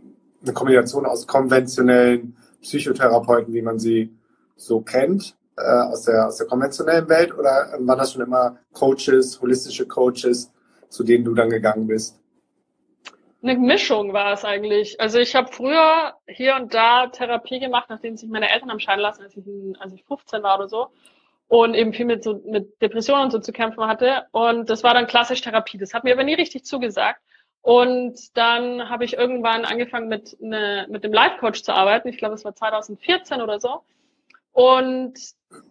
eine 0.42 0.54
Kombination 0.54 1.06
aus 1.06 1.28
konventionellen 1.28 2.38
Psychotherapeuten, 2.62 3.54
wie 3.54 3.62
man 3.62 3.78
sie 3.78 4.17
so 4.58 4.82
kennt 4.82 5.38
äh, 5.58 5.62
aus, 5.62 6.04
der, 6.04 6.28
aus 6.28 6.38
der 6.38 6.48
konventionellen 6.48 7.08
Welt 7.08 7.34
oder 7.34 7.78
waren 7.80 7.98
das 7.98 8.14
schon 8.14 8.22
immer 8.22 8.58
Coaches, 8.74 9.40
holistische 9.42 9.88
Coaches, 9.88 10.52
zu 10.90 11.04
denen 11.04 11.24
du 11.24 11.34
dann 11.34 11.50
gegangen 11.50 11.88
bist? 11.88 12.20
Eine 13.42 13.56
Mischung 13.56 14.14
war 14.14 14.34
es 14.34 14.44
eigentlich. 14.44 15.00
Also 15.00 15.20
ich 15.20 15.36
habe 15.36 15.52
früher 15.52 16.16
hier 16.28 16.56
und 16.56 16.74
da 16.74 17.08
Therapie 17.08 17.60
gemacht, 17.60 17.86
nachdem 17.90 18.18
sich 18.18 18.30
meine 18.30 18.50
Eltern 18.50 18.72
haben 18.72 18.80
scheiden 18.80 19.02
lassen, 19.02 19.22
als 19.22 19.38
ich, 19.38 19.46
als 19.80 19.94
ich 19.94 20.04
15 20.04 20.44
war 20.44 20.58
oder 20.58 20.68
so 20.68 20.88
und 21.48 21.76
eben 21.76 21.94
viel 21.94 22.06
mit 22.06 22.24
so 22.24 22.42
mit 22.46 22.82
Depressionen 22.82 23.26
und 23.26 23.32
so 23.32 23.40
zu 23.40 23.54
kämpfen 23.54 23.86
hatte. 23.88 24.26
Und 24.32 24.70
das 24.70 24.84
war 24.84 24.94
dann 24.94 25.08
klassisch 25.08 25.42
Therapie. 25.42 25.78
Das 25.78 25.94
hat 25.94 26.04
mir 26.04 26.14
aber 26.14 26.24
nie 26.24 26.34
richtig 26.34 26.66
zugesagt. 26.66 27.22
Und 27.62 28.38
dann 28.38 28.90
habe 28.90 29.06
ich 29.06 29.14
irgendwann 29.14 29.66
angefangen 29.66 30.08
mit, 30.08 30.38
ne, 30.40 30.88
mit 30.90 31.04
dem 31.04 31.14
Life 31.14 31.38
Coach 31.40 31.64
zu 31.64 31.74
arbeiten. 31.74 32.08
Ich 32.08 32.18
glaube, 32.18 32.36
es 32.36 32.46
war 32.46 32.56
2014 32.56 33.42
oder 33.42 33.60
so. 33.60 33.82
Und 34.58 35.14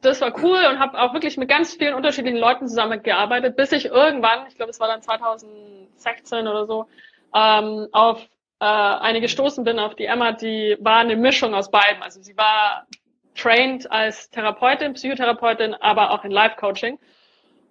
das 0.01 0.20
war 0.20 0.33
cool 0.44 0.64
und 0.70 0.79
habe 0.79 0.96
auch 1.01 1.12
wirklich 1.12 1.37
mit 1.37 1.49
ganz 1.49 1.75
vielen 1.75 1.94
unterschiedlichen 1.94 2.38
Leuten 2.38 2.68
zusammengearbeitet, 2.68 3.57
bis 3.57 3.72
ich 3.72 3.87
irgendwann, 3.87 4.46
ich 4.46 4.55
glaube, 4.55 4.70
es 4.70 4.79
war 4.79 4.87
dann 4.87 5.03
2016 5.03 6.46
oder 6.46 6.66
so, 6.66 6.87
ähm, 7.35 7.88
auf 7.90 8.22
äh, 8.61 8.64
eine 8.64 9.20
gestoßen 9.20 9.64
bin, 9.64 9.81
auf 9.81 9.96
die 9.96 10.05
Emma, 10.05 10.31
die 10.31 10.77
war 10.79 10.99
eine 10.99 11.16
Mischung 11.16 11.53
aus 11.53 11.68
beiden. 11.68 12.01
Also 12.01 12.22
sie 12.22 12.37
war 12.37 12.87
trained 13.35 13.90
als 13.90 14.31
Therapeutin, 14.31 14.92
Psychotherapeutin, 14.92 15.75
aber 15.75 16.12
auch 16.12 16.25
in 16.25 16.31
Life-Coaching 16.31 17.01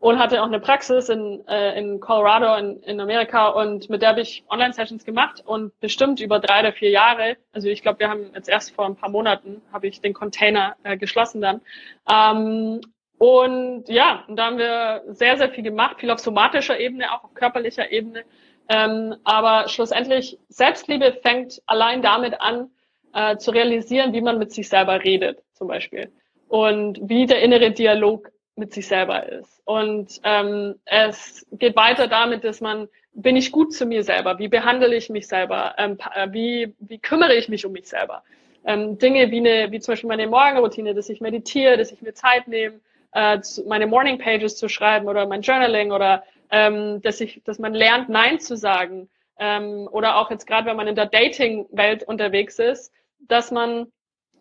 und 0.06 0.20
hatte 0.20 0.44
auch 0.44 0.46
eine 0.46 0.60
Praxis 0.60 1.10
in, 1.10 1.44
äh, 1.48 1.80
in 1.80 2.00
Colorado 2.00 2.54
in, 2.58 2.80
in 2.84 3.00
Amerika 3.00 3.48
und 3.48 3.89
mit 3.89 4.04
der 4.04 4.10
habe 4.10 4.22
ich 4.22 4.44
Online-Sessions 4.52 5.04
gemacht 5.04 5.41
und 5.44 5.72
bestimmt 5.80 6.20
über 6.20 6.38
drei 6.38 6.60
oder 6.60 6.74
vier 6.74 6.91
Jahre, 6.91 7.38
also 7.54 7.70
ich 7.70 7.82
glaube, 7.82 8.02
wir 8.02 8.10
haben 8.10 8.30
jetzt 8.36 8.48
erst 8.48 8.76
vor 8.76 8.86
ein 8.86 8.96
paar 8.96 9.10
Monaten, 9.10 9.63
habe 9.74 9.88
ich 9.88 10.02
den 10.02 10.13
Container 10.13 10.76
äh, 10.84 10.96
geschlossen 10.96 11.41
dann. 11.41 11.62
Ähm, 12.08 12.82
und 13.18 13.89
ja, 13.89 14.24
und 14.28 14.36
da 14.36 14.46
haben 14.46 14.60
wir 14.60 15.02
sehr, 15.08 15.38
sehr 15.38 15.50
viel 15.50 15.63
gemacht, 15.63 16.00
viel 16.00 16.12
auf 16.12 16.20
somatischer 16.20 16.80
Ebene, 16.80 17.12
auch 17.12 17.24
auf 17.24 17.34
körperlicher 17.34 17.91
Ebene. 17.91 18.26
Ähm, 18.70 19.15
aber 19.24 19.70
schlussendlich, 19.70 20.38
Selbstliebe 20.50 21.13
fängt 21.24 21.63
allein 21.65 22.04
damit 22.04 22.39
an, 22.41 22.70
äh, 23.15 23.38
zu 23.38 23.50
realisieren, 23.50 24.13
wie 24.13 24.22
man 24.22 24.38
mit 24.38 24.52
sich 24.52 24.70
selber 24.70 25.04
redet, 25.04 25.41
zum 25.54 25.68
Beispiel. 25.68 26.12
Und 26.48 27.00
wie 27.02 27.26
der 27.26 27.41
innere 27.41 27.72
Dialog 27.72 28.30
mit 28.56 28.74
sich 28.74 28.88
selber 28.88 29.28
ist. 29.28 29.62
Und 29.65 30.20
ähm, 30.24 30.76
es 30.86 31.46
geht 31.52 31.76
weiter 31.76 32.08
damit, 32.08 32.44
dass 32.44 32.62
man, 32.62 32.88
bin 33.13 33.36
ich 33.36 33.52
gut 33.52 33.74
zu 33.74 33.86
mir 33.86 34.04
selber? 34.04 34.39
Wie 34.39 34.48
behandle 34.48 34.96
ich 34.96 35.10
mich 35.10 35.28
selber? 35.28 35.76
Ähm, 35.78 35.98
äh, 36.13 36.28
wie, 36.32 36.74
wie 36.80 37.00
kümmere 37.00 37.36
ich 37.36 37.50
mich 37.50 37.65
um 37.65 37.72
mich 37.72 37.88
selber? 37.88 38.24
Ähm, 38.65 38.98
Dinge 38.98 39.30
wie, 39.32 39.39
eine, 39.39 39.72
wie 39.72 39.80
zum 39.80 39.91
Beispiel 39.91 40.08
meine 40.08 40.28
Morgenroutine, 40.28 40.94
dass 40.94 41.10
ich 41.10 41.22
meditiere, 41.22 41.78
dass 41.78 41.91
ich 41.91 42.02
mir 42.02 42.13
Zeit 42.13 42.48
nehme, 42.48 42.80
äh, 43.13 43.39
meine 43.68 43.88
Morning 43.88 44.18
Pages 44.18 44.58
zu 44.58 44.70
schreiben 44.70 45.08
oder 45.08 45.28
mein 45.28 45.41
Journaling 45.41 45.91
oder 45.91 46.24
ähm, 46.52 47.02
dass 47.02 47.22
ich, 47.22 47.41
dass 47.44 47.60
man 47.60 47.74
lernt, 47.74 48.10
Nein 48.10 48.39
zu 48.39 48.56
sagen. 48.56 49.10
Ähm, 49.38 49.89
oder 49.91 50.18
auch 50.18 50.32
jetzt 50.32 50.47
gerade, 50.47 50.68
wenn 50.68 50.78
man 50.78 50.88
in 50.88 50.95
der 50.95 51.08
Dating-Welt 51.08 52.03
unterwegs 52.03 52.58
ist, 52.60 52.93
dass 53.20 53.51
man 53.51 53.91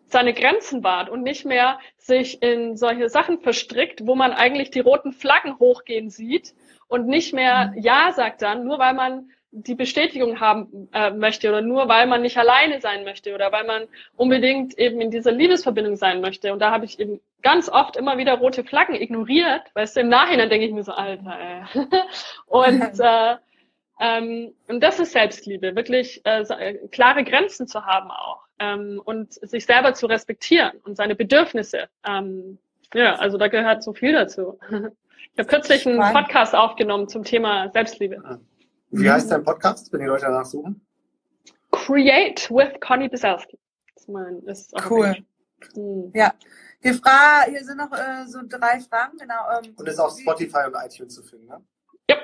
seine 0.07 0.33
Grenzen 0.33 0.83
wahrt 0.83 1.09
und 1.09 1.23
nicht 1.23 1.45
mehr 1.45 1.79
sich 1.97 2.41
in 2.41 2.77
solche 2.77 3.09
Sachen 3.09 3.39
verstrickt, 3.39 4.05
wo 4.05 4.15
man 4.15 4.31
eigentlich 4.31 4.69
die 4.69 4.79
roten 4.79 5.13
Flaggen 5.13 5.57
hochgehen 5.59 6.09
sieht 6.09 6.53
und 6.87 7.07
nicht 7.07 7.33
mehr 7.33 7.73
mhm. 7.75 7.81
Ja 7.81 8.11
sagt 8.13 8.41
dann, 8.41 8.65
nur 8.65 8.79
weil 8.79 8.93
man 8.93 9.29
die 9.51 9.75
Bestätigung 9.75 10.41
haben 10.41 10.89
äh, 10.91 11.11
möchte 11.11 11.47
oder 11.47 11.61
nur 11.61 11.87
weil 11.87 12.07
man 12.07 12.21
nicht 12.21 12.37
alleine 12.37 12.81
sein 12.81 13.05
möchte 13.05 13.33
oder 13.33 13.53
weil 13.53 13.63
man 13.63 13.87
unbedingt 14.17 14.77
eben 14.77 14.99
in 14.99 15.11
dieser 15.11 15.31
Liebesverbindung 15.31 15.95
sein 15.95 16.19
möchte. 16.19 16.51
Und 16.51 16.59
da 16.59 16.71
habe 16.71 16.83
ich 16.83 16.99
eben 16.99 17.21
ganz 17.41 17.69
oft 17.69 17.95
immer 17.95 18.17
wieder 18.17 18.33
rote 18.33 18.65
Flaggen 18.65 18.95
ignoriert, 18.95 19.61
weil 19.73 19.85
es 19.85 19.95
im 19.95 20.09
Nachhinein 20.09 20.49
denke 20.49 20.67
ich 20.67 20.73
mir 20.73 20.83
so, 20.83 20.91
Alter, 20.91 21.37
ey. 21.39 21.85
und 22.47 22.99
äh, 22.99 23.35
ähm, 23.97 24.53
und 24.67 24.83
das 24.83 24.99
ist 24.99 25.13
Selbstliebe, 25.13 25.73
wirklich 25.73 26.21
äh, 26.25 26.41
äh 26.41 26.87
klare 26.89 27.23
Grenzen 27.23 27.65
zu 27.65 27.85
haben 27.85 28.11
auch 28.11 28.44
ähm, 28.59 29.01
und 29.03 29.33
sich 29.33 29.65
selber 29.65 29.93
zu 29.93 30.05
respektieren 30.05 30.77
und 30.83 30.97
seine 30.97 31.15
Bedürfnisse. 31.15 31.87
Ähm, 32.07 32.57
ja, 32.93 33.15
also 33.15 33.37
da 33.37 33.47
gehört 33.47 33.83
so 33.83 33.93
viel 33.93 34.13
dazu. 34.13 34.59
Ich 35.33 35.39
habe 35.39 35.49
kürzlich 35.49 35.85
einen 35.85 35.99
Podcast 36.13 36.55
aufgenommen 36.55 37.09
zum 37.09 37.25
Thema 37.25 37.69
Selbstliebe. 37.73 38.21
Ah. 38.23 38.39
Wie 38.91 39.09
heißt 39.09 39.29
dein 39.29 39.43
Podcast, 39.43 39.91
wenn 39.91 39.99
die 39.99 40.05
Leute 40.05 40.27
danach 40.27 40.45
suchen? 40.45 40.79
Create 41.71 42.49
with 42.49 42.79
Conny 42.79 43.09
Bisalski. 43.09 43.59
Das 43.93 44.03
ist 44.03 44.09
mein, 44.09 44.45
das 44.45 44.59
ist 44.61 44.89
cool. 44.89 45.13
Hm. 45.73 46.11
Ja. 46.13 46.33
Hier, 46.81 46.93
Fra 46.93 47.43
hier 47.49 47.63
sind 47.65 47.77
noch 47.77 47.91
äh, 47.91 48.25
so 48.27 48.39
drei 48.47 48.79
Fragen, 48.79 49.17
genau. 49.17 49.59
Ähm, 49.61 49.73
und 49.75 49.87
ist 49.89 49.99
auf 49.99 50.17
Spotify 50.17 50.67
und 50.67 50.75
iTunes 50.75 51.15
zu 51.15 51.23
finden, 51.23 51.47
ne? 51.47 51.61
Ja. 52.09 52.17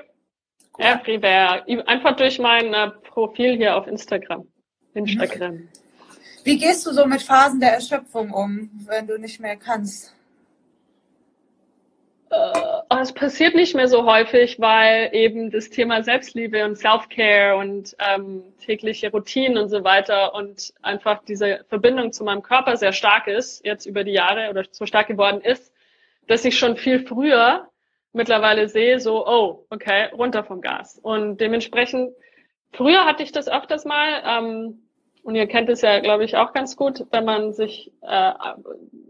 Cool. 0.77 0.85
Everywhere. 0.85 1.65
Einfach 1.87 2.15
durch 2.15 2.39
mein 2.39 2.73
äh, 2.73 2.91
Profil 3.09 3.57
hier 3.57 3.75
auf 3.75 3.87
Instagram. 3.87 4.47
Instagram. 4.93 5.67
Wie 6.43 6.57
gehst 6.57 6.85
du 6.85 6.91
so 6.91 7.05
mit 7.05 7.21
Phasen 7.21 7.59
der 7.59 7.73
Erschöpfung 7.73 8.31
um, 8.31 8.69
wenn 8.87 9.05
du 9.05 9.17
nicht 9.19 9.39
mehr 9.39 9.57
kannst? 9.57 10.15
Äh, 12.31 12.99
es 13.01 13.13
passiert 13.13 13.55
nicht 13.55 13.75
mehr 13.75 13.87
so 13.87 14.05
häufig, 14.05 14.59
weil 14.59 15.09
eben 15.13 15.51
das 15.51 15.69
Thema 15.69 16.01
Selbstliebe 16.01 16.65
und 16.65 16.77
Self-Care 16.77 17.57
und 17.57 17.95
ähm, 17.99 18.43
tägliche 18.59 19.11
Routinen 19.11 19.57
und 19.57 19.69
so 19.69 19.83
weiter 19.83 20.33
und 20.33 20.73
einfach 20.81 21.23
diese 21.25 21.63
Verbindung 21.69 22.11
zu 22.11 22.23
meinem 22.23 22.41
Körper 22.41 22.75
sehr 22.77 22.93
stark 22.93 23.27
ist, 23.27 23.63
jetzt 23.65 23.85
über 23.85 24.03
die 24.03 24.13
Jahre 24.13 24.49
oder 24.49 24.63
so 24.71 24.85
stark 24.85 25.07
geworden 25.07 25.41
ist, 25.41 25.71
dass 26.27 26.45
ich 26.45 26.57
schon 26.57 26.75
viel 26.77 27.05
früher 27.05 27.67
mittlerweile 28.13 28.67
sehe, 28.67 28.99
so, 28.99 29.27
oh, 29.27 29.65
okay, 29.69 30.07
runter 30.13 30.43
vom 30.43 30.61
Gas. 30.61 30.99
Und 31.01 31.39
dementsprechend, 31.39 32.13
früher 32.73 33.05
hatte 33.05 33.23
ich 33.23 33.31
das 33.31 33.47
öfters 33.47 33.85
mal, 33.85 34.21
ähm, 34.25 34.90
und 35.23 35.35
ihr 35.35 35.47
kennt 35.47 35.69
es 35.69 35.81
ja, 35.81 35.99
glaube 35.99 36.23
ich, 36.23 36.35
auch 36.37 36.53
ganz 36.53 36.75
gut, 36.75 37.05
wenn 37.11 37.25
man 37.25 37.53
sich, 37.53 37.91
äh, 38.01 38.33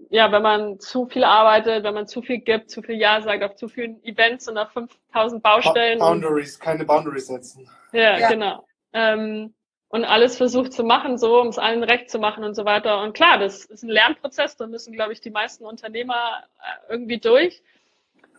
ja, 0.09 0.31
wenn 0.31 0.41
man 0.41 0.79
zu 0.79 1.05
viel 1.07 1.23
arbeitet, 1.23 1.83
wenn 1.83 1.93
man 1.93 2.07
zu 2.07 2.21
viel 2.21 2.39
gibt, 2.39 2.69
zu 2.69 2.81
viel 2.81 2.95
Ja 2.95 3.21
sagt 3.21 3.43
auf 3.43 3.55
zu 3.55 3.69
vielen 3.69 4.03
Events 4.03 4.47
und 4.49 4.57
auf 4.57 4.71
5000 4.71 5.41
Baustellen. 5.41 5.99
Boundaries, 5.99 6.59
keine 6.59 6.83
Boundaries 6.83 7.27
setzen. 7.27 7.69
Ja, 7.93 8.17
ja. 8.17 8.29
genau. 8.29 8.65
Ähm, 8.93 9.53
und 9.87 10.05
alles 10.05 10.37
versucht 10.37 10.73
zu 10.73 10.83
machen, 10.83 11.17
so, 11.17 11.41
um 11.41 11.47
es 11.47 11.57
allen 11.57 11.83
recht 11.83 12.09
zu 12.09 12.17
machen 12.17 12.43
und 12.43 12.55
so 12.55 12.63
weiter. 12.65 13.01
Und 13.03 13.13
klar, 13.13 13.37
das 13.37 13.65
ist 13.65 13.83
ein 13.83 13.89
Lernprozess, 13.89 14.55
da 14.55 14.67
müssen, 14.67 14.93
glaube 14.93 15.13
ich, 15.13 15.21
die 15.21 15.31
meisten 15.31 15.65
Unternehmer 15.65 16.43
äh, 16.59 16.91
irgendwie 16.91 17.19
durch. 17.19 17.61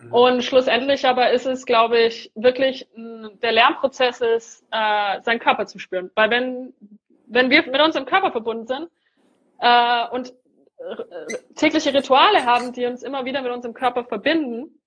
Mhm. 0.01 0.13
Und 0.13 0.45
schlussendlich 0.45 1.07
aber 1.07 1.31
ist 1.31 1.47
es, 1.47 1.67
glaube 1.67 1.99
ich, 1.99 2.33
wirklich 2.35 2.89
der 2.97 3.53
Lernprozess 3.53 4.21
ist, 4.21 4.65
äh, 4.71 5.21
seinen 5.23 5.41
Körper 5.41 5.67
zu 5.67 5.79
spüren. 5.79 6.11
Weil 6.15 6.31
wenn 6.31 6.75
wenn 7.33 7.51
wir 7.51 7.63
mit 7.67 7.81
unserem 7.81 8.07
Körper 8.07 8.31
verbunden 8.31 8.67
sind 8.67 8.89
äh, 9.59 10.09
und 10.11 10.33
äh, 10.79 11.55
tägliche 11.57 11.95
Rituale 11.95 12.45
haben, 12.45 12.73
die 12.73 12.87
uns 12.87 13.03
immer 13.03 13.25
wieder 13.25 13.43
mit 13.43 13.53
unserem 13.53 13.75
Körper 13.75 14.05
verbinden, 14.05 14.79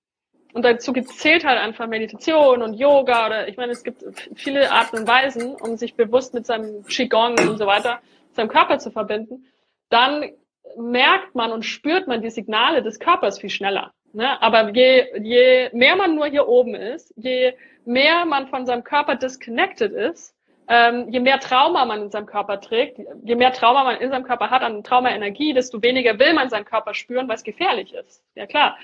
und 0.52 0.64
dazu 0.64 0.94
gezählt 0.94 1.44
halt 1.44 1.58
einfach 1.58 1.86
Meditation 1.86 2.62
und 2.62 2.72
Yoga 2.74 3.26
oder 3.26 3.46
ich 3.46 3.58
meine, 3.58 3.72
es 3.72 3.84
gibt 3.84 4.02
viele 4.36 4.72
Arten 4.72 5.00
und 5.00 5.06
Weisen, 5.06 5.54
um 5.54 5.76
sich 5.76 5.96
bewusst 5.96 6.32
mit 6.32 6.46
seinem 6.46 6.82
Qigong 6.84 7.38
und 7.40 7.58
so 7.58 7.66
weiter, 7.66 8.00
seinem 8.32 8.48
Körper 8.48 8.78
zu 8.78 8.90
verbinden, 8.90 9.44
dann 9.90 10.30
merkt 10.78 11.34
man 11.34 11.52
und 11.52 11.64
spürt 11.64 12.06
man 12.08 12.22
die 12.22 12.30
Signale 12.30 12.82
des 12.82 12.98
Körpers 12.98 13.38
viel 13.38 13.50
schneller. 13.50 13.92
Ne? 14.14 14.40
Aber 14.40 14.70
je, 14.70 15.06
je 15.20 15.68
mehr 15.74 15.96
man 15.96 16.14
nur 16.14 16.26
hier 16.26 16.48
oben 16.48 16.74
ist, 16.74 17.12
je 17.16 17.52
mehr 17.84 18.24
man 18.24 18.48
von 18.48 18.64
seinem 18.64 18.82
Körper 18.82 19.16
disconnected 19.16 19.92
ist, 19.92 20.35
ähm, 20.68 21.08
je 21.10 21.20
mehr 21.20 21.38
Trauma 21.40 21.84
man 21.84 22.02
in 22.02 22.10
seinem 22.10 22.26
Körper 22.26 22.60
trägt, 22.60 22.98
je 23.22 23.34
mehr 23.34 23.52
Trauma 23.52 23.84
man 23.84 23.96
in 23.96 24.10
seinem 24.10 24.24
Körper 24.24 24.50
hat 24.50 24.62
an 24.62 24.82
Traumaenergie, 24.82 25.52
desto 25.52 25.82
weniger 25.82 26.18
will 26.18 26.34
man 26.34 26.50
seinen 26.50 26.64
Körper 26.64 26.94
spüren, 26.94 27.28
weil 27.28 27.36
es 27.36 27.44
gefährlich 27.44 27.94
ist. 27.94 28.22
Ja 28.34 28.46
klar. 28.46 28.76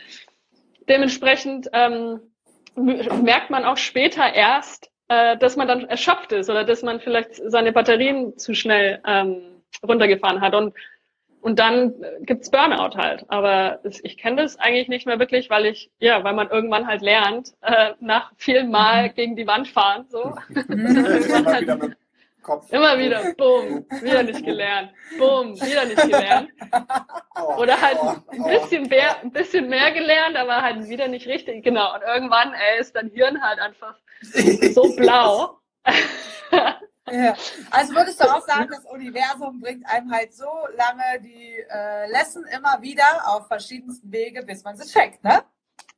Dementsprechend 0.89 1.69
ähm, 1.73 2.21
merkt 2.75 3.51
man 3.51 3.65
auch 3.65 3.77
später 3.77 4.33
erst, 4.33 4.91
äh, 5.09 5.37
dass 5.37 5.57
man 5.57 5.69
dann 5.69 5.85
erschöpft 5.85 6.33
ist 6.33 6.49
oder 6.49 6.65
dass 6.65 6.83
man 6.83 7.01
vielleicht 7.01 7.35
seine 7.35 7.73
Batterien 7.73 8.37
zu 8.39 8.55
schnell 8.55 9.01
ähm, 9.07 9.63
runtergefahren 9.87 10.41
hat. 10.41 10.55
Und 10.55 10.75
und 11.43 11.59
dann 11.59 11.95
gibt's 12.21 12.51
Burnout 12.51 12.97
halt. 12.97 13.25
Aber 13.29 13.81
ich 13.85 14.17
kenne 14.17 14.43
das 14.43 14.59
eigentlich 14.59 14.89
nicht 14.89 15.07
mehr 15.07 15.19
wirklich, 15.19 15.51
weil 15.51 15.67
ich, 15.67 15.91
ja, 15.99 16.23
weil 16.23 16.35
man 16.35 16.49
irgendwann 16.49 16.87
halt 16.87 17.03
lernt, 17.03 17.53
äh, 17.63 17.95
nach 18.01 18.33
vielen 18.37 18.71
Mal 18.71 19.09
mhm. 19.09 19.15
gegen 19.15 19.37
die 19.37 19.47
Wand 19.47 19.69
fahren, 19.69 20.07
so. 20.09 20.35
immer, 20.69 21.45
halt, 21.45 21.67
wieder 21.67 21.91
immer 22.71 22.99
wieder, 22.99 23.35
bumm, 23.37 23.85
wieder 24.03 24.23
nicht 24.23 24.45
gelernt, 24.45 24.93
bumm, 25.19 25.55
wieder 25.61 25.85
nicht 25.85 26.03
gelernt. 26.03 26.49
Oder 27.59 27.81
halt 27.81 27.99
oh, 28.01 28.15
ein 28.31 28.45
bisschen 28.45 28.89
mehr, 28.89 29.21
ein 29.21 29.33
bisschen 29.33 29.69
mehr 29.69 29.91
gelernt, 29.91 30.37
aber 30.37 30.63
halt 30.63 30.89
wieder 30.89 31.09
nicht 31.09 31.27
richtig, 31.27 31.65
genau. 31.65 31.93
Und 31.95 32.03
irgendwann, 32.03 32.53
ey, 32.53 32.81
ist 32.81 32.95
dein 32.95 33.11
Hirn 33.11 33.43
halt 33.43 33.59
einfach 33.59 33.97
so 34.23 34.95
blau. 34.95 35.59
Ja. 37.11 37.35
Also 37.71 37.95
würdest 37.95 38.21
du 38.21 38.25
auch 38.25 38.47
sagen, 38.47 38.69
das 38.71 38.85
Universum 38.85 39.61
bringt 39.61 39.87
einem 39.89 40.11
halt 40.11 40.35
so 40.35 40.51
lange 40.77 41.21
die 41.21 41.65
äh, 41.71 42.11
Lesson 42.11 42.45
immer 42.45 42.81
wieder 42.81 43.05
auf 43.27 43.49
verschiedensten 43.49 44.11
Wege, 44.13 44.43
bis 44.43 44.63
man 44.63 44.77
sie 44.77 44.89
checkt, 44.89 45.23
ne? 45.25 45.43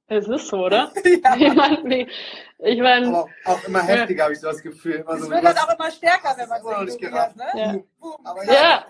Es 0.06 0.28
ist 0.28 0.48
so, 0.48 0.66
oder? 0.66 0.92
ja. 1.24 1.36
Ich 1.36 1.54
meine, 1.54 2.06
ich 2.58 2.80
mein, 2.80 3.06
Aber 3.06 3.26
auch 3.46 3.64
immer 3.64 3.82
heftiger, 3.82 4.18
ja. 4.18 4.24
habe 4.24 4.34
ich 4.34 4.40
so 4.40 4.48
das 4.48 4.62
Gefühl. 4.62 4.96
Immer 4.96 5.16
so 5.16 5.24
es 5.24 5.30
wird 5.30 5.44
halt 5.44 5.58
auch 5.58 5.78
immer 5.78 5.90
stärker, 5.90 6.34
wenn 6.36 6.48
man 6.48 6.86
es 6.86 6.94
ignoriert, 6.94 7.36
ne? 7.36 7.46
Ja. 7.54 7.74
Aber 8.24 8.44
ja. 8.44 8.52
Ja, 8.52 8.84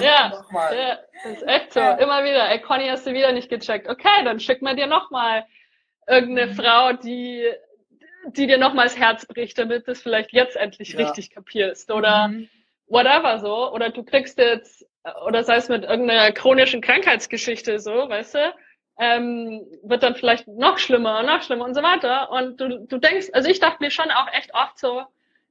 ja, 0.00 0.44
ja, 0.72 0.98
das 1.24 1.32
ist 1.32 1.42
echt 1.46 1.72
so. 1.72 1.80
Immer 1.80 2.24
wieder, 2.24 2.48
ey, 2.48 2.60
Conny, 2.60 2.88
hast 2.88 3.06
du 3.06 3.12
wieder 3.12 3.32
nicht 3.32 3.50
gecheckt. 3.50 3.88
Okay, 3.88 4.24
dann 4.24 4.40
schick 4.40 4.62
mal 4.62 4.76
dir 4.76 4.86
nochmal 4.86 5.44
irgendeine 6.06 6.52
mhm. 6.52 6.56
Frau, 6.56 6.92
die 6.92 7.44
die 8.26 8.46
dir 8.46 8.58
nochmals 8.58 8.98
Herz 8.98 9.26
bricht, 9.26 9.58
damit 9.58 9.86
du 9.86 9.92
es 9.92 10.02
vielleicht 10.02 10.32
jetzt 10.32 10.56
endlich 10.56 10.92
ja. 10.92 10.98
richtig 10.98 11.30
kapierst 11.30 11.90
oder 11.90 12.28
mhm. 12.28 12.48
whatever 12.86 13.38
so. 13.38 13.72
Oder 13.72 13.90
du 13.90 14.02
kriegst 14.02 14.38
jetzt, 14.38 14.86
oder 15.26 15.44
sei 15.44 15.56
es 15.56 15.68
mit 15.68 15.84
irgendeiner 15.84 16.32
chronischen 16.32 16.80
Krankheitsgeschichte 16.80 17.78
so, 17.78 18.08
weißt 18.08 18.34
du, 18.34 18.54
ähm, 18.98 19.66
wird 19.82 20.02
dann 20.02 20.14
vielleicht 20.14 20.48
noch 20.48 20.78
schlimmer, 20.78 21.22
noch 21.22 21.42
schlimmer 21.42 21.64
und 21.64 21.74
so 21.74 21.82
weiter. 21.82 22.30
Und 22.30 22.60
du, 22.60 22.86
du 22.86 22.98
denkst, 22.98 23.28
also 23.32 23.48
ich 23.48 23.60
dachte 23.60 23.78
mir 23.80 23.90
schon 23.90 24.10
auch 24.10 24.32
echt 24.32 24.54
oft 24.54 24.78
so, 24.78 25.02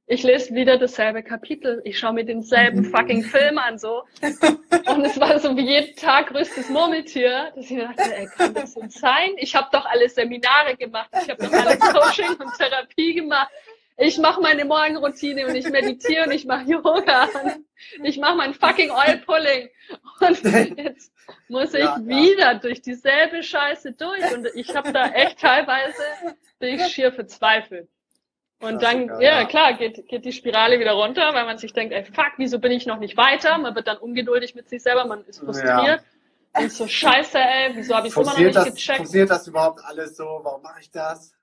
ich 0.08 0.22
lese 0.22 0.54
wieder 0.54 0.78
dasselbe 0.78 1.22
Kapitel, 1.22 1.82
ich 1.84 1.98
schaue 1.98 2.12
mir 2.12 2.24
denselben 2.24 2.84
fucking 2.84 3.24
Film 3.24 3.58
an, 3.58 3.78
so. 3.78 4.04
Und 4.22 5.04
es 5.04 5.18
war 5.18 5.38
so 5.40 5.56
wie 5.56 5.66
jeden 5.66 5.96
Tag 5.96 6.28
größtes 6.28 6.68
Murmeltier, 6.68 7.52
dass 7.54 7.64
ich 7.64 7.72
mir 7.72 7.88
dachte, 7.88 8.16
ey, 8.16 8.26
kann 8.26 8.54
das 8.54 8.74
denn 8.74 8.88
sein? 8.88 9.30
Ich 9.38 9.56
habe 9.56 9.68
doch 9.72 9.84
alle 9.84 10.08
Seminare 10.08 10.76
gemacht, 10.76 11.10
ich 11.22 11.28
habe 11.28 11.44
doch 11.44 11.52
alle 11.52 11.76
Coaching 11.78 12.36
und 12.38 12.56
Therapie 12.56 13.14
gemacht. 13.14 13.50
Ich 13.98 14.18
mache 14.18 14.40
meine 14.42 14.64
Morgenroutine 14.64 15.46
und 15.46 15.54
ich 15.54 15.68
meditiere 15.70 16.26
und 16.26 16.32
ich 16.32 16.44
mache 16.44 16.70
Yoga 16.70 17.24
und 17.24 18.04
ich 18.04 18.18
mache 18.18 18.36
mein 18.36 18.52
fucking 18.52 18.90
Oil 18.90 19.22
Pulling. 19.24 19.70
Und 20.20 20.42
jetzt 20.76 21.12
muss 21.48 21.72
ich 21.72 21.80
ja, 21.80 21.98
wieder 22.04 22.52
ja. 22.52 22.54
durch 22.54 22.82
dieselbe 22.82 23.42
Scheiße 23.42 23.92
durch. 23.92 24.34
Und 24.34 24.48
ich 24.54 24.74
habe 24.76 24.92
da 24.92 25.08
echt 25.08 25.40
teilweise, 25.40 26.02
bin 26.58 26.74
ich 26.74 26.86
schier 26.88 27.10
verzweifelt. 27.10 27.88
Und 28.60 28.82
dann, 28.82 29.08
ja, 29.20 29.40
ja, 29.40 29.44
klar, 29.44 29.74
geht, 29.74 30.08
geht 30.08 30.24
die 30.24 30.32
Spirale 30.32 30.80
wieder 30.80 30.92
runter, 30.92 31.34
weil 31.34 31.44
man 31.44 31.58
sich 31.58 31.72
denkt, 31.74 31.92
ey, 31.92 32.04
fuck, 32.04 32.32
wieso 32.38 32.58
bin 32.58 32.72
ich 32.72 32.86
noch 32.86 32.98
nicht 32.98 33.16
weiter? 33.16 33.58
Man 33.58 33.74
wird 33.74 33.86
dann 33.86 33.98
ungeduldig 33.98 34.54
mit 34.54 34.68
sich 34.68 34.82
selber, 34.82 35.04
man 35.04 35.24
ist 35.26 35.40
frustriert. 35.40 35.86
Ja. 35.86 35.98
Und 36.58 36.72
so, 36.72 36.88
scheiße, 36.88 37.38
ey, 37.38 37.72
wieso 37.74 37.94
habe 37.94 38.08
ich 38.08 38.16
immer 38.16 38.24
noch 38.24 38.38
nicht 38.38 38.56
das, 38.56 38.64
gecheckt? 38.64 38.96
Funktioniert 38.96 39.30
das 39.30 39.46
überhaupt 39.46 39.80
alles 39.84 40.16
so? 40.16 40.40
Warum 40.42 40.62
mache 40.62 40.80
ich 40.80 40.90
das? 40.90 41.34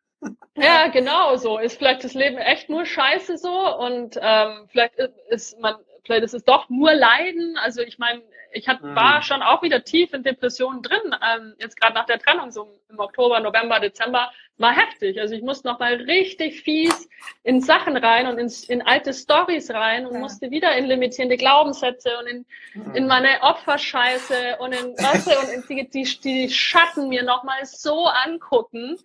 Ja, 0.56 0.88
genau 0.88 1.36
so. 1.36 1.60
Ist 1.60 1.78
vielleicht 1.78 2.04
das 2.04 2.14
Leben 2.16 2.38
echt 2.38 2.70
nur 2.70 2.86
scheiße 2.86 3.38
so 3.38 3.78
und 3.78 4.18
ähm, 4.20 4.68
vielleicht 4.70 4.96
ist 5.30 5.60
man, 5.60 5.76
vielleicht 6.04 6.24
ist 6.24 6.34
es 6.34 6.44
doch 6.44 6.70
nur 6.70 6.94
Leiden. 6.94 7.58
Also 7.58 7.82
ich 7.82 8.00
meine, 8.00 8.24
ich 8.54 8.68
hat, 8.68 8.82
mhm. 8.82 8.96
war 8.96 9.22
schon 9.22 9.42
auch 9.42 9.62
wieder 9.62 9.84
tief 9.84 10.14
in 10.14 10.24
Depressionen 10.24 10.82
drin, 10.82 11.16
ähm, 11.22 11.56
jetzt 11.60 11.80
gerade 11.80 11.96
nach 11.96 12.06
der 12.06 12.20
Trennung, 12.20 12.52
so 12.52 12.80
im 12.90 13.00
Oktober, 13.00 13.40
November, 13.40 13.80
Dezember, 13.80 14.32
war 14.58 14.76
heftig. 14.76 15.20
Also 15.20 15.34
ich 15.34 15.42
musste 15.42 15.68
noch 15.68 15.80
mal 15.80 15.96
richtig 15.96 16.62
fies 16.62 17.10
in 17.44 17.62
Sachen 17.62 17.98
rein 17.98 18.28
und 18.28 18.38
in, 18.38 18.52
in 18.68 18.82
alte 18.84 19.14
Stories 19.14 19.72
rein 19.72 20.06
und 20.06 20.14
ja. 20.14 20.20
musste 20.20 20.52
wieder 20.52 20.76
in 20.76 20.86
limitierende 20.86 21.38
Glaubenssätze 21.38 22.10
und 22.20 22.28
in, 22.28 22.46
mhm. 22.74 22.96
in 22.96 23.08
meine 23.08 23.42
Opferscheiße 23.42 24.58
und 24.60 24.74
in, 24.74 24.86
und 24.88 25.50
in 25.54 25.64
die, 25.68 25.90
die, 25.90 26.20
die 26.20 26.50
Schatten 26.50 27.10
mir 27.10 27.24
noch 27.24 27.44
mal 27.44 27.66
so 27.66 28.06
angucken 28.06 29.00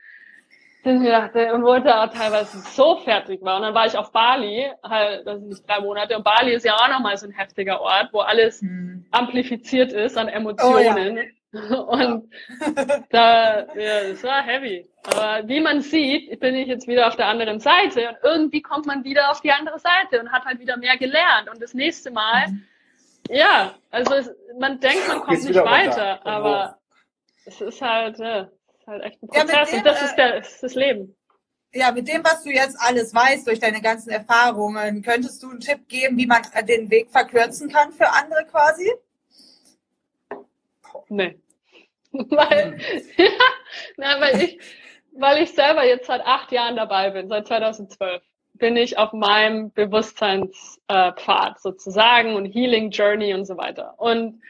dass 0.85 1.03
ich 1.03 1.09
dachte, 1.09 1.53
und 1.55 1.63
wollte 1.65 1.95
auch 1.99 2.13
teilweise 2.13 2.59
so 2.59 2.97
fertig 2.99 3.43
war. 3.43 3.57
Und 3.57 3.63
dann 3.63 3.75
war 3.75 3.87
ich 3.87 3.97
auf 3.97 4.13
Bali, 4.13 4.71
halt, 4.83 5.27
das 5.27 5.41
sind 5.41 5.69
drei 5.69 5.81
Monate. 5.81 6.17
Und 6.17 6.25
Bali 6.25 6.53
ist 6.53 6.65
ja 6.65 6.75
auch 6.75 6.89
nochmal 6.89 7.17
so 7.17 7.27
ein 7.27 7.33
heftiger 7.33 7.81
Ort, 7.81 8.09
wo 8.13 8.21
alles 8.21 8.63
mhm. 8.63 9.05
amplifiziert 9.11 9.93
ist 9.93 10.17
an 10.17 10.29
Emotionen. 10.29 11.19
Oh, 11.19 11.23
ja. 11.23 11.29
Und 11.51 12.31
ja. 12.61 13.01
da, 13.11 13.75
ja, 13.75 14.09
das 14.11 14.23
war 14.23 14.43
heavy. 14.43 14.89
Aber 15.05 15.49
wie 15.49 15.61
man 15.61 15.81
sieht, 15.81 16.39
bin 16.41 16.55
ich 16.55 16.69
jetzt 16.69 16.87
wieder 16.87 17.09
auf 17.09 17.17
der 17.17 17.27
anderen 17.27 17.59
Seite 17.59 18.09
und 18.09 18.17
irgendwie 18.23 18.61
kommt 18.61 18.87
man 18.87 19.03
wieder 19.05 19.31
auf 19.31 19.41
die 19.41 19.51
andere 19.51 19.79
Seite 19.79 20.21
und 20.21 20.31
hat 20.31 20.45
halt 20.45 20.61
wieder 20.61 20.77
mehr 20.77 20.99
gelernt. 20.99 21.49
Und 21.49 21.63
das 21.63 21.73
nächste 21.73 22.11
Mal, 22.11 22.49
mhm. 22.49 22.65
ja, 23.31 23.75
also 23.91 24.15
es, 24.15 24.31
man 24.59 24.79
denkt, 24.81 25.09
man 25.09 25.21
kommt 25.21 25.43
nicht 25.43 25.55
weiter, 25.55 26.25
aber 26.27 26.79
es 27.47 27.61
ist 27.63 27.81
halt, 27.81 28.19
ja, 28.19 28.49
halt 28.89 29.05
echt 29.05 29.23
ein 29.23 29.29
Prozess 29.29 29.51
ja, 29.53 29.65
dem, 29.65 29.79
und 29.79 29.87
das 29.87 30.03
ist, 30.03 30.15
der, 30.17 30.37
ist 30.39 30.63
das 30.63 30.75
Leben. 30.75 31.17
Ja, 31.73 31.93
mit 31.93 32.09
dem, 32.09 32.25
was 32.25 32.43
du 32.43 32.51
jetzt 32.51 32.77
alles 32.81 33.15
weißt, 33.15 33.47
durch 33.47 33.61
deine 33.61 33.83
ganzen 33.83 34.11
Erfahrungen, 34.11 35.03
könntest 35.03 35.43
du 35.43 35.51
einen 35.51 35.61
Tipp 35.61 35.87
geben, 35.89 36.17
wie 36.17 36.27
man 36.27 36.43
den 36.67 36.91
Weg 36.91 37.11
verkürzen 37.11 37.69
kann 37.69 37.93
für 37.93 38.09
andere 38.09 38.47
quasi? 38.47 38.91
Nee. 41.09 41.39
weil, 42.13 42.79
ja, 43.17 43.29
na, 43.97 44.21
weil, 44.21 44.43
ich, 44.43 44.59
weil 45.13 45.43
ich 45.43 45.53
selber 45.53 45.85
jetzt 45.85 46.07
seit 46.07 46.23
acht 46.23 46.51
Jahren 46.53 46.77
dabei 46.77 47.11
bin, 47.11 47.29
seit 47.29 47.47
2012 47.47 48.23
bin 48.55 48.77
ich 48.77 48.99
auf 48.99 49.13
meinem 49.13 49.71
Bewusstseinspfad 49.73 51.57
äh, 51.57 51.61
sozusagen 51.61 52.35
und 52.35 52.47
Healing 52.47 52.91
Journey 52.91 53.35
und 53.35 53.45
so 53.45 53.57
weiter. 53.57 53.95
Und 53.99 54.43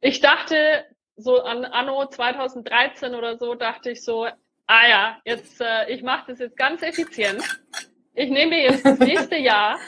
ich 0.00 0.20
dachte, 0.20 0.84
so 1.16 1.42
an 1.42 1.64
Anno 1.64 2.06
2013 2.06 3.14
oder 3.14 3.38
so, 3.38 3.54
dachte 3.54 3.90
ich 3.90 4.02
so, 4.04 4.26
ah 4.66 4.88
ja, 4.88 5.18
jetzt, 5.24 5.60
äh, 5.60 5.90
ich 5.90 6.02
mache 6.02 6.24
das 6.28 6.38
jetzt 6.38 6.56
ganz 6.56 6.82
effizient. 6.82 7.42
Ich 8.14 8.30
nehme 8.30 8.50
mir 8.50 8.62
jetzt 8.62 8.84
das 8.84 8.98
nächste 8.98 9.36
Jahr 9.36 9.78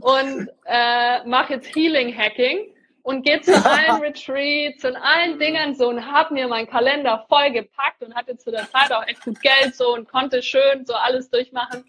und 0.00 0.48
äh, 0.64 1.24
mache 1.24 1.54
jetzt 1.54 1.74
Healing 1.74 2.16
Hacking 2.16 2.74
und 3.02 3.24
gehe 3.24 3.40
zu 3.40 3.54
allen 3.54 4.00
Retreats 4.02 4.84
und 4.84 4.96
allen 4.96 5.38
Dingen 5.38 5.74
so 5.76 5.88
und 5.88 6.04
habe 6.04 6.34
mir 6.34 6.48
meinen 6.48 6.66
Kalender 6.66 7.24
voll 7.28 7.52
gepackt 7.52 8.02
und 8.02 8.14
hatte 8.14 8.36
zu 8.36 8.50
der 8.50 8.68
Zeit 8.68 8.92
auch 8.92 9.06
echt 9.06 9.22
gut 9.22 9.40
Geld 9.40 9.76
so 9.76 9.94
und 9.94 10.08
konnte 10.08 10.42
schön 10.42 10.84
so 10.84 10.94
alles 10.94 11.30
durchmachen. 11.30 11.84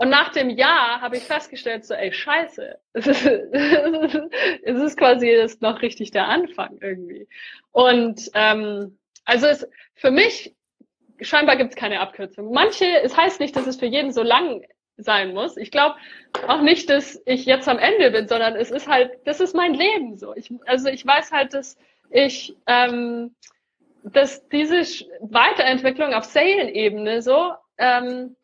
Und 0.00 0.08
nach 0.08 0.30
dem 0.30 0.48
Jahr 0.48 1.02
habe 1.02 1.18
ich 1.18 1.24
festgestellt, 1.24 1.84
so, 1.84 1.92
ey, 1.92 2.10
scheiße, 2.10 2.78
es 2.94 3.06
ist, 3.06 3.26
es 3.26 4.80
ist 4.80 4.96
quasi 4.96 5.26
jetzt 5.26 5.60
noch 5.60 5.82
richtig 5.82 6.10
der 6.10 6.26
Anfang 6.26 6.78
irgendwie. 6.80 7.28
Und 7.70 8.30
ähm, 8.32 8.98
also 9.26 9.46
es, 9.46 9.68
für 9.96 10.10
mich, 10.10 10.56
scheinbar 11.20 11.56
gibt 11.56 11.72
es 11.72 11.76
keine 11.76 12.00
Abkürzung. 12.00 12.50
Manche, 12.50 12.86
es 13.02 13.14
heißt 13.14 13.40
nicht, 13.40 13.54
dass 13.54 13.66
es 13.66 13.76
für 13.76 13.84
jeden 13.84 14.10
so 14.10 14.22
lang 14.22 14.64
sein 14.96 15.34
muss. 15.34 15.58
Ich 15.58 15.70
glaube 15.70 15.96
auch 16.48 16.62
nicht, 16.62 16.88
dass 16.88 17.20
ich 17.26 17.44
jetzt 17.44 17.68
am 17.68 17.78
Ende 17.78 18.10
bin, 18.10 18.26
sondern 18.26 18.56
es 18.56 18.70
ist 18.70 18.88
halt, 18.88 19.18
das 19.26 19.38
ist 19.40 19.54
mein 19.54 19.74
Leben 19.74 20.16
so. 20.16 20.34
Ich, 20.34 20.50
also 20.64 20.88
ich 20.88 21.04
weiß 21.04 21.30
halt, 21.30 21.52
dass 21.52 21.76
ich, 22.08 22.56
ähm, 22.66 23.34
dass 24.02 24.48
diese 24.48 24.80
Weiterentwicklung 25.20 26.14
auf 26.14 26.24
Seelenebene 26.24 27.20
so, 27.20 27.52
ähm, 27.76 28.34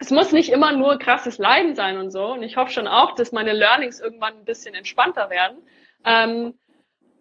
es 0.00 0.10
muss 0.10 0.32
nicht 0.32 0.50
immer 0.50 0.72
nur 0.72 0.98
krasses 0.98 1.38
Leiden 1.38 1.74
sein 1.74 1.98
und 1.98 2.10
so. 2.10 2.32
Und 2.32 2.42
ich 2.42 2.56
hoffe 2.56 2.72
schon 2.72 2.88
auch, 2.88 3.14
dass 3.14 3.32
meine 3.32 3.52
Learnings 3.52 4.00
irgendwann 4.00 4.34
ein 4.34 4.44
bisschen 4.44 4.74
entspannter 4.74 5.30
werden. 5.30 5.58
Ähm, 6.04 6.54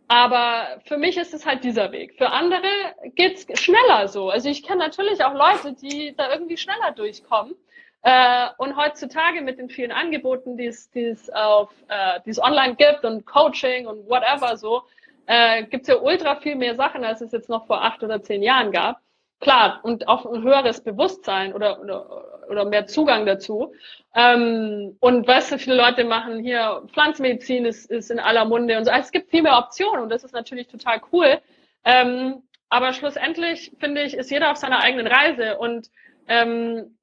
aber 0.08 0.82
für 0.86 0.98
mich 0.98 1.18
ist 1.18 1.34
es 1.34 1.46
halt 1.46 1.64
dieser 1.64 1.92
Weg. 1.92 2.16
Für 2.18 2.32
andere 2.32 2.68
geht's 3.16 3.48
schneller 3.60 4.08
so. 4.08 4.30
Also 4.30 4.50
ich 4.50 4.64
kenne 4.64 4.80
natürlich 4.80 5.24
auch 5.24 5.34
Leute, 5.34 5.74
die 5.74 6.16
da 6.16 6.32
irgendwie 6.32 6.58
schneller 6.58 6.92
durchkommen. 6.92 7.56
Äh, 8.04 8.50
und 8.60 8.78
heutzutage 8.78 9.42
mit 9.42 9.58
den 9.58 9.70
vielen 9.70 9.92
Angeboten, 9.92 10.58
die 10.58 10.68
es, 10.68 10.92
es 10.94 11.28
äh, 11.28 12.20
es 12.26 12.40
online 12.40 12.76
gibt 12.76 13.04
und 13.04 13.26
Coaching 13.26 13.88
und 13.88 14.08
whatever 14.08 14.58
so, 14.58 14.84
äh, 15.26 15.66
es 15.72 15.88
ja 15.88 15.96
ultra 15.96 16.36
viel 16.36 16.56
mehr 16.56 16.76
Sachen, 16.76 17.04
als 17.04 17.22
es 17.22 17.32
jetzt 17.32 17.50
noch 17.50 17.66
vor 17.66 17.84
acht 17.84 18.04
oder 18.04 18.22
zehn 18.22 18.44
Jahren 18.44 18.72
gab. 18.72 19.00
Klar, 19.40 19.82
und 19.84 20.08
auch 20.08 20.26
ein 20.26 20.44
höheres 20.44 20.82
Bewusstsein 20.82 21.54
oder, 21.54 21.82
oder, 21.82 22.48
oder 22.50 22.66
mehr 22.66 22.88
Zugang 22.88 23.26
dazu. 23.26 23.74
Ähm, 24.16 24.96
und 25.00 25.28
weißt 25.28 25.52
du, 25.52 25.60
viele 25.60 25.76
Leute 25.76 26.06
machen 26.06 26.40
hier 26.40 26.84
Pflanzenmedizin 26.94 27.66
ist, 27.66 27.92
ist 27.92 28.12
in 28.12 28.20
aller 28.20 28.46
Munde 28.46 28.78
und 28.78 28.86
so. 28.86 28.92
Also 28.92 29.06
es 29.06 29.12
gibt 29.12 29.30
viel 29.30 29.42
mehr 29.42 29.58
Optionen 29.58 30.04
und 30.04 30.10
das 30.10 30.24
ist 30.24 30.34
natürlich 30.34 30.68
total 30.68 31.02
cool. 31.12 31.40
Ähm, 31.84 32.44
aber 32.70 32.94
schlussendlich 32.94 33.72
finde 33.80 34.04
ich, 34.04 34.16
ist 34.16 34.32
jeder 34.32 34.52
auf 34.52 34.58
seiner 34.58 34.80
eigenen 34.80 35.08
Reise 35.08 35.58
und 35.58 35.90
ähm, 36.28 36.98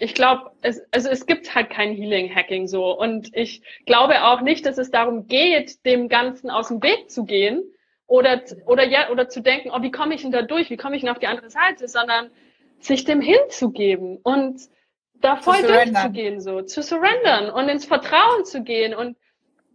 ich 0.00 0.14
glaube, 0.14 0.50
es, 0.62 0.80
also 0.92 1.08
es 1.08 1.26
gibt 1.26 1.54
halt 1.54 1.70
kein 1.70 1.94
Healing-Hacking 1.94 2.68
so. 2.68 2.96
Und 2.96 3.34
ich 3.34 3.62
glaube 3.84 4.24
auch 4.24 4.40
nicht, 4.42 4.64
dass 4.66 4.78
es 4.78 4.90
darum 4.90 5.26
geht, 5.26 5.84
dem 5.84 6.08
Ganzen 6.08 6.50
aus 6.50 6.68
dem 6.68 6.82
Weg 6.82 7.10
zu 7.10 7.24
gehen 7.24 7.64
oder, 8.08 8.42
oder, 8.66 8.84
ja, 8.84 9.10
oder 9.10 9.28
zu 9.28 9.40
denken, 9.40 9.70
oh, 9.72 9.82
wie 9.82 9.92
komme 9.92 10.14
ich 10.14 10.22
denn 10.22 10.32
da 10.32 10.42
durch? 10.42 10.70
Wie 10.70 10.76
komme 10.76 10.96
ich 10.96 11.02
denn 11.02 11.10
auf 11.10 11.20
die 11.20 11.28
andere 11.28 11.50
Seite? 11.50 11.86
Sondern 11.86 12.30
sich 12.80 13.04
dem 13.04 13.20
hinzugeben 13.20 14.18
und 14.22 14.60
da 15.20 15.36
voll 15.36 15.62
durchzugehen, 15.62 16.40
so, 16.40 16.62
zu 16.62 16.82
surrendern 16.82 17.50
und 17.50 17.68
ins 17.68 17.84
Vertrauen 17.84 18.44
zu 18.44 18.62
gehen 18.62 18.94
und 18.94 19.16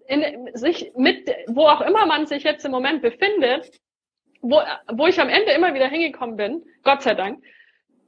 in, 0.07 0.49
sich 0.53 0.91
mit, 0.95 1.29
wo 1.47 1.67
auch 1.67 1.81
immer 1.81 2.05
man 2.05 2.25
sich 2.25 2.43
jetzt 2.43 2.65
im 2.65 2.71
Moment 2.71 3.01
befindet, 3.01 3.71
wo, 4.41 4.61
wo 4.93 5.07
ich 5.07 5.19
am 5.19 5.29
Ende 5.29 5.51
immer 5.51 5.73
wieder 5.73 5.87
hingekommen 5.87 6.35
bin, 6.35 6.63
Gott 6.83 7.03
sei 7.03 7.13
Dank, 7.13 7.43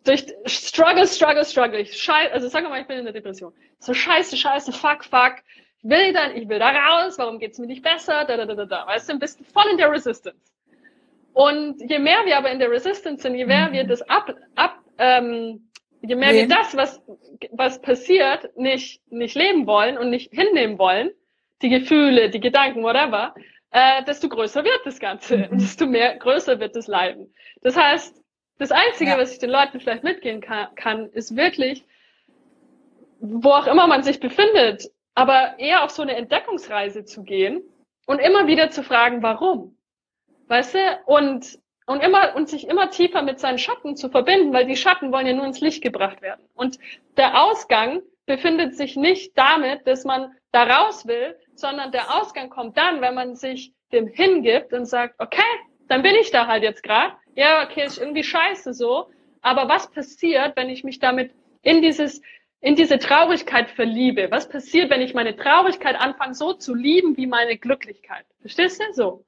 durch 0.06 0.26
Struggle, 0.46 1.08
Struggle, 1.08 1.46
Struggle. 1.46 1.80
Ich 1.80 1.98
scheiß, 1.98 2.32
also 2.32 2.48
sag 2.48 2.64
mal, 2.64 2.82
ich 2.82 2.88
bin 2.88 3.00
in 3.00 3.06
der 3.06 3.14
Depression. 3.14 3.54
So 3.80 3.94
scheiße, 3.94 4.38
scheiße, 4.38 4.72
fuck, 4.72 5.04
fuck. 5.04 5.36
Ich 5.78 5.90
will 5.90 6.14
dann, 6.14 6.36
ich 6.36 6.50
will 6.50 6.60
da 6.60 6.70
raus, 6.70 7.18
warum 7.18 7.40
geht's 7.40 7.60
mir 7.60 7.68
nicht 7.68 7.84
besser? 7.84 8.26
Da, 8.26 8.38
da, 8.38 8.46
da, 8.46 8.56
da, 8.56 8.66
da. 8.66 8.88
Weißt 8.88 9.10
du, 9.10 9.20
bist 9.20 9.40
du 9.40 9.44
voll 9.44 9.70
in 9.72 9.78
der 9.78 9.92
Resistance. 9.92 10.40
Und 11.34 11.82
je 11.82 12.00
mehr 12.00 12.26
wir 12.26 12.38
aber 12.38 12.50
in 12.50 12.60
der 12.60 12.72
Resistance 12.72 13.22
sind, 13.22 13.36
je 13.36 13.46
mehr 13.46 13.72
wir 13.72 13.84
das 13.84 14.02
ab, 14.04 14.34
ab, 14.56 14.80
ähm, 14.98 15.70
je 16.02 16.16
mehr 16.16 16.32
nee. 16.32 16.42
wir 16.42 16.48
das, 16.48 16.76
was, 16.78 17.02
was 17.52 17.82
passiert, 17.82 18.56
nicht, 18.58 19.02
nicht 19.12 19.36
leben 19.36 19.68
wollen 19.68 19.98
und 19.98 20.10
nicht 20.10 20.34
hinnehmen 20.34 20.80
wollen, 20.80 21.12
die 21.62 21.70
Gefühle, 21.70 22.30
die 22.30 22.40
Gedanken, 22.40 22.84
whatever, 22.84 23.36
äh, 23.72 24.04
desto 24.06 24.30
größer 24.30 24.64
wird 24.64 24.80
das 24.86 25.00
Ganze 25.00 25.50
und 25.52 25.60
desto 25.62 25.86
mehr 25.86 26.16
größer 26.16 26.60
wird 26.62 26.76
das 26.76 26.88
Leiden. 26.88 27.34
Das 27.62 27.76
heißt, 27.76 28.24
das 28.58 28.72
Einzige, 28.72 29.12
ja. 29.12 29.18
was 29.18 29.34
ich 29.34 29.40
den 29.40 29.50
Leuten 29.50 29.82
vielleicht 29.82 30.06
mitgehen 30.06 30.40
kann, 30.40 30.74
kann, 30.76 31.10
ist 31.10 31.36
wirklich, 31.36 31.84
wo 33.20 33.50
auch 33.50 33.68
immer 33.68 33.88
man 33.88 34.04
sich 34.04 34.22
befindet, 34.22 34.90
aber 35.16 35.58
eher 35.58 35.84
auf 35.84 35.90
so 35.90 36.02
eine 36.02 36.16
Entdeckungsreise 36.16 37.06
zu 37.06 37.24
gehen 37.24 37.64
und 38.06 38.20
immer 38.20 38.48
wieder 38.48 38.70
zu 38.70 38.84
fragen, 38.84 39.24
warum. 39.24 39.78
Weißt 40.48 40.76
du? 40.76 40.80
Und, 41.06 41.58
und 41.88 42.04
immer, 42.04 42.36
und 42.36 42.50
sich 42.50 42.68
immer 42.68 42.92
tiefer 42.92 43.24
mit 43.24 43.40
seinen 43.40 43.58
Schatten 43.58 43.96
zu 43.96 44.10
verbinden, 44.10 44.54
weil 44.54 44.68
die 44.68 44.76
Schatten 44.76 45.12
wollen 45.12 45.26
ja 45.26 45.34
nur 45.34 45.46
ins 45.46 45.62
Licht 45.62 45.82
gebracht 45.82 46.22
werden. 46.22 46.46
Und 46.54 46.78
der 47.18 47.44
Ausgang 47.44 48.02
befindet 48.28 48.76
sich 48.76 48.96
nicht 48.96 49.38
damit, 49.38 49.88
dass 49.88 50.04
man 50.04 50.36
da 50.52 50.64
raus 50.64 51.08
will, 51.08 51.38
sondern 51.56 51.92
der 51.92 52.16
Ausgang 52.16 52.50
kommt 52.50 52.78
dann, 52.78 53.02
wenn 53.02 53.16
man 53.16 53.36
sich 53.36 53.74
dem 53.92 54.08
hingibt 54.08 54.74
und 54.74 54.86
sagt, 54.86 55.16
okay, 55.20 55.42
dann 55.88 56.02
bin 56.02 56.16
ich 56.16 56.32
da 56.32 56.48
halt 56.48 56.64
jetzt 56.64 56.84
gerade 56.84 57.16
ja, 57.36 57.64
okay, 57.64 57.86
ist 57.86 57.98
irgendwie 57.98 58.24
scheiße 58.24 58.74
so. 58.74 59.10
Aber 59.42 59.70
was 59.70 59.92
passiert, 59.92 60.56
wenn 60.56 60.70
ich 60.70 60.84
mich 60.84 61.00
damit 61.00 61.32
in 61.62 61.82
dieses, 61.82 62.22
in 62.66 62.76
diese 62.76 62.98
Traurigkeit 62.98 63.70
verliebe? 63.70 64.32
Was 64.32 64.50
passiert, 64.50 64.90
wenn 64.90 65.02
ich 65.02 65.14
meine 65.14 65.36
Traurigkeit 65.36 65.96
anfange 65.96 66.34
so 66.34 66.54
zu 66.54 66.74
lieben 66.74 67.16
wie 67.16 67.28
meine 67.28 67.60
Glücklichkeit? 67.60 68.26
Verstehst 68.42 68.82
du? 68.82 68.94
So. 68.94 69.26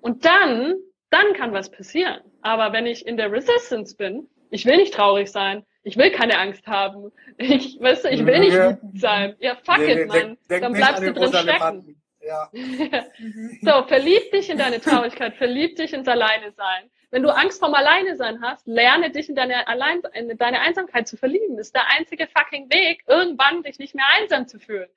Und 0.00 0.24
dann, 0.24 0.76
dann 1.10 1.32
kann 1.34 1.52
was 1.52 1.72
passieren. 1.72 2.20
Aber 2.42 2.72
wenn 2.72 2.86
ich 2.86 3.04
in 3.04 3.16
der 3.16 3.32
Resistance 3.32 3.96
bin, 3.96 4.28
ich 4.50 4.66
will 4.66 4.76
nicht 4.76 4.94
traurig 4.94 5.32
sein, 5.32 5.64
ich 5.82 5.96
will 5.96 6.12
keine 6.12 6.38
Angst 6.38 6.68
haben, 6.68 7.10
ich, 7.38 7.76
weißt 7.80 8.04
du, 8.04 8.08
ich 8.10 8.24
will 8.24 8.38
nicht 8.38 8.56
wütend 8.56 9.00
sein. 9.00 9.34
Ja, 9.40 9.56
fuck 9.64 9.78
nee, 9.78 10.02
it, 10.02 10.08
man. 10.08 10.38
Dann 10.48 10.72
bleibst 10.72 11.02
du 11.02 11.12
drin 11.12 11.32
stecken. 11.32 12.02
Ja. 12.20 12.50
so, 13.62 13.88
verlieb 13.88 14.30
dich 14.30 14.48
in 14.48 14.58
deine 14.58 14.80
Traurigkeit, 14.80 15.34
verlieb 15.34 15.74
dich 15.74 15.92
ins 15.92 16.06
Alleine 16.06 16.52
sein. 16.52 16.88
Wenn 17.10 17.22
du 17.22 17.30
Angst 17.30 17.58
vorm 17.58 17.74
Alleine 17.74 18.16
sein 18.16 18.40
hast, 18.40 18.66
lerne 18.66 19.10
dich 19.10 19.28
in 19.28 19.34
deine, 19.34 19.66
Allein 19.66 20.02
in 20.14 20.36
deine 20.38 20.60
Einsamkeit 20.60 21.08
zu 21.08 21.16
verlieben. 21.16 21.56
Das 21.56 21.68
ist 21.68 21.74
der 21.74 21.90
einzige 21.90 22.28
fucking 22.28 22.70
Weg, 22.70 23.02
irgendwann 23.08 23.62
dich 23.62 23.78
nicht 23.78 23.94
mehr 23.94 24.04
einsam 24.18 24.46
zu 24.46 24.60
fühlen. 24.60 24.88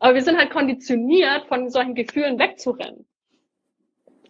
Aber 0.00 0.14
wir 0.14 0.22
sind 0.22 0.38
halt 0.38 0.50
konditioniert, 0.50 1.46
von 1.46 1.70
solchen 1.70 1.94
Gefühlen 1.94 2.38
wegzurennen. 2.38 3.06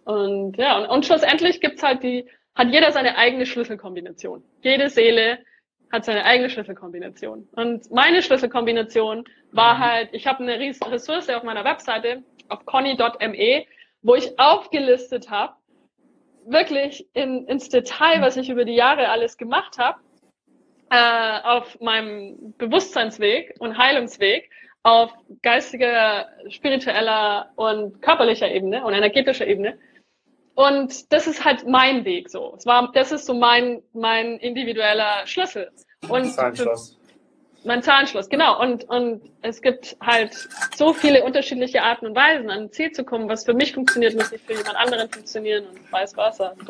Und 0.04 0.58
ja, 0.58 0.78
und, 0.78 0.86
und 0.86 1.06
schlussendlich 1.06 1.60
gibt's 1.60 1.82
halt 1.82 2.02
die, 2.02 2.28
hat 2.54 2.68
jeder 2.68 2.92
seine 2.92 3.16
eigene 3.16 3.46
Schlüsselkombination. 3.46 4.44
Jede 4.60 4.90
Seele 4.90 5.38
hat 5.90 6.04
seine 6.04 6.24
eigene 6.24 6.50
Schlüsselkombination. 6.50 7.48
Und 7.52 7.90
meine 7.90 8.22
Schlüsselkombination 8.22 9.24
war 9.52 9.78
halt, 9.78 10.10
ich 10.12 10.26
habe 10.26 10.42
eine 10.42 10.58
Ressource 10.58 11.30
auf 11.30 11.42
meiner 11.42 11.64
Webseite, 11.64 12.22
auf 12.48 12.66
conny.me, 12.66 13.64
wo 14.02 14.14
ich 14.14 14.38
aufgelistet 14.38 15.30
habe, 15.30 15.54
wirklich 16.46 17.06
in, 17.14 17.46
ins 17.46 17.68
Detail, 17.68 18.20
was 18.20 18.36
ich 18.36 18.48
über 18.48 18.64
die 18.64 18.74
Jahre 18.74 19.08
alles 19.08 19.36
gemacht 19.36 19.78
habe, 19.78 20.00
äh, 20.90 21.40
auf 21.42 21.80
meinem 21.80 22.54
Bewusstseinsweg 22.58 23.54
und 23.58 23.78
Heilungsweg, 23.78 24.50
auf 24.82 25.12
geistiger, 25.42 26.28
spiritueller 26.48 27.50
und 27.56 28.02
körperlicher 28.02 28.50
Ebene 28.50 28.84
und 28.84 28.92
energetischer 28.92 29.46
Ebene. 29.46 29.78
Und 30.54 31.12
das 31.12 31.26
ist 31.26 31.44
halt 31.44 31.66
mein 31.66 32.04
Weg 32.04 32.28
so. 32.28 32.54
Es 32.56 32.66
war, 32.66 32.90
das 32.92 33.12
ist 33.12 33.26
so 33.26 33.34
mein, 33.34 33.82
mein 33.94 34.38
individueller 34.38 35.26
Schlüssel. 35.26 35.70
Und 36.08 36.26
Zahlenschloss. 36.26 36.98
Mein 37.64 37.82
Zahlenschloss, 37.82 38.28
genau. 38.28 38.60
Und, 38.60 38.84
und 38.84 39.22
es 39.42 39.62
gibt 39.62 39.96
halt 40.00 40.48
so 40.76 40.92
viele 40.92 41.24
unterschiedliche 41.24 41.82
Arten 41.82 42.06
und 42.06 42.16
Weisen, 42.16 42.50
an 42.50 42.62
ein 42.62 42.72
Ziel 42.72 42.90
zu 42.92 43.04
kommen. 43.04 43.28
Was 43.28 43.44
für 43.44 43.54
mich 43.54 43.72
funktioniert, 43.72 44.14
muss 44.14 44.32
nicht 44.32 44.44
für 44.44 44.54
jemand 44.54 44.76
anderen 44.76 45.08
funktionieren 45.08 45.66
und 45.66 45.92
weiß 45.92 46.16
was. 46.16 46.40
Und, 46.40 46.68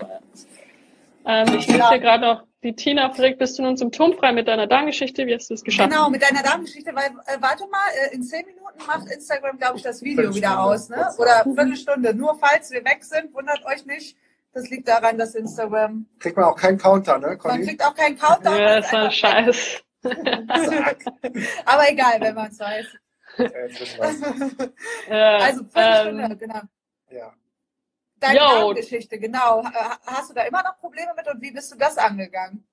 Ähm, 1.25 1.47
ich 1.57 1.69
lese 1.69 1.89
hier 1.89 1.99
gerade 2.01 2.23
noch, 2.23 2.43
die 2.65 2.75
Tina 2.75 3.13
fragt, 3.13 3.39
bist 3.39 3.59
du 3.59 3.63
nun 3.63 3.77
symptomfrei 3.77 4.33
mit 4.33 4.49
deiner 4.49 4.67
Darmgeschichte? 4.67 5.27
Wie 5.27 5.35
hast 5.35 5.51
du 5.51 5.55
es 5.55 5.63
geschafft? 5.63 5.91
Genau, 5.91 6.11
mit 6.11 6.23
deiner 6.23 6.43
Darmgeschichte, 6.43 6.95
weil, 6.95 7.11
äh, 7.27 7.41
warte 7.41 7.65
mal, 7.69 7.79
äh, 8.11 8.15
in 8.15 8.23
zehn 8.23 8.45
Minuten 8.47 8.87
macht 8.87 9.09
Instagram, 9.09 9.59
glaube 9.59 9.77
ich, 9.77 9.83
das 9.83 10.03
Video 10.03 10.35
wieder 10.35 10.61
aus, 10.63 10.89
ne? 10.89 11.09
Oder 11.19 11.45
Viertelstunde. 11.45 12.15
Nur 12.15 12.37
falls 12.41 12.71
wir 12.71 12.85
weg 12.85 13.05
sind, 13.05 13.33
wundert 13.35 13.65
euch 13.67 13.87
nicht. 13.87 14.17
Das 14.53 14.69
liegt 14.69 14.87
daran, 14.87 15.17
dass 15.17 15.35
Instagram. 15.35 16.07
Kriegt 16.19 16.37
man 16.37 16.47
auch 16.47 16.57
keinen 16.57 16.79
Counter, 16.79 17.19
ne? 17.19 17.39
Conny? 17.39 17.59
Man 17.59 17.67
kriegt 17.67 17.85
auch 17.85 17.95
keinen 17.95 18.19
Counter. 18.19 18.61
Ja, 18.61 18.81
das 18.81 18.93
war 18.93 19.11
Scheiß. 19.11 19.83
Aber 21.65 21.91
egal, 21.91 22.21
wenn 22.21 22.35
man 22.35 22.51
es 22.51 22.59
weiß. 22.59 22.87
Ja, 25.09 25.37
also 25.39 25.65
Viertelstunde, 25.65 26.25
ähm, 26.25 26.39
genau. 26.39 26.61
Ja. 27.11 27.33
Deine 28.17 28.39
Darmgeschichte, 28.39 29.19
genau. 29.19 29.65
Hast 30.07 30.31
du 30.31 30.35
da 30.35 30.43
immer 30.43 30.63
noch 30.63 30.79
Probleme 30.79 31.13
mit 31.17 31.27
und 31.29 31.41
wie 31.41 31.51
bist 31.51 31.73
du 31.73 31.77
das 31.77 31.99
angegangen? 31.99 32.65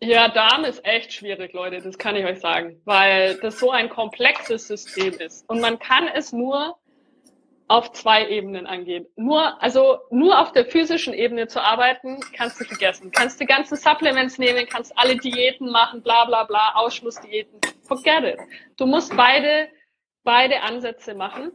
Ja, 0.00 0.28
Darm 0.28 0.64
ist 0.64 0.84
echt 0.84 1.12
schwierig, 1.12 1.52
Leute, 1.52 1.80
das 1.80 1.98
kann 1.98 2.16
ich 2.16 2.24
euch 2.24 2.40
sagen, 2.40 2.80
weil 2.84 3.36
das 3.36 3.58
so 3.58 3.70
ein 3.70 3.88
komplexes 3.88 4.66
System 4.66 5.14
ist. 5.14 5.48
Und 5.48 5.60
man 5.60 5.78
kann 5.78 6.08
es 6.08 6.32
nur 6.32 6.78
auf 7.66 7.92
zwei 7.92 8.28
Ebenen 8.28 8.66
angehen. 8.66 9.06
Nur, 9.16 9.62
also 9.62 9.98
nur 10.10 10.38
auf 10.38 10.52
der 10.52 10.66
physischen 10.66 11.14
Ebene 11.14 11.46
zu 11.46 11.62
arbeiten, 11.62 12.20
kannst 12.36 12.60
du 12.60 12.64
vergessen. 12.64 13.10
Kannst 13.10 13.40
die 13.40 13.46
ganzen 13.46 13.76
Supplements 13.76 14.38
nehmen, 14.38 14.66
kannst 14.68 14.96
alle 14.96 15.16
Diäten 15.16 15.70
machen, 15.70 16.02
bla 16.02 16.26
bla 16.26 16.44
bla, 16.44 16.74
Ausschlussdiäten. 16.74 17.60
Forget 17.82 18.24
it. 18.24 18.38
Du 18.76 18.86
musst 18.86 19.16
beide, 19.16 19.68
beide 20.24 20.60
Ansätze 20.62 21.14
machen. 21.14 21.52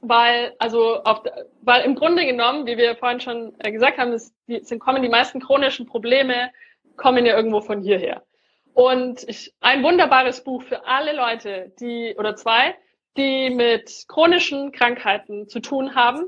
Weil, 0.00 0.56
also 0.58 1.02
auf, 1.04 1.22
weil 1.60 1.84
im 1.84 1.94
Grunde 1.94 2.26
genommen, 2.26 2.66
wie 2.66 2.76
wir 2.76 2.96
vorhin 2.96 3.20
schon 3.20 3.54
äh, 3.60 3.70
gesagt 3.70 3.98
haben, 3.98 4.20
die, 4.48 4.60
sind, 4.64 4.80
kommen 4.80 5.02
die 5.02 5.08
meisten 5.08 5.38
chronischen 5.40 5.86
Probleme, 5.86 6.50
kommen 6.96 7.24
ja 7.24 7.36
irgendwo 7.36 7.60
von 7.60 7.82
hierher. 7.82 8.24
Und 8.74 9.22
ich, 9.28 9.54
ein 9.60 9.84
wunderbares 9.84 10.42
Buch 10.42 10.62
für 10.62 10.86
alle 10.86 11.14
Leute, 11.14 11.72
die, 11.78 12.16
oder 12.18 12.34
zwei, 12.34 12.74
die 13.16 13.50
mit 13.50 14.04
chronischen 14.08 14.72
Krankheiten 14.72 15.48
zu 15.48 15.60
tun 15.60 15.94
haben, 15.94 16.24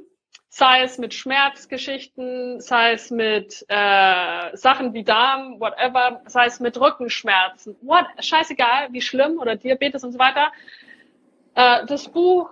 sei 0.48 0.82
es 0.82 0.98
mit 0.98 1.14
Schmerzgeschichten, 1.14 2.60
sei 2.60 2.92
es 2.92 3.10
mit 3.10 3.64
äh, 3.68 4.56
Sachen 4.56 4.94
wie 4.94 5.02
Darm, 5.02 5.58
whatever, 5.58 6.22
sei 6.26 6.46
es 6.46 6.60
mit 6.60 6.80
Rückenschmerzen, 6.80 7.76
what, 7.82 8.06
scheißegal, 8.20 8.92
wie 8.92 9.00
schlimm 9.00 9.38
oder 9.38 9.56
Diabetes 9.56 10.04
und 10.04 10.12
so 10.12 10.18
weiter. 10.18 10.52
Äh, 11.54 11.86
das 11.86 12.08
Buch, 12.08 12.48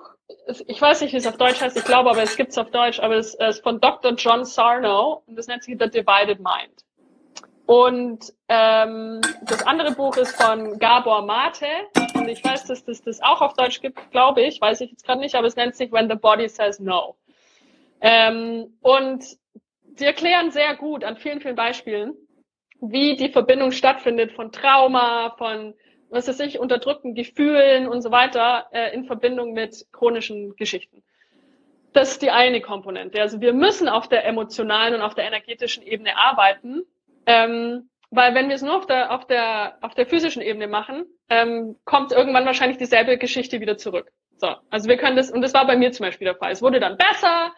ich 0.67 0.81
weiß 0.81 1.03
nicht, 1.03 1.13
wie 1.13 1.19
es 1.19 1.27
auf 1.27 1.37
Deutsch 1.37 1.61
heißt, 1.61 1.77
ich 1.77 1.85
glaube, 1.85 2.11
aber 2.11 2.23
es 2.23 2.37
gibt 2.37 2.51
es 2.51 2.59
auf 2.59 2.71
Deutsch, 2.71 2.99
aber 2.99 3.17
es 3.17 3.35
ist 3.35 3.63
von 3.63 3.81
Dr. 3.81 4.15
John 4.15 4.45
Sarno 4.45 5.23
und 5.27 5.37
das 5.37 5.47
nennt 5.47 5.63
sich 5.63 5.77
The 5.79 5.89
Divided 5.89 6.41
Mind. 6.41 6.85
Und 7.73 8.35
ähm, 8.51 9.23
das 9.47 9.67
andere 9.67 9.93
Buch 9.93 10.19
ist 10.19 10.37
von 10.37 10.79
Gabor 10.79 11.23
Mate. 11.23 11.65
Und 12.13 12.29
ich 12.29 12.45
weiß, 12.45 12.67
dass 12.67 12.85
das 12.85 13.01
das 13.01 13.23
auch 13.23 13.41
auf 13.41 13.55
Deutsch 13.55 13.81
gibt, 13.81 14.11
glaube 14.11 14.43
ich. 14.43 14.61
Weiß 14.61 14.83
ich 14.83 14.91
jetzt 14.91 15.07
gerade 15.07 15.21
nicht, 15.21 15.35
aber 15.35 15.47
es 15.47 15.57
nennt 15.57 15.75
sich 15.75 15.91
When 15.91 16.11
the 16.11 16.17
Body 16.17 16.51
Says 16.51 16.81
No. 16.81 17.17
Ähm, 18.03 18.77
und 18.83 19.25
sie 19.95 20.05
erklären 20.05 20.51
sehr 20.51 20.77
gut 20.77 21.03
an 21.03 21.17
vielen, 21.17 21.41
vielen 21.41 21.55
Beispielen, 21.55 22.13
wie 22.83 23.17
die 23.17 23.31
Verbindung 23.31 23.73
stattfindet 23.73 24.33
von 24.33 24.53
Trauma, 24.53 25.35
von 25.39 25.73
was 26.11 26.29
weiß 26.29 26.41
ich, 26.41 26.59
unterdrückten 26.59 27.15
Gefühlen 27.15 27.89
und 27.89 28.03
so 28.03 28.11
weiter 28.11 28.67
äh, 28.73 28.95
in 28.95 29.07
Verbindung 29.07 29.55
mit 29.55 29.87
chronischen 29.93 30.57
Geschichten. 30.57 31.03
Das 31.95 32.11
ist 32.11 32.21
die 32.21 32.33
eine 32.33 32.61
Komponente. 32.61 33.23
Also 33.23 33.41
wir 33.41 33.55
müssen 33.55 33.89
auf 33.89 34.09
der 34.09 34.27
emotionalen 34.27 34.93
und 34.93 35.01
auf 35.01 35.15
der 35.15 35.25
energetischen 35.25 35.83
Ebene 35.83 36.19
arbeiten, 36.19 36.85
ähm, 37.27 37.89
weil 38.11 38.35
wenn 38.35 38.49
wir 38.49 38.57
es 38.57 38.63
nur 38.63 38.77
auf 38.77 38.87
der, 38.87 39.11
auf 39.11 39.27
der, 39.27 39.79
auf 39.81 39.95
der 39.95 40.07
physischen 40.07 40.43
Ebene 40.43 40.69
machen, 40.69 41.07
ähm, 41.31 41.77
kommt 41.85 42.13
irgendwann 42.13 42.45
wahrscheinlich 42.45 42.77
dieselbe 42.77 43.17
Geschichte 43.17 43.61
wieder 43.61 43.79
zurück. 43.79 44.13
So, 44.37 44.55
also 44.71 44.89
wir 44.89 44.97
können 44.97 45.17
das, 45.17 45.31
und 45.31 45.41
das 45.41 45.55
war 45.55 45.67
bei 45.67 45.77
mir 45.77 45.93
zum 45.93 46.05
Beispiel 46.05 46.27
der 46.27 46.35
Fall. 46.35 46.53
Es 46.53 46.61
wurde 46.61 46.79
dann 46.79 46.99
besser, 46.99 47.55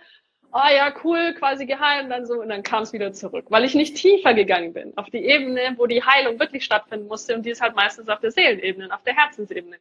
oh 0.53 0.73
ja, 0.73 0.95
cool, 1.03 1.35
quasi 1.35 1.67
geheilt, 1.67 2.05
und 2.05 2.11
dann 2.11 2.27
so, 2.27 2.35
und 2.35 2.49
dann 2.49 2.63
kam 2.63 2.85
es 2.85 2.93
wieder 2.93 3.13
zurück, 3.13 3.47
weil 3.49 3.65
ich 3.65 3.75
nicht 3.75 3.97
tiefer 3.97 4.35
gegangen 4.35 4.73
bin, 4.73 4.97
auf 4.97 5.11
die 5.11 5.25
Ebene, 5.25 5.75
wo 5.77 5.87
die 5.87 6.05
Heilung 6.05 6.39
wirklich 6.39 6.65
stattfinden 6.65 7.09
musste, 7.09 7.35
und 7.35 7.45
die 7.45 7.51
ist 7.51 7.61
halt 7.61 7.75
meistens 7.75 8.09
auf 8.09 8.21
der 8.21 8.31
Seelenebene, 8.31 8.95
auf 8.95 9.03
der 9.03 9.17
Herzensebene. 9.17 9.77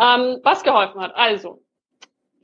Ähm, 0.00 0.40
was 0.42 0.64
geholfen 0.64 1.00
hat, 1.00 1.14
also, 1.14 1.62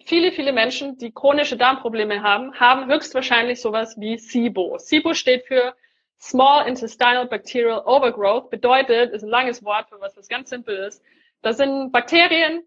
viele, 0.04 0.30
viele 0.30 0.52
Menschen, 0.52 0.96
die 0.98 1.12
chronische 1.12 1.56
Darmprobleme 1.56 2.22
haben, 2.22 2.54
haben 2.60 2.86
höchstwahrscheinlich 2.86 3.60
sowas 3.60 3.98
wie 3.98 4.18
SIBO. 4.18 4.78
SIBO 4.78 5.14
steht 5.14 5.46
für 5.46 5.74
Small 6.22 6.68
Intestinal 6.68 7.26
Bacterial 7.26 7.82
Overgrowth 7.84 8.48
bedeutet, 8.48 9.12
ist 9.12 9.24
ein 9.24 9.28
langes 9.28 9.64
Wort 9.64 9.88
für 9.88 10.00
was, 10.00 10.16
was 10.16 10.28
ganz 10.28 10.50
simpel 10.50 10.76
ist. 10.76 11.02
Das 11.42 11.56
sind 11.56 11.90
Bakterien, 11.90 12.62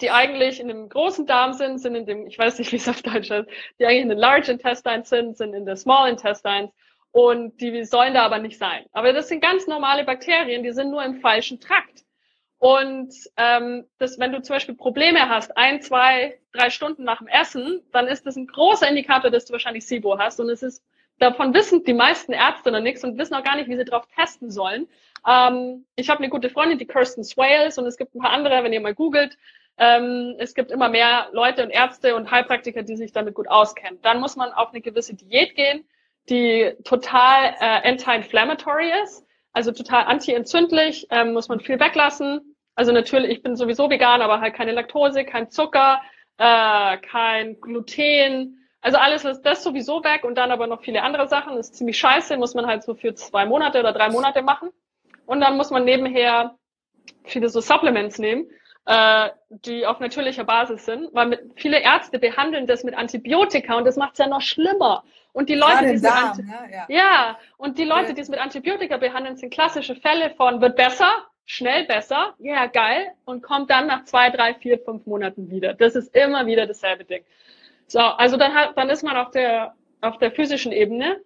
die 0.00 0.10
eigentlich 0.10 0.60
in 0.60 0.68
dem 0.68 0.88
großen 0.88 1.26
Darm 1.26 1.52
sind, 1.52 1.78
sind 1.78 1.94
in 1.94 2.06
dem, 2.06 2.26
ich 2.26 2.38
weiß 2.38 2.58
nicht, 2.58 2.72
wie 2.72 2.76
es 2.76 2.88
auf 2.88 3.02
Deutsch 3.02 3.30
ist, 3.30 3.50
die 3.78 3.84
eigentlich 3.84 4.02
in 4.02 4.08
den 4.08 4.16
Large 4.16 4.50
Intestines 4.50 5.10
sind, 5.10 5.36
sind 5.36 5.52
in 5.52 5.66
den 5.66 5.76
Small 5.76 6.08
Intestines 6.08 6.70
und 7.12 7.60
die 7.60 7.84
sollen 7.84 8.14
da 8.14 8.22
aber 8.22 8.38
nicht 8.38 8.56
sein. 8.56 8.86
Aber 8.92 9.12
das 9.12 9.28
sind 9.28 9.42
ganz 9.42 9.66
normale 9.66 10.04
Bakterien, 10.04 10.62
die 10.62 10.72
sind 10.72 10.90
nur 10.90 11.04
im 11.04 11.20
falschen 11.20 11.60
Trakt. 11.60 12.04
Und 12.56 13.14
ähm, 13.36 13.86
das, 13.98 14.18
wenn 14.18 14.32
du 14.32 14.40
zum 14.40 14.56
Beispiel 14.56 14.74
Probleme 14.74 15.28
hast, 15.28 15.54
ein, 15.54 15.82
zwei, 15.82 16.38
drei 16.52 16.70
Stunden 16.70 17.04
nach 17.04 17.18
dem 17.18 17.28
Essen, 17.28 17.82
dann 17.92 18.06
ist 18.06 18.26
das 18.26 18.36
ein 18.36 18.46
großer 18.46 18.88
Indikator, 18.88 19.30
dass 19.30 19.44
du 19.44 19.52
wahrscheinlich 19.52 19.86
SIBO 19.86 20.18
hast. 20.18 20.40
Und 20.40 20.48
es 20.48 20.62
ist 20.62 20.82
Davon 21.20 21.52
wissen 21.52 21.84
die 21.84 21.92
meisten 21.92 22.32
Ärzte 22.32 22.72
noch 22.72 22.80
nichts 22.80 23.04
und 23.04 23.18
wissen 23.18 23.34
auch 23.34 23.44
gar 23.44 23.54
nicht, 23.56 23.68
wie 23.68 23.76
sie 23.76 23.84
drauf 23.84 24.06
testen 24.16 24.50
sollen. 24.50 24.88
Ähm, 25.28 25.84
ich 25.94 26.08
habe 26.08 26.20
eine 26.20 26.30
gute 26.30 26.48
Freundin, 26.48 26.78
die 26.78 26.86
Kirsten 26.86 27.22
Swales, 27.24 27.76
und 27.76 27.86
es 27.86 27.98
gibt 27.98 28.14
ein 28.14 28.20
paar 28.20 28.32
andere, 28.32 28.64
wenn 28.64 28.72
ihr 28.72 28.80
mal 28.80 28.94
googelt. 28.94 29.36
Ähm, 29.76 30.34
es 30.38 30.54
gibt 30.54 30.70
immer 30.70 30.88
mehr 30.88 31.28
Leute 31.32 31.62
und 31.62 31.70
Ärzte 31.70 32.16
und 32.16 32.30
Heilpraktiker, 32.30 32.82
die 32.82 32.96
sich 32.96 33.12
damit 33.12 33.34
gut 33.34 33.48
auskennen. 33.48 34.00
Dann 34.00 34.18
muss 34.18 34.36
man 34.36 34.50
auf 34.52 34.70
eine 34.70 34.80
gewisse 34.80 35.14
Diät 35.14 35.54
gehen, 35.56 35.84
die 36.30 36.72
total 36.84 37.54
äh, 37.60 37.88
anti-inflammatory 37.88 38.90
ist, 39.04 39.26
also 39.52 39.72
total 39.72 40.04
anti-entzündlich, 40.04 41.06
ähm, 41.10 41.34
muss 41.34 41.48
man 41.48 41.60
viel 41.60 41.78
weglassen. 41.78 42.56
Also 42.76 42.92
natürlich, 42.92 43.30
ich 43.30 43.42
bin 43.42 43.56
sowieso 43.56 43.90
vegan, 43.90 44.22
aber 44.22 44.40
halt 44.40 44.54
keine 44.54 44.72
Laktose, 44.72 45.24
kein 45.24 45.50
Zucker, 45.50 46.00
äh, 46.38 46.96
kein 46.98 47.60
Gluten, 47.60 48.59
also 48.80 48.96
alles 48.96 49.24
ist 49.24 49.42
das 49.42 49.62
sowieso 49.62 50.02
weg 50.04 50.24
und 50.24 50.36
dann 50.36 50.50
aber 50.50 50.66
noch 50.66 50.82
viele 50.82 51.02
andere 51.02 51.28
Sachen. 51.28 51.56
Das 51.56 51.68
ist 51.68 51.76
ziemlich 51.76 51.98
scheiße, 51.98 52.36
muss 52.36 52.54
man 52.54 52.66
halt 52.66 52.82
so 52.82 52.94
für 52.94 53.14
zwei 53.14 53.44
Monate 53.44 53.80
oder 53.80 53.92
drei 53.92 54.08
Monate 54.08 54.42
machen. 54.42 54.70
Und 55.26 55.40
dann 55.40 55.56
muss 55.56 55.70
man 55.70 55.84
nebenher 55.84 56.56
viele 57.24 57.48
so 57.48 57.60
Supplements 57.60 58.18
nehmen, 58.18 58.50
äh, 58.86 59.28
die 59.50 59.86
auf 59.86 60.00
natürlicher 60.00 60.44
Basis 60.44 60.86
sind, 60.86 61.10
weil 61.12 61.26
mit, 61.26 61.40
viele 61.56 61.80
Ärzte 61.80 62.18
behandeln 62.18 62.66
das 62.66 62.82
mit 62.82 62.94
Antibiotika 62.96 63.76
und 63.76 63.84
das 63.84 63.96
macht 63.96 64.12
es 64.12 64.18
ja 64.18 64.26
noch 64.26 64.40
schlimmer. 64.40 65.04
Und 65.32 65.48
die 65.48 65.54
Leute, 65.54 65.92
die 65.92 66.00
Darm, 66.00 66.38
ne? 66.38 66.70
ja. 66.72 66.86
ja, 66.88 67.38
und 67.56 67.78
die 67.78 67.84
Leute, 67.84 68.14
die 68.14 68.20
es 68.20 68.28
mit 68.28 68.40
Antibiotika 68.40 68.96
behandeln, 68.96 69.36
sind 69.36 69.52
klassische 69.52 69.94
Fälle 69.94 70.30
von 70.30 70.60
wird 70.60 70.74
besser, 70.74 71.08
schnell 71.44 71.84
besser, 71.84 72.34
ja 72.38 72.54
yeah, 72.54 72.66
geil, 72.66 73.12
und 73.24 73.42
kommt 73.42 73.70
dann 73.70 73.86
nach 73.86 74.04
zwei, 74.04 74.30
drei, 74.30 74.54
vier, 74.54 74.80
fünf 74.80 75.06
Monaten 75.06 75.50
wieder. 75.50 75.74
Das 75.74 75.94
ist 75.94 76.16
immer 76.16 76.46
wieder 76.46 76.66
dasselbe 76.66 77.04
Ding. 77.04 77.24
So, 77.90 77.98
also 77.98 78.36
dann 78.36 78.54
hat, 78.54 78.78
dann 78.78 78.88
ist 78.88 79.02
man 79.02 79.16
auf 79.16 79.32
der, 79.32 79.74
auf 80.00 80.16
der 80.18 80.30
physischen 80.30 80.70
Ebene 80.70 81.20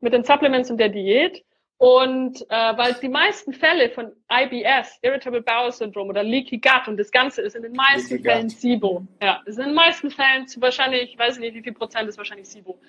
mit 0.00 0.12
den 0.12 0.24
Supplements 0.24 0.68
und 0.68 0.78
der 0.78 0.88
Diät. 0.88 1.44
Und 1.76 2.44
äh, 2.50 2.76
weil 2.76 2.94
die 2.94 3.08
meisten 3.08 3.52
Fälle 3.52 3.90
von 3.90 4.10
IBS, 4.28 4.98
Irritable 5.02 5.42
Bowel 5.42 5.70
Syndrome 5.70 6.10
oder 6.10 6.24
Leaky 6.24 6.58
Gut 6.58 6.88
und 6.88 6.96
das 6.96 7.12
Ganze 7.12 7.42
ist 7.42 7.54
in 7.54 7.62
den 7.62 7.72
meisten 7.72 8.14
Leaky 8.14 8.24
Fällen 8.24 8.48
Gut. 8.48 8.58
SIBO. 8.58 9.06
Ja, 9.22 9.42
ist 9.46 9.60
in 9.60 9.66
den 9.66 9.74
meisten 9.74 10.10
Fällen 10.10 10.48
zu 10.48 10.60
wahrscheinlich, 10.60 11.12
ich 11.12 11.18
weiß 11.18 11.38
nicht, 11.38 11.54
wie 11.54 11.62
viel 11.62 11.72
Prozent 11.72 12.08
ist 12.08 12.18
wahrscheinlich 12.18 12.48
SIBO. 12.48 12.80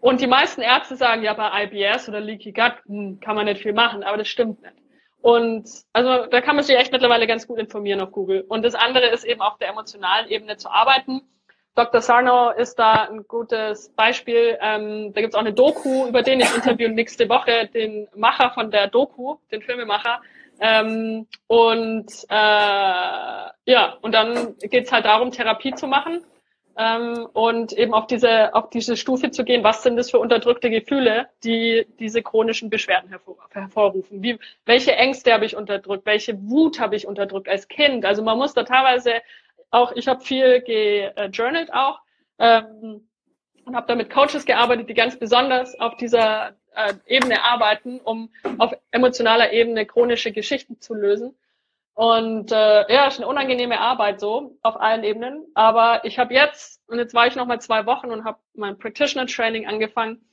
Und 0.00 0.20
die 0.20 0.26
meisten 0.26 0.60
Ärzte 0.60 0.96
sagen 0.96 1.22
ja 1.22 1.32
bei 1.32 1.64
IBS 1.64 2.06
oder 2.10 2.20
Leaky 2.20 2.52
Gut 2.52 2.74
hm, 2.84 3.18
kann 3.20 3.34
man 3.34 3.46
nicht 3.46 3.62
viel 3.62 3.72
machen, 3.72 4.02
aber 4.02 4.18
das 4.18 4.28
stimmt 4.28 4.60
nicht. 4.60 4.74
Und 5.22 5.66
also 5.94 6.26
da 6.26 6.42
kann 6.42 6.54
man 6.54 6.66
sich 6.66 6.76
echt 6.76 6.92
mittlerweile 6.92 7.26
ganz 7.26 7.46
gut 7.46 7.58
informieren 7.58 8.02
auf 8.02 8.12
Google. 8.12 8.44
Und 8.46 8.62
das 8.62 8.74
andere 8.74 9.06
ist 9.06 9.24
eben 9.24 9.40
auf 9.40 9.56
der 9.56 9.68
emotionalen 9.68 10.28
Ebene 10.28 10.58
zu 10.58 10.68
arbeiten 10.68 11.22
Dr. 11.78 12.00
Sarno 12.00 12.50
ist 12.50 12.76
da 12.80 13.04
ein 13.04 13.28
gutes 13.28 13.90
Beispiel. 13.90 14.58
Ähm, 14.60 15.12
da 15.14 15.20
gibt 15.20 15.32
es 15.32 15.36
auch 15.36 15.44
eine 15.44 15.52
Doku, 15.52 16.08
über 16.08 16.22
den 16.22 16.40
ich 16.40 16.52
interviewe 16.52 16.90
nächste 16.90 17.28
Woche 17.28 17.70
den 17.72 18.08
Macher 18.16 18.50
von 18.50 18.72
der 18.72 18.88
Doku, 18.88 19.36
den 19.52 19.62
Filmemacher. 19.62 20.20
Ähm, 20.58 21.28
und 21.46 22.10
äh, 22.30 22.34
ja, 22.34 23.96
und 24.02 24.12
dann 24.12 24.56
geht 24.58 24.86
es 24.86 24.92
halt 24.92 25.04
darum, 25.04 25.30
Therapie 25.30 25.72
zu 25.72 25.86
machen 25.86 26.24
ähm, 26.76 27.28
und 27.32 27.72
eben 27.72 27.94
auf 27.94 28.08
diese, 28.08 28.52
auf 28.56 28.70
diese 28.70 28.96
Stufe 28.96 29.30
zu 29.30 29.44
gehen, 29.44 29.62
was 29.62 29.84
sind 29.84 29.94
das 29.94 30.10
für 30.10 30.18
unterdrückte 30.18 30.70
Gefühle, 30.70 31.28
die 31.44 31.86
diese 32.00 32.22
chronischen 32.22 32.70
Beschwerden 32.70 33.10
hervor, 33.10 33.36
hervorrufen. 33.52 34.20
Wie, 34.20 34.40
welche 34.64 34.96
Ängste 34.96 35.32
habe 35.32 35.44
ich 35.44 35.54
unterdrückt, 35.54 36.06
welche 36.06 36.42
Wut 36.42 36.80
habe 36.80 36.96
ich 36.96 37.06
unterdrückt 37.06 37.48
als 37.48 37.68
Kind. 37.68 38.04
Also 38.04 38.24
man 38.24 38.36
muss 38.36 38.52
da 38.52 38.64
teilweise 38.64 39.12
auch, 39.70 39.92
ich 39.92 40.08
habe 40.08 40.20
viel 40.20 40.60
gejournalt 40.62 41.72
auch 41.72 42.00
ähm, 42.38 43.08
und 43.64 43.76
habe 43.76 43.86
da 43.86 43.94
mit 43.94 44.10
Coaches 44.10 44.46
gearbeitet, 44.46 44.88
die 44.88 44.94
ganz 44.94 45.18
besonders 45.18 45.78
auf 45.78 45.96
dieser 45.96 46.56
äh, 46.74 46.94
Ebene 47.06 47.42
arbeiten, 47.44 48.00
um 48.00 48.30
auf 48.58 48.72
emotionaler 48.90 49.52
Ebene 49.52 49.84
chronische 49.86 50.32
Geschichten 50.32 50.80
zu 50.80 50.94
lösen. 50.94 51.36
Und 51.94 52.52
äh, 52.52 52.92
ja, 52.92 53.08
ist 53.08 53.18
eine 53.18 53.26
unangenehme 53.26 53.80
Arbeit 53.80 54.20
so 54.20 54.56
auf 54.62 54.80
allen 54.80 55.02
Ebenen. 55.02 55.46
Aber 55.54 56.04
ich 56.04 56.18
habe 56.20 56.32
jetzt, 56.32 56.80
und 56.86 56.98
jetzt 56.98 57.12
war 57.12 57.26
ich 57.26 57.34
noch 57.34 57.46
mal 57.46 57.60
zwei 57.60 57.86
Wochen 57.86 58.12
und 58.12 58.24
habe 58.24 58.38
mein 58.54 58.78
Practitioner-Training 58.78 59.66
angefangen, 59.66 60.24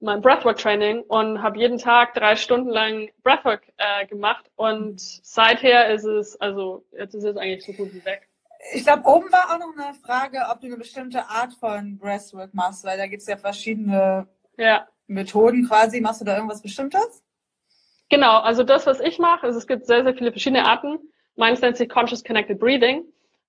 mein 0.00 0.20
Breathwork-Training 0.20 1.00
und 1.00 1.42
habe 1.42 1.58
jeden 1.58 1.78
Tag 1.78 2.12
drei 2.12 2.36
Stunden 2.36 2.68
lang 2.68 3.10
Breathwork 3.22 3.62
äh, 3.78 4.06
gemacht. 4.06 4.50
Und 4.56 5.00
seither 5.00 5.88
ist 5.88 6.04
es, 6.04 6.38
also 6.40 6.84
jetzt 6.92 7.14
ist 7.14 7.24
es 7.24 7.36
eigentlich 7.38 7.64
so 7.64 7.72
gut 7.72 7.94
wie 7.94 8.04
weg. 8.04 8.27
Ich 8.74 8.84
glaube, 8.84 9.08
oben 9.08 9.30
war 9.32 9.54
auch 9.54 9.58
noch 9.58 9.72
eine 9.76 9.94
Frage, 9.94 10.40
ob 10.50 10.60
du 10.60 10.66
eine 10.66 10.76
bestimmte 10.76 11.28
Art 11.28 11.54
von 11.54 11.98
Breathwork 11.98 12.52
machst, 12.54 12.84
weil 12.84 12.98
da 12.98 13.06
gibt 13.06 13.22
es 13.22 13.28
ja 13.28 13.36
verschiedene 13.36 14.26
ja. 14.56 14.88
Methoden 15.06 15.66
quasi. 15.66 16.00
Machst 16.00 16.20
du 16.20 16.24
da 16.24 16.34
irgendwas 16.34 16.62
Bestimmtes? 16.62 17.22
Genau, 18.08 18.38
also 18.38 18.64
das, 18.64 18.86
was 18.86 19.00
ich 19.00 19.18
mache, 19.18 19.46
also 19.46 19.58
es 19.58 19.66
gibt 19.66 19.86
sehr, 19.86 20.02
sehr 20.02 20.14
viele 20.14 20.32
verschiedene 20.32 20.64
Arten. 20.64 20.98
Meins 21.36 21.60
nennt 21.60 21.76
sich 21.76 21.88
Conscious 21.88 22.24
Connected 22.24 22.58
Breathing 22.58 23.04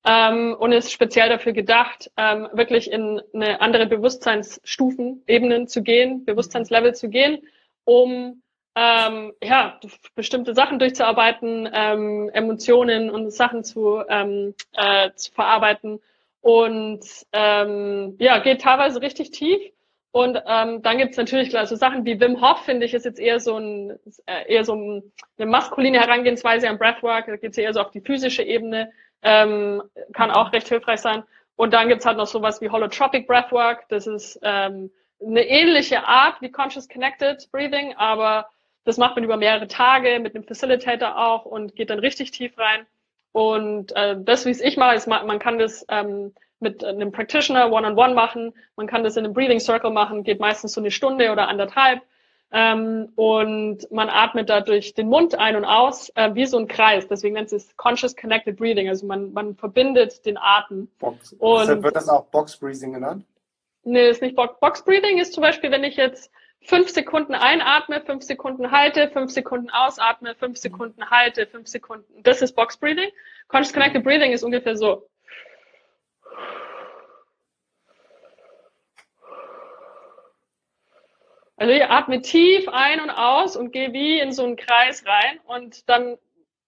ähm, 0.06 0.56
und 0.60 0.74
ist 0.74 0.92
speziell 0.92 1.30
dafür 1.30 1.54
gedacht, 1.54 2.12
ähm, 2.18 2.50
wirklich 2.54 2.92
in 2.92 3.22
eine 3.34 3.62
andere 3.62 3.88
Bewusstseinsstufen, 3.88 5.24
Ebenen 5.28 5.68
zu 5.68 5.82
gehen, 5.82 6.26
Bewusstseinslevel 6.26 6.94
zu 6.94 7.10
gehen, 7.10 7.42
um 7.86 8.42
ähm, 8.76 9.34
ja, 9.44 9.80
bestimmte 10.16 10.54
Sachen 10.54 10.80
durchzuarbeiten, 10.80 11.70
ähm, 11.74 12.30
Emotionen 12.34 13.10
und 13.10 13.32
Sachen 13.32 13.64
zu, 13.64 14.02
ähm, 14.08 14.54
äh, 14.74 15.12
zu 15.16 15.32
verarbeiten 15.32 16.00
und 16.42 17.02
ähm, 17.34 18.16
ja, 18.20 18.40
geht 18.40 18.62
teilweise 18.62 19.02
richtig 19.02 19.32
tief 19.32 19.62
und 20.12 20.42
ähm, 20.48 20.82
dann 20.82 20.98
gibt's 20.98 21.18
natürlich 21.18 21.50
klar 21.50 21.68
so 21.68 21.76
Sachen 21.76 22.04
wie 22.06 22.20
Wim 22.20 22.42
Hof, 22.42 22.66
finde 22.66 22.86
ich, 22.86 22.94
ist 22.94 23.06
jetzt 23.06 23.20
eher 23.20 23.40
so 23.40 23.58
ein 23.58 24.00
äh, 24.26 24.52
eher 24.52 24.66
so 24.66 24.74
ein, 24.74 25.12
eine 25.38 25.50
maskuline 25.50 26.00
Herangehensweise 26.00 26.68
am 26.68 26.80
Breathwork. 26.80 27.28
Da 27.28 27.36
geht's 27.36 27.58
eher 27.58 27.74
so 27.74 27.82
auf 27.82 27.92
die 27.92 28.02
physische 28.02 28.42
Ebene, 28.42 28.92
ähm, 29.22 29.84
kann 30.14 30.32
auch 30.32 30.52
recht 30.52 30.68
hilfreich 30.68 31.02
sein. 31.02 31.24
Und 31.56 31.74
dann 31.74 31.90
gibt's 31.90 32.06
halt 32.06 32.18
noch 32.18 32.28
sowas 32.28 32.60
wie 32.62 32.70
Holotropic 32.70 33.28
Breathwork. 33.28 33.88
Das 33.90 34.08
ist 34.08 34.40
ähm, 34.42 34.90
eine 35.24 35.48
ähnliche 35.48 36.04
Art 36.08 36.42
wie 36.42 36.52
Conscious 36.52 36.88
Connected 36.90 37.48
Breathing, 37.52 37.94
aber 37.96 38.48
das 38.90 38.98
macht 38.98 39.16
man 39.16 39.24
über 39.24 39.38
mehrere 39.38 39.68
Tage 39.68 40.20
mit 40.20 40.36
einem 40.36 40.44
Facilitator 40.44 41.16
auch 41.16 41.46
und 41.46 41.76
geht 41.76 41.92
dann 41.92 42.00
richtig 42.00 42.32
tief 42.32 42.58
rein. 42.58 42.86
Und 43.32 43.96
äh, 43.96 44.18
das, 44.20 44.46
wie 44.46 44.50
es 44.50 44.62
ich 44.62 44.78
mache, 44.78 44.96
ist, 44.96 45.08
man 45.08 45.38
kann 45.40 45.60
das 45.60 45.86
ähm, 45.90 46.34
mit 46.60 46.84
einem 46.84 47.12
Practitioner 47.12 47.72
one-on-one 47.72 47.94
-on 47.94 48.12
-one 48.12 48.14
machen. 48.16 48.54
Man 48.76 48.88
kann 48.88 49.04
das 49.04 49.16
in 49.16 49.26
einem 49.26 49.34
Breathing 49.34 49.60
Circle 49.60 49.92
machen, 49.92 50.24
geht 50.24 50.40
meistens 50.40 50.74
so 50.74 50.82
eine 50.82 50.90
Stunde 50.90 51.32
oder 51.32 51.48
anderthalb. 51.48 52.02
Ähm, 52.52 53.14
und 53.16 53.92
man 53.92 54.10
atmet 54.10 54.50
da 54.50 54.62
durch 54.62 54.96
den 54.96 55.08
Mund 55.08 55.36
ein 55.36 55.56
und 55.56 55.66
aus, 55.66 56.12
äh, 56.16 56.34
wie 56.34 56.48
so 56.48 56.58
ein 56.58 56.68
Kreis. 56.68 57.08
Deswegen 57.08 57.36
nennt 57.36 57.54
es 57.54 57.78
Conscious 57.78 58.16
Connected 58.16 58.58
Breathing. 58.58 58.90
Also 58.90 59.06
man, 59.06 59.32
man 59.34 59.56
verbindet 59.56 60.26
den 60.26 60.38
Atem. 60.38 60.90
Box. 60.98 61.34
Und 61.34 61.60
Deshalb 61.60 61.84
wird 61.84 61.96
das 61.96 62.10
auch 62.10 62.26
Box 62.26 62.58
Breathing 62.58 62.94
genannt? 62.94 63.24
Nee, 63.84 64.10
ist 64.10 64.24
nicht 64.24 64.36
Box. 64.36 64.60
Box 64.60 64.84
Breathing 64.84 65.20
ist 65.20 65.34
zum 65.34 65.42
Beispiel, 65.42 65.70
wenn 65.70 65.84
ich 65.84 65.96
jetzt 65.96 66.32
fünf 66.62 66.90
Sekunden 66.90 67.36
einatme, 67.36 68.02
fünf 68.02 68.24
Sekunden 68.24 68.72
halte, 68.72 69.10
fünf 69.10 69.32
Sekunden 69.32 69.70
ausatme, 69.70 70.36
fünf 70.36 70.58
Sekunden 70.58 71.10
halte, 71.10 71.48
fünf 71.48 71.68
Sekunden. 71.68 72.24
Das 72.24 72.42
ist 72.42 72.56
Box 72.56 72.78
Breathing. 72.78 73.10
Conscious 73.48 73.74
Connected 73.74 74.04
Breathing 74.04 74.32
ist 74.32 74.44
ungefähr 74.44 74.76
so. 74.76 75.10
Also 81.58 81.74
ich 81.74 81.84
atme 81.84 82.22
tief 82.22 82.70
ein 82.70 83.02
und 83.02 83.10
aus 83.10 83.58
und 83.58 83.72
gehe 83.72 83.92
wie 83.92 84.20
in 84.20 84.32
so 84.32 84.46
einen 84.46 84.56
Kreis 84.56 85.04
rein 85.06 85.40
und 85.46 85.90
dann 85.90 86.18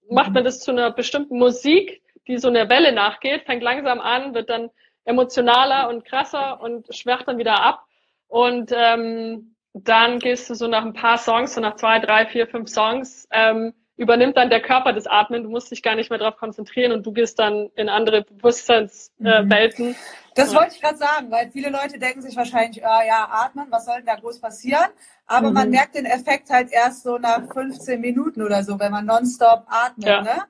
macht 0.10 0.34
man 0.34 0.44
das 0.44 0.60
zu 0.60 0.72
einer 0.72 0.92
bestimmten 0.92 1.40
Musik, 1.40 2.02
die 2.28 2.38
so 2.38 2.50
einer 2.50 2.68
Welle 2.68 2.92
nachgeht, 2.92 3.44
fängt 3.44 3.64
langsam 3.64 4.02
an, 4.02 4.34
wird 4.34 4.50
dann 4.50 4.70
emotionaler 5.06 5.88
und 5.88 6.04
krasser 6.04 6.60
und 6.60 6.94
schwächt 6.94 7.28
dann 7.28 7.38
wieder 7.38 7.62
ab. 7.62 7.86
Und 8.28 8.72
ähm, 8.76 9.56
dann 9.74 10.20
gehst 10.20 10.50
du 10.50 10.56
so 10.56 10.68
nach 10.68 10.84
ein 10.84 10.94
paar 10.94 11.18
Songs, 11.18 11.54
so 11.54 11.62
nach 11.62 11.76
zwei, 11.76 12.00
drei, 12.00 12.26
vier, 12.26 12.48
fünf 12.48 12.70
Songs, 12.70 13.28
ähm, 13.32 13.74
übernimmt 13.96 14.36
dann 14.36 14.50
der 14.50 14.62
Körper 14.62 14.94
das 14.94 15.08
Atmen. 15.08 15.44
Du 15.44 15.50
musst 15.50 15.72
dich 15.72 15.84
gar 15.84 15.96
nicht 15.96 16.10
mehr 16.10 16.20
darauf 16.20 16.38
konzentrieren 16.38 16.92
und 16.92 17.06
du 17.06 17.12
gehst 17.12 17.38
dann 17.40 17.70
in 17.76 17.88
andere 17.88 18.24
Bewusstseinswelten. 18.24 19.92
Äh, 19.92 19.96
das 20.36 20.56
wollte 20.56 20.76
ich 20.76 20.82
gerade 20.82 20.98
sagen, 20.98 21.30
weil 21.30 21.52
viele 21.52 21.70
Leute 21.70 22.00
denken 22.00 22.22
sich 22.22 22.36
wahrscheinlich, 22.36 22.86
ah, 22.86 23.04
ja, 23.06 23.28
atmen, 23.30 23.68
was 23.70 23.86
soll 23.86 23.98
denn 23.98 24.06
da 24.06 24.16
groß 24.16 24.40
passieren? 24.40 24.90
Aber 25.28 25.50
mhm. 25.50 25.54
man 25.54 25.70
merkt 25.70 25.96
den 25.96 26.06
Effekt 26.06 26.50
halt 26.50 26.72
erst 26.72 27.04
so 27.04 27.18
nach 27.18 27.42
15 27.54 28.02
Minuten 28.02 28.42
oder 28.42 28.64
so, 28.64 28.80
wenn 28.80 28.92
man 28.92 29.06
nonstop 29.06 29.66
atmet. 29.68 30.08
Ja. 30.08 30.22
Ne? 30.22 30.44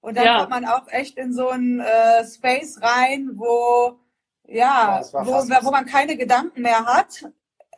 Und 0.00 0.16
dann 0.16 0.24
ja. 0.24 0.38
kommt 0.38 0.50
man 0.50 0.64
auch 0.66 0.86
echt 0.88 1.16
in 1.16 1.32
so 1.32 1.48
einen 1.48 1.80
äh, 1.80 2.24
Space 2.24 2.80
rein, 2.82 3.30
wo 3.34 3.98
ja, 4.48 5.00
wo, 5.12 5.32
wo 5.32 5.70
man 5.70 5.86
keine 5.86 6.16
Gedanken 6.16 6.62
mehr 6.62 6.84
hat. 6.84 7.24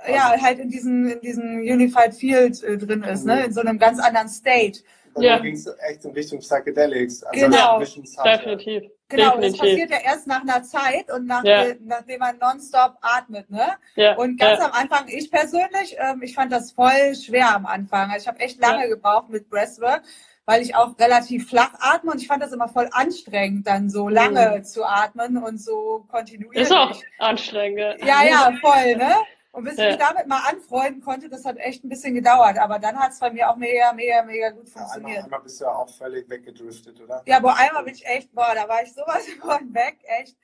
Ja, 0.06 0.34
halt 0.40 0.58
in 0.58 0.68
diesem 0.68 1.06
in 1.08 1.20
diesen 1.20 1.60
Unified 1.60 2.14
Field 2.14 2.62
äh, 2.62 2.76
drin 2.76 3.02
ist, 3.02 3.24
ne? 3.24 3.36
Mhm. 3.36 3.44
in 3.44 3.52
so 3.52 3.60
einem 3.60 3.78
ganz 3.78 3.98
anderen 3.98 4.28
State. 4.28 4.80
Und 5.14 5.22
ja. 5.22 5.38
ging 5.38 5.54
es 5.54 5.66
echt 5.88 6.04
in 6.04 6.10
Richtung 6.10 6.40
Psychedelics. 6.40 7.22
Also 7.22 7.46
genau, 7.46 7.78
definitiv. 7.78 8.90
Genau, 9.08 9.36
Definitiv. 9.36 9.52
das 9.52 9.60
passiert 9.60 9.90
ja 9.90 9.98
erst 9.98 10.26
nach 10.26 10.40
einer 10.40 10.62
Zeit 10.62 11.12
und 11.12 11.26
nach, 11.26 11.44
ja. 11.44 11.66
nachdem 11.80 12.20
man 12.20 12.38
nonstop 12.38 12.96
atmet, 13.02 13.50
ne? 13.50 13.74
Ja. 13.96 14.16
Und 14.16 14.40
ganz 14.40 14.60
ja. 14.60 14.66
am 14.66 14.72
Anfang, 14.72 15.08
ich 15.08 15.30
persönlich, 15.30 15.96
ähm, 15.98 16.22
ich 16.22 16.34
fand 16.34 16.50
das 16.50 16.72
voll 16.72 17.14
schwer 17.14 17.54
am 17.54 17.66
Anfang. 17.66 18.10
Also 18.10 18.22
ich 18.22 18.28
habe 18.28 18.40
echt 18.40 18.60
lange 18.60 18.88
gebraucht 18.88 19.28
mit 19.28 19.50
Breathwork, 19.50 20.02
weil 20.46 20.62
ich 20.62 20.74
auch 20.74 20.98
relativ 20.98 21.48
flach 21.48 21.74
atme 21.80 22.12
und 22.12 22.20
ich 22.20 22.26
fand 22.26 22.42
das 22.42 22.52
immer 22.52 22.68
voll 22.68 22.88
anstrengend, 22.92 23.66
dann 23.66 23.90
so 23.90 24.08
lange 24.08 24.56
mhm. 24.58 24.64
zu 24.64 24.84
atmen 24.84 25.36
und 25.36 25.60
so 25.60 26.06
kontinuierlich. 26.08 26.62
Ist 26.62 26.72
auch 26.72 26.98
anstrengend. 27.18 28.02
Ja, 28.04 28.24
ja, 28.24 28.52
voll, 28.60 28.96
ne? 28.96 29.12
Und 29.54 29.62
bis 29.62 29.78
ich 29.78 29.86
mich 29.86 29.98
damit 29.98 30.26
mal 30.26 30.40
anfreunden 30.50 31.00
konnte, 31.00 31.28
das 31.28 31.44
hat 31.44 31.58
echt 31.58 31.84
ein 31.84 31.88
bisschen 31.88 32.12
gedauert. 32.12 32.58
Aber 32.58 32.80
dann 32.80 32.98
hat 32.98 33.12
es 33.12 33.20
bei 33.20 33.30
mir 33.30 33.48
auch 33.48 33.54
mega, 33.54 33.92
mega, 33.92 34.20
mega 34.24 34.50
gut 34.50 34.68
funktioniert. 34.68 35.18
Ja, 35.18 35.24
einmal, 35.24 35.42
bist 35.42 35.60
du 35.60 35.64
ja 35.66 35.70
auch 35.70 35.88
völlig 35.88 36.28
weggedriftet, 36.28 37.00
oder? 37.00 37.22
Ja, 37.24 37.36
aber 37.36 37.56
einmal 37.56 37.84
bin 37.84 37.94
ich 37.94 38.04
echt, 38.04 38.34
boah, 38.34 38.52
da 38.52 38.68
war 38.68 38.82
ich 38.82 38.92
sowas 38.92 39.24
von 39.40 39.72
weg, 39.72 39.98
echt. 40.02 40.36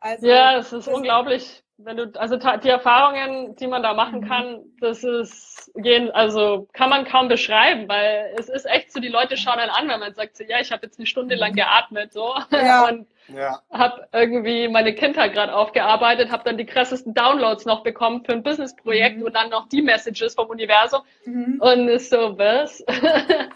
Also, 0.00 0.26
ja, 0.26 0.56
das 0.56 0.72
ist 0.72 0.88
unglaublich. 0.88 1.62
Wenn 1.80 1.96
du, 1.96 2.10
also 2.18 2.36
die 2.36 2.68
Erfahrungen, 2.68 3.54
die 3.54 3.68
man 3.68 3.84
da 3.84 3.94
machen 3.94 4.20
mhm. 4.20 4.28
kann, 4.28 4.64
das 4.80 5.04
ist 5.04 5.70
gehen, 5.76 6.10
also 6.10 6.66
kann 6.72 6.90
man 6.90 7.04
kaum 7.04 7.28
beschreiben, 7.28 7.88
weil 7.88 8.34
es 8.36 8.48
ist 8.48 8.66
echt 8.66 8.92
so, 8.92 8.98
die 8.98 9.08
Leute 9.08 9.36
schauen 9.36 9.58
dann 9.58 9.70
an, 9.70 9.88
wenn 9.88 10.00
man 10.00 10.12
sagt 10.14 10.36
so, 10.36 10.42
ja, 10.42 10.60
ich 10.60 10.72
habe 10.72 10.86
jetzt 10.86 10.98
eine 10.98 11.06
Stunde 11.06 11.36
lang 11.36 11.52
mhm. 11.52 11.56
geatmet 11.56 12.12
so 12.12 12.34
ja. 12.50 12.84
und 12.88 13.06
ja. 13.28 13.60
habe 13.70 14.08
irgendwie 14.12 14.66
meine 14.66 14.92
Kindheit 14.94 15.34
gerade 15.34 15.54
aufgearbeitet, 15.54 16.32
habe 16.32 16.42
dann 16.44 16.56
die 16.56 16.66
krassesten 16.66 17.14
Downloads 17.14 17.64
noch 17.64 17.84
bekommen 17.84 18.24
für 18.24 18.32
ein 18.32 18.42
Businessprojekt 18.42 19.18
mhm. 19.18 19.24
und 19.24 19.36
dann 19.36 19.50
noch 19.50 19.68
die 19.68 19.82
Messages 19.82 20.34
vom 20.34 20.48
Universum 20.48 21.02
mhm. 21.26 21.60
und 21.60 21.88
ist 21.88 22.10
so 22.10 22.36
was. 22.38 22.82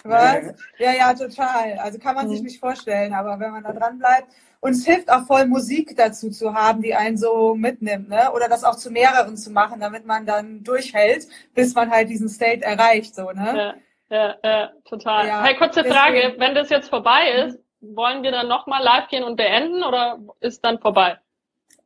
Was? 0.05 0.55
Ja, 0.79 0.93
ja, 0.93 1.15
total. 1.15 1.79
Also 1.79 1.99
kann 1.99 2.15
man 2.15 2.27
mhm. 2.27 2.33
sich 2.33 2.43
nicht 2.43 2.61
vorstellen, 2.61 3.15
aber 3.15 3.41
wenn 3.41 3.51
man 3.51 3.65
da 3.65 3.73
dran 3.73 3.99
bleibt 3.99 4.29
und 4.63 4.71
es 4.73 4.87
hilft 4.87 5.11
auch 5.11 5.27
voll, 5.27 5.47
Musik 5.47 5.97
dazu 5.97 6.31
zu 6.31 6.55
haben, 6.55 6.83
die 6.83 6.95
einen 6.95 7.19
so 7.19 7.57
mitnimmt, 7.57 8.09
ne? 8.09 8.31
Oder 8.33 8.49
das 8.49 8.63
auch 8.63 8.77
zu 8.77 8.93
mehreren 8.93 9.37
zu 9.37 9.51
machen, 9.51 9.81
damit 9.81 10.07
man 10.07 10.25
dann 10.25 10.63
durchhält, 10.63 11.27
bis 11.53 11.75
man 11.75 11.91
halt 11.91 12.09
diesen 12.09 12.29
State 12.29 12.63
erreicht, 12.65 13.13
so, 13.15 13.33
ne? 13.33 13.75
Ja, 14.09 14.17
ja, 14.17 14.37
ja 14.45 14.71
total. 14.85 15.27
Ja, 15.27 15.43
hey, 15.43 15.57
kurze 15.57 15.85
Frage. 15.85 16.21
Deswegen, 16.21 16.41
Wenn 16.41 16.55
das 16.55 16.71
jetzt 16.71 16.91
vorbei 16.91 17.45
ist, 17.45 17.59
wollen 17.81 18.23
wir 18.23 18.31
dann 18.31 18.47
nochmal 18.47 18.85
live 18.85 19.09
gehen 19.09 19.25
und 19.25 19.35
beenden 19.35 19.83
oder 19.83 20.21
ist 20.39 20.65
dann 20.65 20.79
vorbei? 20.79 21.19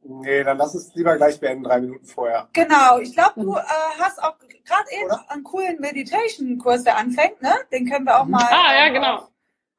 Nee, 0.03 0.45
dann 0.45 0.59
lass 0.59 0.75
es 0.75 0.95
lieber 0.95 1.17
gleich 1.17 1.41
beenden, 1.41 1.65
drei 1.65 1.81
Minuten 1.81 2.05
vorher. 2.05 2.47
Genau, 2.53 2.99
ich 2.99 3.15
glaube, 3.15 3.41
du 3.41 3.57
äh, 3.57 3.63
hast 3.99 4.23
auch 4.23 4.37
gerade 4.67 4.91
eben 4.93 5.07
Oder? 5.07 5.25
einen 5.29 5.45
coolen 5.45 5.81
Meditation-Kurs, 5.81 6.85
der 6.85 6.99
anfängt, 6.99 7.41
ne? 7.41 7.55
Den 7.73 7.89
können 7.89 8.05
wir 8.05 8.21
auch 8.21 8.27
mhm. 8.27 8.33
mal. 8.33 8.45
Ah, 8.51 8.75
ja, 8.75 8.89
genau. 8.91 9.29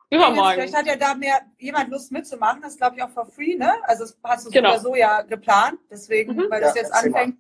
Übermorgen. 0.10 0.54
Vielleicht 0.54 0.76
hat 0.76 0.86
ja 0.86 0.96
da 0.96 1.16
mehr 1.16 1.42
jemand 1.58 1.90
Lust 1.90 2.12
mitzumachen. 2.12 2.62
Das 2.62 2.78
glaube 2.78 2.96
ich 2.96 3.04
auch 3.04 3.10
for 3.10 3.26
free, 3.26 3.56
ne? 3.56 3.74
Also 3.84 4.06
das 4.06 4.18
hast 4.24 4.48
du 4.48 4.52
genau. 4.52 4.78
so 4.78 4.96
ja 4.96 5.22
geplant. 5.22 5.80
Deswegen, 5.92 6.36
mhm. 6.36 6.46
weil 6.50 6.62
das 6.62 6.76
ja, 6.76 6.84
jetzt 6.84 6.94
anfängt. 6.94 7.38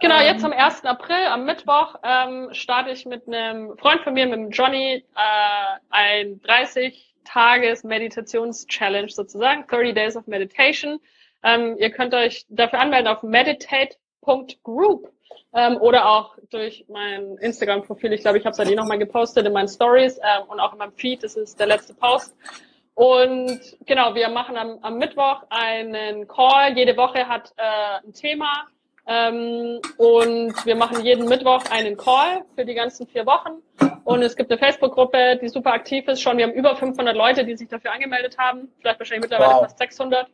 Genau, 0.00 0.20
ähm, 0.20 0.26
jetzt 0.26 0.44
am 0.44 0.52
1. 0.52 0.84
April, 0.84 1.26
am 1.26 1.44
Mittwoch, 1.44 1.96
ähm, 2.04 2.50
starte 2.52 2.90
ich 2.90 3.04
mit 3.06 3.26
einem 3.26 3.76
Freund 3.78 4.02
von 4.02 4.14
mir, 4.14 4.26
mit 4.26 4.36
dem 4.36 4.50
Johnny, 4.50 5.04
äh, 5.16 5.78
ein 5.90 6.40
30-Tages-Meditations-Challenge 6.42 9.08
sozusagen, 9.08 9.66
30 9.66 9.94
Days 9.94 10.16
of 10.16 10.28
Meditation. 10.28 11.00
Ähm, 11.42 11.76
ihr 11.78 11.90
könnt 11.90 12.14
euch 12.14 12.46
dafür 12.48 12.78
anmelden 12.80 13.08
auf 13.08 13.24
meditate.group 13.24 15.12
ähm, 15.58 15.76
oder 15.78 16.08
auch 16.08 16.36
durch 16.50 16.84
mein 16.88 17.36
Instagram-Profil. 17.38 18.12
Ich 18.12 18.20
glaube, 18.20 18.38
ich 18.38 18.44
habe 18.44 18.52
es 18.52 18.58
ja 18.58 18.70
eh 18.70 18.76
nochmal 18.76 18.98
gepostet 18.98 19.46
in 19.46 19.52
meinen 19.52 19.68
Stories 19.68 20.18
ähm, 20.18 20.48
und 20.48 20.60
auch 20.60 20.72
in 20.72 20.78
meinem 20.78 20.92
Feed. 20.92 21.24
Das 21.24 21.36
ist 21.36 21.58
der 21.58 21.66
letzte 21.66 21.94
Post. 21.94 22.34
Und 22.94 23.60
genau, 23.86 24.14
wir 24.14 24.28
machen 24.28 24.56
am, 24.56 24.78
am 24.82 24.98
Mittwoch 24.98 25.42
einen 25.50 26.28
Call. 26.28 26.76
Jede 26.76 26.96
Woche 26.96 27.28
hat 27.28 27.52
äh, 27.56 28.06
ein 28.06 28.12
Thema. 28.12 28.66
Ähm, 29.06 29.80
und 29.96 30.66
wir 30.66 30.76
machen 30.76 31.04
jeden 31.04 31.28
Mittwoch 31.28 31.64
einen 31.70 31.96
Call 31.96 32.44
für 32.54 32.64
die 32.64 32.74
ganzen 32.74 33.06
vier 33.06 33.26
Wochen. 33.26 33.62
Und 34.04 34.22
es 34.22 34.36
gibt 34.36 34.50
eine 34.50 34.58
Facebook-Gruppe, 34.58 35.38
die 35.42 35.48
super 35.48 35.72
aktiv 35.72 36.06
ist. 36.08 36.22
Schon, 36.22 36.38
wir 36.38 36.46
haben 36.46 36.52
über 36.52 36.76
500 36.76 37.16
Leute, 37.16 37.44
die 37.44 37.56
sich 37.56 37.68
dafür 37.68 37.92
angemeldet 37.92 38.38
haben. 38.38 38.68
Vielleicht 38.80 39.00
wahrscheinlich 39.00 39.30
mittlerweile 39.30 39.54
wow. 39.54 39.62
fast 39.62 39.78
600. 39.78 40.26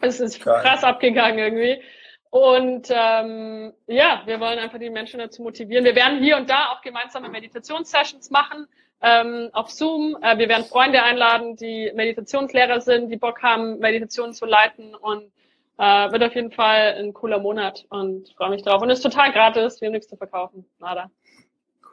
Es 0.00 0.20
ist 0.20 0.44
Geil. 0.44 0.62
krass 0.62 0.84
abgegangen 0.84 1.38
irgendwie. 1.38 1.82
Und 2.30 2.88
ähm, 2.90 3.72
ja, 3.86 4.22
wir 4.26 4.38
wollen 4.40 4.58
einfach 4.58 4.78
die 4.78 4.90
Menschen 4.90 5.18
dazu 5.18 5.42
motivieren. 5.42 5.84
Wir 5.84 5.94
werden 5.94 6.22
hier 6.22 6.36
und 6.36 6.50
da 6.50 6.72
auch 6.72 6.82
gemeinsame 6.82 7.30
Meditationssessions 7.30 8.30
machen 8.30 8.66
ähm, 9.00 9.48
auf 9.52 9.70
Zoom. 9.70 10.16
Äh, 10.20 10.38
wir 10.38 10.48
werden 10.48 10.66
Freunde 10.66 11.02
einladen, 11.02 11.56
die 11.56 11.90
Meditationslehrer 11.94 12.80
sind, 12.80 13.08
die 13.08 13.16
Bock 13.16 13.42
haben, 13.42 13.78
Meditationen 13.78 14.34
zu 14.34 14.44
leiten 14.44 14.94
und 14.94 15.30
äh, 15.78 16.12
wird 16.12 16.22
auf 16.22 16.34
jeden 16.34 16.52
Fall 16.52 16.96
ein 16.98 17.14
cooler 17.14 17.38
Monat 17.38 17.86
und 17.88 18.28
freue 18.36 18.50
mich 18.50 18.62
drauf. 18.62 18.82
Und 18.82 18.90
ist 18.90 19.02
total 19.02 19.32
gratis, 19.32 19.80
wir 19.80 19.86
haben 19.86 19.94
nichts 19.94 20.08
zu 20.08 20.16
verkaufen. 20.16 20.66
Nada. 20.78 21.10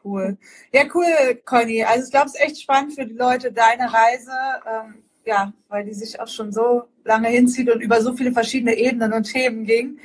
Cool. 0.04 0.38
Ja, 0.72 0.84
cool, 0.94 1.42
Conny. 1.46 1.84
Also 1.84 2.06
ich 2.06 2.12
glaube, 2.12 2.28
es 2.28 2.36
ist 2.36 2.42
echt 2.42 2.62
spannend 2.62 2.94
für 2.94 3.06
die 3.06 3.16
Leute, 3.16 3.52
deine 3.52 3.92
Reise. 3.92 4.32
Ähm, 4.68 5.04
ja, 5.26 5.52
weil 5.70 5.86
die 5.86 5.94
sich 5.94 6.20
auch 6.20 6.28
schon 6.28 6.52
so 6.52 6.84
lange 7.04 7.30
hinzieht 7.30 7.70
und 7.70 7.82
über 7.82 8.02
so 8.02 8.14
viele 8.14 8.32
verschiedene 8.32 8.76
Ebenen 8.76 9.14
und 9.14 9.24
Themen 9.24 9.66
ging. 9.66 10.00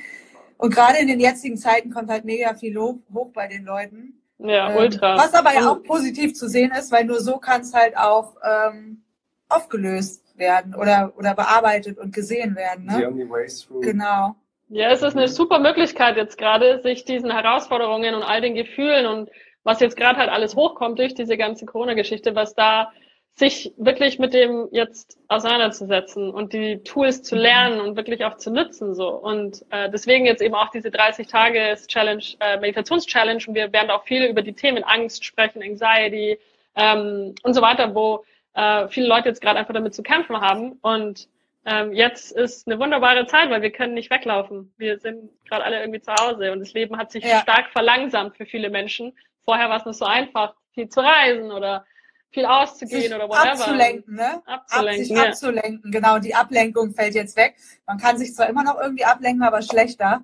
Und 0.61 0.75
gerade 0.75 0.99
in 0.99 1.07
den 1.07 1.19
jetzigen 1.19 1.57
Zeiten 1.57 1.89
kommt 1.89 2.11
halt 2.11 2.23
mega 2.23 2.53
viel 2.53 2.77
hoch, 2.77 2.99
hoch 3.11 3.31
bei 3.33 3.47
den 3.47 3.65
Leuten. 3.65 4.21
Ja, 4.37 4.69
ähm, 4.69 4.77
ultra. 4.77 5.17
Was 5.17 5.33
aber 5.33 5.55
ja 5.55 5.67
auch 5.67 5.81
positiv 5.81 6.35
zu 6.35 6.47
sehen 6.47 6.71
ist, 6.71 6.91
weil 6.91 7.05
nur 7.05 7.19
so 7.19 7.37
kann 7.37 7.61
es 7.61 7.73
halt 7.73 7.97
auch 7.97 8.35
ähm, 8.43 9.01
aufgelöst 9.49 10.37
werden 10.37 10.75
oder, 10.75 11.13
oder 11.17 11.33
bearbeitet 11.33 11.97
und 11.97 12.13
gesehen 12.13 12.55
werden. 12.55 12.85
Ne? 12.85 12.97
The 12.99 13.05
only 13.07 13.27
way 13.27 13.47
through. 13.47 13.81
Genau. 13.81 14.35
Ja, 14.69 14.91
es 14.91 15.01
ist 15.01 15.17
eine 15.17 15.27
super 15.29 15.57
Möglichkeit 15.57 16.15
jetzt 16.15 16.37
gerade, 16.37 16.79
sich 16.83 17.05
diesen 17.05 17.31
Herausforderungen 17.31 18.13
und 18.13 18.21
all 18.21 18.41
den 18.41 18.53
Gefühlen 18.53 19.07
und 19.07 19.31
was 19.63 19.79
jetzt 19.79 19.97
gerade 19.97 20.19
halt 20.19 20.29
alles 20.29 20.55
hochkommt 20.55 20.99
durch 20.99 21.15
diese 21.15 21.37
ganze 21.37 21.65
Corona-Geschichte, 21.65 22.35
was 22.35 22.53
da 22.53 22.91
sich 23.35 23.73
wirklich 23.77 24.19
mit 24.19 24.33
dem 24.33 24.67
jetzt 24.71 25.17
auseinanderzusetzen 25.27 26.29
und 26.31 26.53
die 26.53 26.83
Tools 26.83 27.23
zu 27.23 27.35
mhm. 27.35 27.41
lernen 27.41 27.81
und 27.81 27.95
wirklich 27.95 28.25
auch 28.25 28.37
zu 28.37 28.51
nutzen 28.51 28.93
so 28.93 29.09
und 29.09 29.65
äh, 29.69 29.89
deswegen 29.89 30.25
jetzt 30.25 30.41
eben 30.41 30.53
auch 30.53 30.69
diese 30.69 30.91
30 30.91 31.27
Tage 31.27 31.75
Challenge 31.87 32.23
äh, 32.39 32.59
Meditations 32.59 33.05
Challenge 33.05 33.41
und 33.47 33.55
wir 33.55 33.71
werden 33.73 33.89
auch 33.89 34.03
viel 34.03 34.25
über 34.25 34.41
die 34.41 34.53
Themen 34.53 34.83
Angst 34.83 35.23
sprechen 35.23 35.63
Anxiety 35.63 36.37
ähm, 36.75 37.33
und 37.43 37.53
so 37.53 37.61
weiter 37.61 37.95
wo 37.95 38.23
äh, 38.53 38.87
viele 38.89 39.07
Leute 39.07 39.29
jetzt 39.29 39.41
gerade 39.41 39.59
einfach 39.59 39.73
damit 39.73 39.93
zu 39.93 40.03
kämpfen 40.03 40.39
haben. 40.39 40.73
Und 40.81 41.27
ähm, 41.65 41.93
jetzt 41.93 42.31
ist 42.31 42.67
eine 42.67 42.79
wunderbare 42.79 43.25
Zeit, 43.27 43.49
weil 43.49 43.61
wir 43.61 43.71
können 43.71 43.93
nicht 43.93 44.09
weglaufen. 44.09 44.73
Wir 44.77 44.99
sind 44.99 45.29
gerade 45.47 45.63
alle 45.63 45.79
irgendwie 45.79 46.01
zu 46.01 46.13
Hause 46.13 46.51
und 46.51 46.59
das 46.59 46.73
Leben 46.73 46.97
hat 46.97 47.11
sich 47.11 47.23
ja. 47.23 47.39
stark 47.41 47.69
verlangsamt 47.69 48.37
für 48.37 48.45
viele 48.45 48.69
Menschen. 48.69 49.13
Vorher 49.45 49.69
war 49.69 49.77
es 49.77 49.85
nicht 49.85 49.97
so 49.97 50.05
einfach, 50.05 50.55
viel 50.73 50.89
zu 50.89 51.01
reisen 51.01 51.51
oder 51.51 51.85
viel 52.31 52.45
auszugehen 52.45 53.01
sich 53.01 53.13
oder 53.13 53.27
whatever. 53.27 53.51
Abzulenken, 53.51 54.15
ne? 54.15 54.41
Abzulenken, 54.45 55.01
Ab, 55.01 55.07
sich 55.07 55.09
ja. 55.09 55.23
abzulenken, 55.23 55.91
genau. 55.91 56.19
Die 56.19 56.35
Ablenkung 56.35 56.93
fällt 56.93 57.13
jetzt 57.13 57.35
weg. 57.37 57.55
Man 57.85 57.97
kann 57.97 58.17
sich 58.17 58.33
zwar 58.33 58.49
immer 58.49 58.63
noch 58.63 58.79
irgendwie 58.79 59.05
ablenken, 59.05 59.43
aber 59.43 59.61
schlechter. 59.61 60.23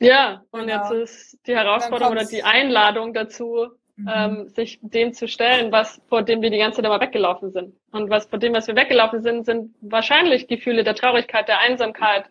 Ja, 0.00 0.42
und 0.50 0.66
genau. 0.66 0.92
jetzt 0.92 0.92
ist 0.92 1.46
die 1.46 1.56
Herausforderung 1.56 2.12
oder 2.12 2.24
die 2.24 2.42
Einladung 2.42 3.14
dazu, 3.14 3.68
mhm. 3.96 4.10
ähm, 4.12 4.48
sich 4.48 4.78
dem 4.82 5.14
zu 5.14 5.28
stellen, 5.28 5.72
was 5.72 6.00
vor 6.08 6.22
dem 6.22 6.42
wir 6.42 6.50
die 6.50 6.58
ganze 6.58 6.76
Zeit 6.76 6.84
immer 6.84 7.00
weggelaufen 7.00 7.52
sind. 7.52 7.74
Und 7.90 8.10
was 8.10 8.26
vor 8.26 8.38
dem, 8.38 8.52
was 8.52 8.66
wir 8.66 8.76
weggelaufen 8.76 9.22
sind, 9.22 9.46
sind 9.46 9.74
wahrscheinlich 9.80 10.46
Gefühle 10.46 10.84
der 10.84 10.94
Traurigkeit, 10.94 11.48
der 11.48 11.60
Einsamkeit, 11.60 12.26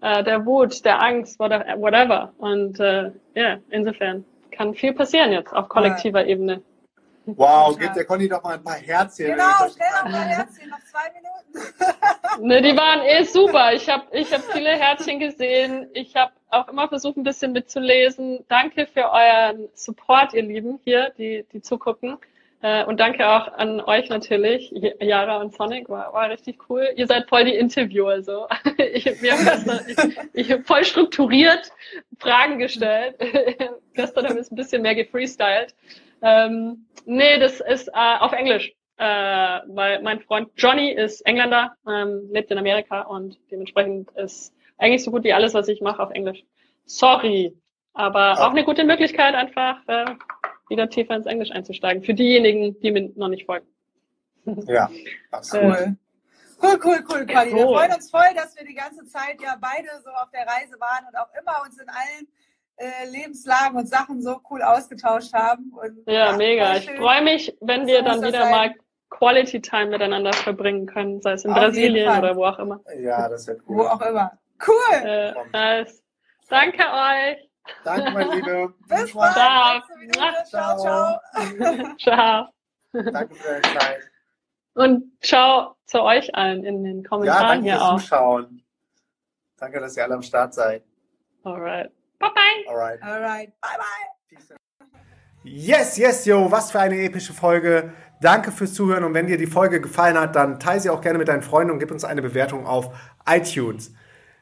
äh, 0.00 0.24
der 0.24 0.46
Wut, 0.46 0.84
der 0.84 1.02
Angst, 1.02 1.38
whatever. 1.38 2.32
Und 2.38 2.80
äh, 2.80 3.10
ja, 3.34 3.58
insofern 3.70 4.24
kann 4.50 4.74
viel 4.74 4.92
passieren 4.92 5.32
jetzt 5.32 5.52
auf 5.52 5.68
kollektiver 5.68 6.22
ja. 6.22 6.28
Ebene. 6.28 6.62
Wow, 7.36 7.76
gib 7.78 7.92
der 7.94 8.04
Conny 8.04 8.28
doch 8.28 8.42
mal 8.42 8.54
ein 8.54 8.62
paar 8.62 8.76
Herzchen. 8.76 9.26
Genau, 9.26 9.68
schnell 9.72 9.90
noch 9.90 10.04
ein 10.04 10.12
paar 10.12 10.22
Herzchen, 10.22 10.68
noch 10.70 10.78
zwei 10.84 11.12
Minuten. 11.12 12.46
ne, 12.46 12.62
die 12.62 12.76
waren 12.76 13.00
eh 13.02 13.24
super. 13.24 13.72
Ich 13.72 13.88
habe 13.88 14.04
ich 14.12 14.32
hab 14.32 14.42
viele 14.52 14.70
Herzchen 14.70 15.18
gesehen. 15.18 15.88
Ich 15.92 16.16
habe 16.16 16.32
auch 16.50 16.68
immer 16.68 16.88
versucht, 16.88 17.16
ein 17.16 17.24
bisschen 17.24 17.52
mitzulesen. 17.52 18.44
Danke 18.48 18.86
für 18.86 19.10
euren 19.10 19.68
Support, 19.74 20.34
ihr 20.34 20.42
Lieben, 20.42 20.80
hier, 20.84 21.12
die, 21.18 21.44
die 21.52 21.60
zugucken. 21.60 22.18
Äh, 22.60 22.84
und 22.86 22.98
danke 22.98 23.28
auch 23.28 23.52
an 23.52 23.80
euch 23.80 24.08
natürlich, 24.08 24.72
Yara 25.00 25.36
und 25.36 25.54
Sonic, 25.54 25.88
war, 25.88 26.12
war 26.12 26.28
richtig 26.28 26.58
cool. 26.68 26.88
Ihr 26.96 27.06
seid 27.06 27.28
voll 27.28 27.44
die 27.44 27.54
Interviewer, 27.54 28.22
so. 28.22 28.48
Ich, 28.78 29.04
wir 29.22 29.32
haben 29.32 29.44
gestern, 29.44 29.80
ich, 30.32 30.50
ich 30.50 30.66
voll 30.66 30.82
strukturiert 30.84 31.70
Fragen 32.18 32.58
gestellt. 32.58 33.16
gestern 33.94 34.26
haben 34.26 34.34
wir 34.34 34.40
es 34.40 34.50
ein 34.50 34.56
bisschen 34.56 34.82
mehr 34.82 34.94
gefreestylt. 34.94 35.74
Ähm, 36.22 36.86
nee, 37.04 37.38
das 37.38 37.60
ist 37.60 37.88
äh, 37.88 38.18
auf 38.18 38.32
Englisch, 38.32 38.72
äh, 38.96 39.04
weil 39.04 40.02
mein 40.02 40.20
Freund 40.20 40.50
Johnny 40.56 40.90
ist 40.90 41.20
Engländer, 41.22 41.74
ähm, 41.86 42.28
lebt 42.30 42.50
in 42.50 42.58
Amerika 42.58 43.02
und 43.02 43.38
dementsprechend 43.50 44.10
ist 44.12 44.52
eigentlich 44.78 45.04
so 45.04 45.10
gut 45.10 45.24
wie 45.24 45.32
alles, 45.32 45.54
was 45.54 45.68
ich 45.68 45.80
mache, 45.80 46.02
auf 46.02 46.10
Englisch. 46.10 46.44
Sorry, 46.86 47.54
aber 47.92 48.40
auch 48.40 48.50
eine 48.50 48.64
gute 48.64 48.84
Möglichkeit, 48.84 49.34
einfach 49.34 49.80
äh, 49.86 50.06
wieder 50.68 50.88
tiefer 50.88 51.16
ins 51.16 51.26
Englisch 51.26 51.50
einzusteigen. 51.50 52.02
Für 52.02 52.14
diejenigen, 52.14 52.78
die 52.80 52.90
mir 52.90 53.10
noch 53.16 53.28
nicht 53.28 53.46
folgen. 53.46 53.66
Ja, 54.66 54.88
absolut. 55.30 55.76
Cool. 55.76 55.96
Cool, 56.60 56.78
cool, 56.82 57.04
cool, 57.08 57.26
Conny. 57.26 57.54
Wir 57.54 57.66
freuen 57.66 57.92
uns 57.92 58.10
voll, 58.10 58.34
dass 58.34 58.56
wir 58.56 58.64
die 58.64 58.74
ganze 58.74 59.06
Zeit 59.06 59.40
ja 59.40 59.56
beide 59.60 59.88
so 60.02 60.10
auf 60.10 60.30
der 60.32 60.44
Reise 60.46 60.74
waren 60.80 61.06
und 61.06 61.16
auch 61.16 61.28
immer 61.40 61.62
uns 61.64 61.78
in 61.78 61.88
allen 61.88 62.26
äh, 62.78 63.08
Lebenslagen 63.10 63.76
und 63.76 63.88
Sachen 63.88 64.22
so 64.22 64.40
cool 64.50 64.62
ausgetauscht 64.62 65.32
haben. 65.32 65.72
Und, 65.72 66.06
ja, 66.06 66.30
ja, 66.30 66.36
mega. 66.36 66.76
Ich 66.76 66.90
freue 66.92 67.22
mich, 67.22 67.56
wenn 67.60 67.86
wir 67.86 67.98
so 67.98 68.04
dann 68.04 68.22
wieder 68.22 68.42
sein. 68.42 68.50
mal 68.50 68.74
Quality 69.10 69.60
Time 69.60 69.86
miteinander 69.86 70.32
verbringen 70.32 70.86
können, 70.86 71.20
sei 71.22 71.32
es 71.32 71.44
in 71.44 71.50
auf 71.50 71.58
Brasilien 71.58 72.18
oder 72.18 72.36
wo 72.36 72.44
auch 72.44 72.58
immer. 72.58 72.80
Ja, 72.98 73.28
das 73.28 73.46
wäre 73.46 73.58
cool. 73.66 73.78
Wo 73.78 73.82
auch 73.82 74.00
immer. 74.02 74.32
Cool. 74.66 74.94
Äh, 75.02 75.34
nice. 75.52 76.02
Danke 76.48 76.82
euch. 76.82 77.50
Danke, 77.84 78.10
mein 78.12 78.30
Liebe. 78.30 78.74
Bis 78.88 79.12
bald. 79.12 79.34
Ciao. 79.34 79.82
Ciao, 80.44 80.78
ciao. 80.78 81.96
ciao. 81.98 82.48
Danke 82.92 83.34
für 83.34 83.48
deine 83.48 83.78
Zeit. 83.78 84.10
Und 84.74 85.12
ciao 85.20 85.76
zu 85.86 86.02
euch 86.02 86.34
allen 86.34 86.64
in 86.64 86.84
den 86.84 87.04
Kommentaren 87.04 87.42
ja, 87.42 87.48
danke 87.48 87.64
hier 87.64 87.72
fürs 87.74 87.82
auch. 87.82 87.98
Zuschauen. 87.98 88.64
Danke, 89.56 89.80
dass 89.80 89.96
ihr 89.96 90.04
alle 90.04 90.14
am 90.14 90.22
Start 90.22 90.54
seid. 90.54 90.84
Alright. 91.42 91.90
Bye 92.18 92.30
bye. 92.34 92.70
Alright. 92.70 93.02
Alright. 93.02 93.52
Bye 93.60 93.78
bye. 93.78 94.18
Yes, 95.44 95.96
yes, 95.96 96.24
yo, 96.26 96.50
was 96.50 96.70
für 96.70 96.80
eine 96.80 97.00
epische 97.00 97.32
Folge. 97.32 97.92
Danke 98.20 98.50
fürs 98.50 98.74
Zuhören 98.74 99.04
und 99.04 99.14
wenn 99.14 99.28
dir 99.28 99.38
die 99.38 99.46
Folge 99.46 99.80
gefallen 99.80 100.18
hat, 100.18 100.34
dann 100.34 100.58
teile 100.58 100.80
sie 100.80 100.90
auch 100.90 101.00
gerne 101.00 101.18
mit 101.18 101.28
deinen 101.28 101.42
Freunden 101.42 101.72
und 101.72 101.78
gib 101.78 101.90
uns 101.90 102.04
eine 102.04 102.20
Bewertung 102.20 102.66
auf 102.66 102.90
iTunes. 103.26 103.92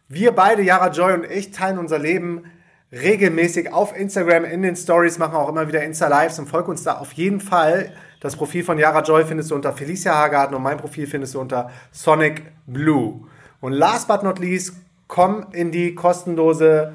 Wir 0.08 0.32
beide, 0.32 0.62
Yara 0.62 0.88
Joy 0.88 1.12
und 1.12 1.30
ich, 1.30 1.50
teilen 1.50 1.78
unser 1.78 1.98
Leben 1.98 2.50
regelmäßig 2.92 3.72
auf 3.72 3.96
Instagram 3.96 4.44
in 4.44 4.62
den 4.62 4.76
Stories, 4.76 5.18
machen 5.18 5.34
auch 5.34 5.48
immer 5.48 5.68
wieder 5.68 5.82
Insta-Lives 5.82 6.38
und 6.38 6.46
folg 6.46 6.68
uns 6.68 6.84
da 6.84 6.98
auf 6.98 7.12
jeden 7.12 7.40
Fall. 7.40 7.92
Das 8.20 8.36
Profil 8.36 8.64
von 8.64 8.78
Yara 8.78 9.02
Joy 9.02 9.24
findest 9.24 9.50
du 9.50 9.54
unter 9.54 9.72
Felicia 9.72 10.14
Hagarten 10.14 10.54
und 10.54 10.62
mein 10.62 10.78
Profil 10.78 11.06
findest 11.06 11.34
du 11.34 11.40
unter 11.40 11.70
Sonic 11.90 12.44
Blue. 12.66 13.26
Und 13.60 13.72
last 13.72 14.08
but 14.08 14.22
not 14.22 14.38
least, 14.38 14.74
komm 15.08 15.46
in 15.52 15.70
die 15.70 15.94
kostenlose 15.94 16.94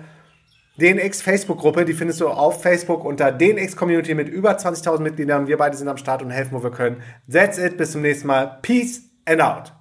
DNX 0.81 1.21
Facebook-Gruppe. 1.21 1.85
Die 1.85 1.93
findest 1.93 2.21
du 2.21 2.27
auf 2.27 2.61
Facebook 2.61 3.05
unter 3.05 3.31
DNX 3.31 3.75
Community 3.75 4.15
mit 4.15 4.29
über 4.29 4.57
20.000 4.57 4.99
Mitgliedern. 4.99 5.47
Wir 5.47 5.57
beide 5.57 5.77
sind 5.77 5.87
am 5.87 5.97
Start 5.97 6.21
und 6.21 6.31
helfen, 6.31 6.57
wo 6.57 6.63
wir 6.63 6.71
können. 6.71 7.01
That's 7.31 7.57
it. 7.57 7.77
Bis 7.77 7.91
zum 7.91 8.01
nächsten 8.01 8.27
Mal. 8.27 8.59
Peace 8.61 9.03
and 9.25 9.41
out. 9.41 9.73